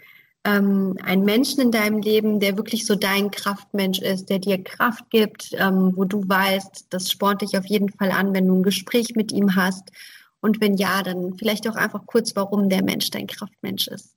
ähm, 0.46 0.98
einen 1.04 1.26
Menschen 1.26 1.62
in 1.62 1.72
deinem 1.72 2.00
Leben, 2.00 2.40
der 2.40 2.56
wirklich 2.58 2.86
so 2.86 2.96
dein 2.96 3.32
Kraftmensch 3.32 4.00
ist, 4.00 4.30
der 4.30 4.40
dir 4.40 4.64
Kraft 4.64 5.10
gibt, 5.10 5.54
ähm, 5.60 5.94
wo 5.96 6.06
du 6.06 6.28
weißt, 6.28 6.88
das 6.90 7.12
spornt 7.12 7.42
dich 7.42 7.58
auf 7.58 7.66
jeden 7.66 7.90
Fall 7.90 8.12
an, 8.12 8.34
wenn 8.34 8.48
du 8.48 8.56
ein 8.56 8.64
Gespräch 8.64 9.16
mit 9.16 9.32
ihm 9.32 9.56
hast. 9.56 9.92
Und 10.40 10.62
wenn 10.62 10.76
ja, 10.76 11.04
dann 11.04 11.34
vielleicht 11.34 11.68
auch 11.68 11.76
einfach 11.76 12.06
kurz, 12.06 12.36
warum 12.36 12.70
der 12.70 12.84
Mensch 12.84 13.10
dein 13.12 13.28
Kraftmensch 13.28 13.88
ist. 13.88 14.16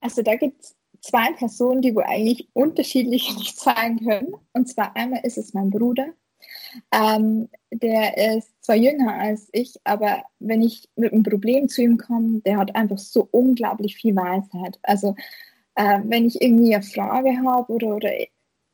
Also 0.00 0.22
da 0.22 0.34
gibt 0.34 0.60
es 0.62 0.74
zwei 1.02 1.32
Personen, 1.34 1.82
die 1.82 1.94
wohl 1.94 2.04
eigentlich 2.04 2.48
unterschiedlich 2.52 3.32
nicht 3.36 3.60
sagen 3.60 4.04
können. 4.04 4.34
Und 4.52 4.68
zwar 4.68 4.96
einmal 4.96 5.20
ist 5.22 5.38
es 5.38 5.54
mein 5.54 5.70
Bruder 5.70 6.06
ähm, 6.92 7.48
der 7.72 8.36
ist 8.36 8.50
zwar 8.64 8.76
jünger 8.76 9.14
als 9.14 9.48
ich, 9.52 9.74
aber 9.84 10.22
wenn 10.38 10.62
ich 10.62 10.88
mit 10.96 11.12
einem 11.12 11.22
Problem 11.22 11.68
zu 11.68 11.82
ihm 11.82 11.98
komme, 11.98 12.40
der 12.40 12.58
hat 12.58 12.74
einfach 12.74 12.98
so 12.98 13.28
unglaublich 13.30 13.96
viel 13.96 14.16
Weisheit. 14.16 14.78
Also 14.82 15.14
äh, 15.74 16.00
wenn 16.04 16.26
ich 16.26 16.40
irgendwie 16.40 16.74
eine 16.74 16.82
Frage 16.82 17.36
habe 17.44 17.72
oder, 17.72 17.96
oder 17.96 18.10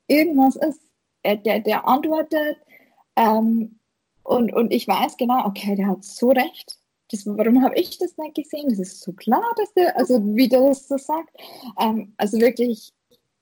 irgendwas 0.08 0.56
ist, 0.56 0.80
äh, 1.22 1.36
der, 1.36 1.60
der 1.60 1.86
antwortet 1.86 2.56
ähm, 3.16 3.78
und, 4.22 4.52
und 4.52 4.72
ich 4.72 4.88
weiß 4.88 5.16
genau, 5.16 5.46
okay, 5.46 5.76
der 5.76 5.88
hat 5.88 6.04
so 6.04 6.30
recht. 6.30 6.78
Das, 7.10 7.24
warum 7.26 7.62
habe 7.62 7.76
ich 7.78 7.98
das 7.98 8.16
nicht 8.18 8.34
gesehen? 8.34 8.68
Das 8.68 8.80
ist 8.80 9.00
so 9.00 9.12
klar, 9.12 9.44
dass 9.56 9.72
der, 9.74 9.96
also 9.96 10.20
wie 10.34 10.48
der 10.48 10.60
das 10.60 10.88
so 10.88 10.98
sagt. 10.98 11.30
Ähm, 11.78 12.12
also 12.16 12.40
wirklich, 12.40 12.92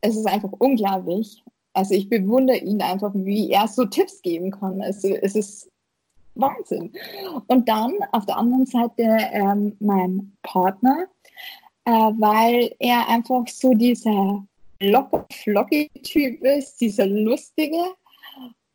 es 0.03 0.17
ist 0.17 0.27
einfach 0.27 0.53
unglaublich. 0.59 1.43
Also 1.75 1.95
ich 1.95 2.09
bewundere 2.09 2.59
ihn 2.59 2.81
einfach, 2.81 3.13
wie 3.15 3.51
er 3.51 3.69
so 3.69 3.85
Tipps 3.85 4.23
geben 4.23 4.51
kann. 4.51 4.81
Also 4.81 5.09
es 5.09 5.35
ist 5.35 5.71
Wahnsinn. 6.35 6.93
Und 7.49 7.69
dann 7.69 7.93
auf 8.13 8.27
der 8.27 8.37
anderen 8.37 8.67
Seite 8.67 9.03
ähm, 9.33 9.77
mein 9.81 10.33
Partner, 10.43 11.07
äh, 11.85 11.91
weil 11.91 12.75
er 12.79 13.09
einfach 13.09 13.47
so 13.49 13.75
dieser 13.75 14.45
locker 14.81 15.27
flockige 15.33 16.03
Typ 16.03 16.43
ist, 16.43 16.81
dieser 16.81 17.07
lustige. 17.07 17.83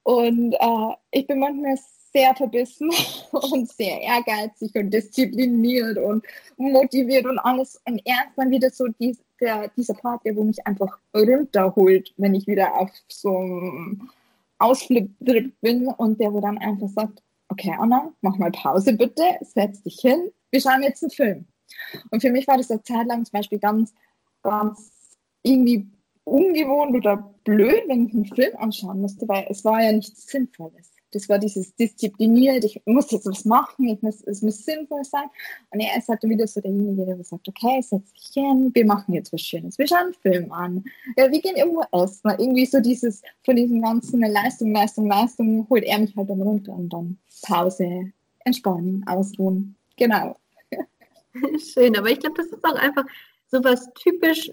Und 0.04 0.54
äh, 0.54 0.94
ich 1.12 1.28
bin 1.28 1.40
manchmal 1.40 1.78
sehr 2.12 2.36
verbissen 2.36 2.90
und 3.32 3.70
sehr 3.70 4.02
ehrgeizig 4.02 4.74
und 4.76 4.92
diszipliniert 4.92 5.98
und 5.98 6.26
motiviert 6.58 7.26
und 7.26 7.40
alles. 7.40 7.80
Und 7.86 8.02
er 8.06 8.16
ist 8.28 8.38
dann 8.38 8.52
wieder 8.52 8.70
so 8.70 8.88
die, 9.00 9.18
der, 9.42 9.70
dieser 9.76 9.94
Part, 9.94 10.26
der 10.26 10.36
wo 10.36 10.44
mich 10.44 10.66
einfach 10.66 11.00
runterholt, 11.16 12.14
wenn 12.18 12.36
ich 12.36 12.48
wieder 12.48 12.76
auf 12.76 12.92
so 13.08 13.38
einem 13.38 14.10
Ausflip 14.58 15.12
bin 15.20 15.88
und 15.88 16.20
der 16.20 16.34
wo 16.34 16.42
dann 16.42 16.58
einfach 16.58 16.90
sagt, 16.90 17.24
okay 17.50 17.76
Anna, 17.78 18.12
mach 18.22 18.38
mal 18.38 18.52
Pause 18.52 18.94
bitte, 18.94 19.24
setz 19.42 19.82
dich 19.82 20.00
hin, 20.02 20.32
wir 20.52 20.62
schauen 20.62 20.84
jetzt 20.84 21.04
einen 21.04 21.12
Film. 21.12 21.46
Und 22.12 22.22
für 22.22 22.32
mich 22.32 22.48
war 22.48 22.58
das 22.58 22.72
eine 22.72 22.82
Zeit 22.84 23.08
lang 23.08 23.26
zum 23.26 23.34
Beispiel 23.34 23.60
ganz, 23.60 23.94
ganz 24.44 25.18
irgendwie 25.44 25.88
ungewohnt 26.24 26.96
oder 26.96 27.18
blöd, 27.44 27.84
wenn 27.88 28.08
ich 28.08 28.14
einen 28.14 28.26
Film 28.26 28.56
anschauen 28.58 29.02
musste, 29.02 29.28
weil 29.28 29.48
es 29.50 29.64
war 29.66 29.82
ja 29.84 29.92
nichts 29.92 30.28
Sinnvolles. 30.28 30.92
Das 31.12 31.28
war 31.28 31.40
dieses 31.40 31.76
diszipliniert, 31.76 32.64
ich 32.64 32.82
muss 32.86 33.12
jetzt 33.12 33.26
was 33.26 33.46
machen, 33.46 33.88
ich 33.88 34.02
muss, 34.02 34.22
es 34.24 34.42
muss 34.42 34.64
sinnvoll 34.64 35.04
sein. 35.04 35.28
Und 35.72 35.80
er 35.80 35.98
ist 35.98 36.08
halt 36.08 36.24
wieder 36.24 36.48
so 36.48 36.62
derjenige, 36.62 37.06
der 37.06 37.24
sagt, 37.24 37.48
okay, 37.48 37.82
setz 37.82 38.14
dich 38.14 38.32
hin, 38.34 38.72
wir 38.74 38.86
machen 38.86 39.14
jetzt 39.14 39.34
was 39.34 39.42
Schönes, 39.42 39.78
wir 39.78 39.88
schauen 39.88 40.06
einen 40.06 40.14
Film 40.14 40.52
an, 40.52 40.84
ja, 41.18 41.32
wir 41.32 41.42
gehen 41.42 41.56
irgendwo 41.56 41.84
essen. 41.92 42.30
Irgendwie 42.38 42.66
so 42.66 42.80
dieses, 42.80 43.22
von 43.44 43.56
diesem 43.56 43.82
ganzen 43.82 44.22
Leistung, 44.22 44.72
Leistung, 44.72 45.08
Leistung, 45.08 45.68
holt 45.70 45.84
er 45.84 46.00
mich 46.00 46.16
halt 46.16 46.30
dann 46.30 46.42
runter 46.42 46.74
und 46.74 46.90
dann 46.90 47.18
Pause, 47.42 48.12
entspannen, 48.46 49.06
ausruhen. 49.08 49.76
Genau. 49.98 50.36
Schön, 51.74 51.98
aber 51.98 52.10
ich 52.10 52.20
glaube, 52.20 52.38
das 52.38 52.48
ist 52.48 52.64
auch 52.64 52.76
einfach 52.76 53.06
so 53.52 53.64
was 53.64 53.92
typisch 53.96 54.52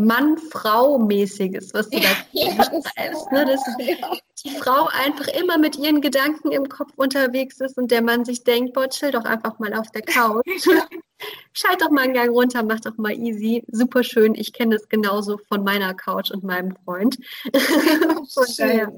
Mann-Frau-mäßiges, 0.00 1.74
was 1.74 1.90
du 1.90 2.00
da 2.00 2.08
ja, 2.32 2.52
beschreibst. 2.54 3.30
Ne? 3.32 3.44
Dass 3.44 3.60
die 4.44 4.50
Frau 4.50 4.88
einfach 4.92 5.28
immer 5.28 5.58
mit 5.58 5.76
ihren 5.76 6.00
Gedanken 6.00 6.50
im 6.52 6.68
Kopf 6.68 6.92
unterwegs 6.96 7.60
ist 7.60 7.76
und 7.76 7.90
der 7.90 8.02
Mann 8.02 8.24
sich 8.24 8.42
denkt, 8.42 8.72
boah, 8.72 8.88
chill 8.88 9.10
doch 9.10 9.24
einfach 9.24 9.58
mal 9.58 9.74
auf 9.74 9.90
der 9.90 10.02
Couch. 10.02 10.46
Schalt 11.52 11.82
doch 11.82 11.90
mal 11.90 12.04
einen 12.04 12.14
Gang 12.14 12.30
runter, 12.30 12.62
mach 12.62 12.80
doch 12.80 12.96
mal 12.96 13.12
easy. 13.12 13.62
Super 13.70 14.02
schön. 14.02 14.34
Ich 14.34 14.54
kenne 14.54 14.76
das 14.76 14.88
genauso 14.88 15.36
von 15.36 15.62
meiner 15.62 15.92
Couch 15.92 16.30
und 16.30 16.44
meinem 16.44 16.74
Freund. 16.84 17.18
von 17.52 18.46
daher, 18.56 18.90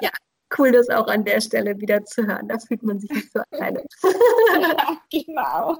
ja, 0.00 0.10
cool, 0.58 0.72
das 0.72 0.88
auch 0.88 1.06
an 1.06 1.24
der 1.24 1.40
Stelle 1.40 1.80
wieder 1.80 2.04
zu 2.04 2.26
hören. 2.26 2.48
Da 2.48 2.58
fühlt 2.58 2.82
man 2.82 2.98
sich 2.98 3.10
nicht 3.10 3.32
so 3.32 3.40
alleine. 3.52 3.84
ja, 4.02 5.00
genau. 5.12 5.78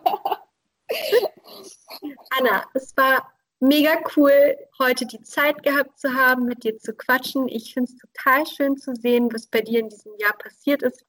Anna, 2.38 2.64
es 2.74 2.96
war 2.96 3.26
mega 3.60 3.98
cool, 4.16 4.56
heute 4.78 5.06
die 5.06 5.22
Zeit 5.22 5.62
gehabt 5.62 5.98
zu 5.98 6.14
haben, 6.14 6.46
mit 6.46 6.64
dir 6.64 6.78
zu 6.78 6.92
quatschen. 6.94 7.48
Ich 7.48 7.74
finde 7.74 7.92
es 7.92 7.98
total 7.98 8.46
schön 8.46 8.76
zu 8.76 8.94
sehen, 8.94 9.28
was 9.32 9.46
bei 9.46 9.60
dir 9.60 9.80
in 9.80 9.88
diesem 9.88 10.12
Jahr 10.18 10.36
passiert 10.36 10.82
ist. 10.82 11.04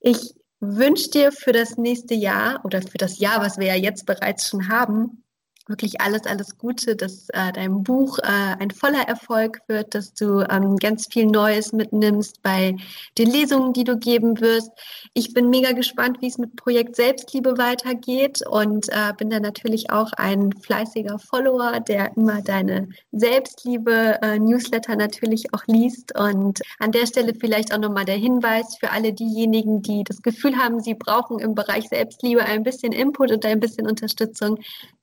Ich 0.00 0.34
wünsche 0.60 1.10
dir 1.10 1.32
für 1.32 1.52
das 1.52 1.76
nächste 1.76 2.14
Jahr 2.14 2.64
oder 2.64 2.80
für 2.82 2.98
das 2.98 3.18
Jahr, 3.18 3.40
was 3.40 3.58
wir 3.58 3.66
ja 3.66 3.74
jetzt 3.74 4.06
bereits 4.06 4.48
schon 4.48 4.68
haben, 4.68 5.24
wirklich 5.66 6.00
alles, 6.00 6.26
alles 6.26 6.58
Gute, 6.58 6.96
dass 6.96 7.28
äh, 7.30 7.52
dein 7.52 7.82
Buch 7.82 8.18
äh, 8.18 8.56
ein 8.58 8.70
voller 8.70 9.06
Erfolg 9.08 9.60
wird, 9.68 9.94
dass 9.94 10.14
du 10.14 10.40
ähm, 10.50 10.76
ganz 10.76 11.06
viel 11.06 11.26
Neues 11.26 11.72
mitnimmst 11.72 12.42
bei 12.42 12.76
den 13.18 13.30
Lesungen, 13.30 13.72
die 13.72 13.84
du 13.84 13.96
geben 13.96 14.40
wirst. 14.40 14.70
Ich 15.14 15.32
bin 15.32 15.50
mega 15.50 15.72
gespannt, 15.72 16.18
wie 16.20 16.28
es 16.28 16.38
mit 16.38 16.56
Projekt 16.56 16.96
Selbstliebe 16.96 17.56
weitergeht 17.56 18.40
und 18.48 18.88
äh, 18.88 19.12
bin 19.16 19.30
da 19.30 19.40
natürlich 19.40 19.90
auch 19.90 20.12
ein 20.14 20.52
fleißiger 20.52 21.18
Follower, 21.18 21.80
der 21.80 22.16
immer 22.16 22.42
deine 22.42 22.88
Selbstliebe-Newsletter 23.12 24.92
äh, 24.92 24.96
natürlich 24.96 25.54
auch 25.54 25.64
liest. 25.66 26.18
Und 26.18 26.60
an 26.78 26.92
der 26.92 27.06
Stelle 27.06 27.34
vielleicht 27.34 27.72
auch 27.72 27.78
nochmal 27.78 28.04
der 28.04 28.16
Hinweis 28.16 28.76
für 28.78 28.90
alle 28.90 29.12
diejenigen, 29.12 29.82
die 29.82 30.04
das 30.04 30.22
Gefühl 30.22 30.56
haben, 30.56 30.80
sie 30.80 30.94
brauchen 30.94 31.38
im 31.38 31.54
Bereich 31.54 31.88
Selbstliebe 31.88 32.42
ein 32.44 32.62
bisschen 32.62 32.92
Input 32.92 33.30
und 33.30 33.44
ein 33.44 33.60
bisschen 33.60 33.86
Unterstützung, 33.86 34.58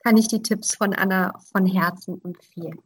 kann 0.07 0.15
ich 0.15 0.29
die 0.29 0.41
Tipps 0.41 0.73
von 0.73 0.93
Anna 0.93 1.37
von 1.51 1.65
Herzen 1.65 2.21
empfehlen. 2.23 2.79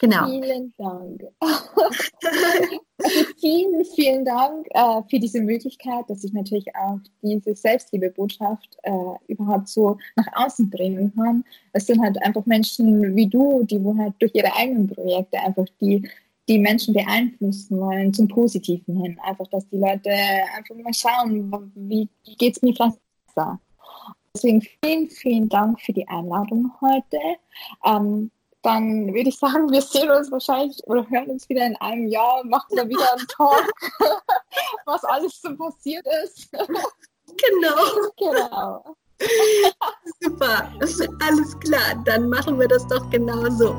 Genau. 0.00 0.26
Vielen 0.26 0.74
Dank. 0.76 1.22
also 1.40 3.24
vielen, 3.38 3.84
vielen 3.86 4.24
Dank 4.26 4.66
äh, 4.70 5.02
für 5.08 5.18
diese 5.18 5.40
Möglichkeit, 5.40 6.04
dass 6.08 6.24
ich 6.24 6.34
natürlich 6.34 6.66
auch 6.76 6.98
diese 7.22 7.54
Selbstliebe-Botschaft 7.54 8.76
äh, 8.82 8.92
überhaupt 9.28 9.68
so 9.68 9.96
nach 10.14 10.26
außen 10.34 10.68
bringen 10.68 11.10
kann. 11.16 11.42
Es 11.72 11.86
sind 11.86 12.02
halt 12.02 12.22
einfach 12.22 12.44
Menschen 12.44 13.16
wie 13.16 13.26
du, 13.26 13.62
die 13.62 13.82
wo 13.82 13.96
halt 13.96 14.12
durch 14.18 14.34
ihre 14.34 14.54
eigenen 14.54 14.88
Projekte 14.88 15.38
einfach 15.38 15.64
die, 15.80 16.06
die 16.50 16.58
Menschen 16.58 16.92
beeinflussen 16.92 17.80
wollen 17.80 18.12
zum 18.12 18.28
Positiven 18.28 19.02
hin. 19.02 19.18
Einfach, 19.24 19.46
dass 19.46 19.66
die 19.70 19.78
Leute 19.78 20.10
einfach 20.54 20.74
mal 20.74 20.92
schauen, 20.92 21.72
wie 21.74 22.10
geht 22.36 22.56
es 22.56 22.62
mir 22.62 22.74
besser. 22.74 23.58
Deswegen 24.34 24.62
vielen, 24.62 25.10
vielen 25.10 25.48
Dank 25.48 25.80
für 25.80 25.92
die 25.92 26.06
Einladung 26.08 26.72
heute. 26.80 27.18
Ähm, 27.84 28.30
dann 28.62 29.14
würde 29.14 29.28
ich 29.28 29.38
sagen, 29.38 29.70
wir 29.70 29.82
sehen 29.82 30.10
uns 30.10 30.30
wahrscheinlich 30.30 30.82
oder 30.86 31.08
hören 31.08 31.30
uns 31.30 31.48
wieder 31.48 31.64
in 31.64 31.76
einem 31.76 32.08
Jahr, 32.08 32.44
machen 32.44 32.76
wir 32.76 32.88
wieder 32.88 33.12
einen 33.12 33.26
Talk, 33.28 33.72
was 34.84 35.04
alles 35.04 35.40
so 35.40 35.56
passiert 35.56 36.06
ist. 36.24 36.50
Genau. 36.52 37.76
Genau. 38.16 38.96
Super, 40.20 40.72
alles 41.26 41.58
klar, 41.60 42.02
dann 42.04 42.28
machen 42.28 42.58
wir 42.58 42.68
das 42.68 42.86
doch 42.86 43.08
genauso. 43.10 43.74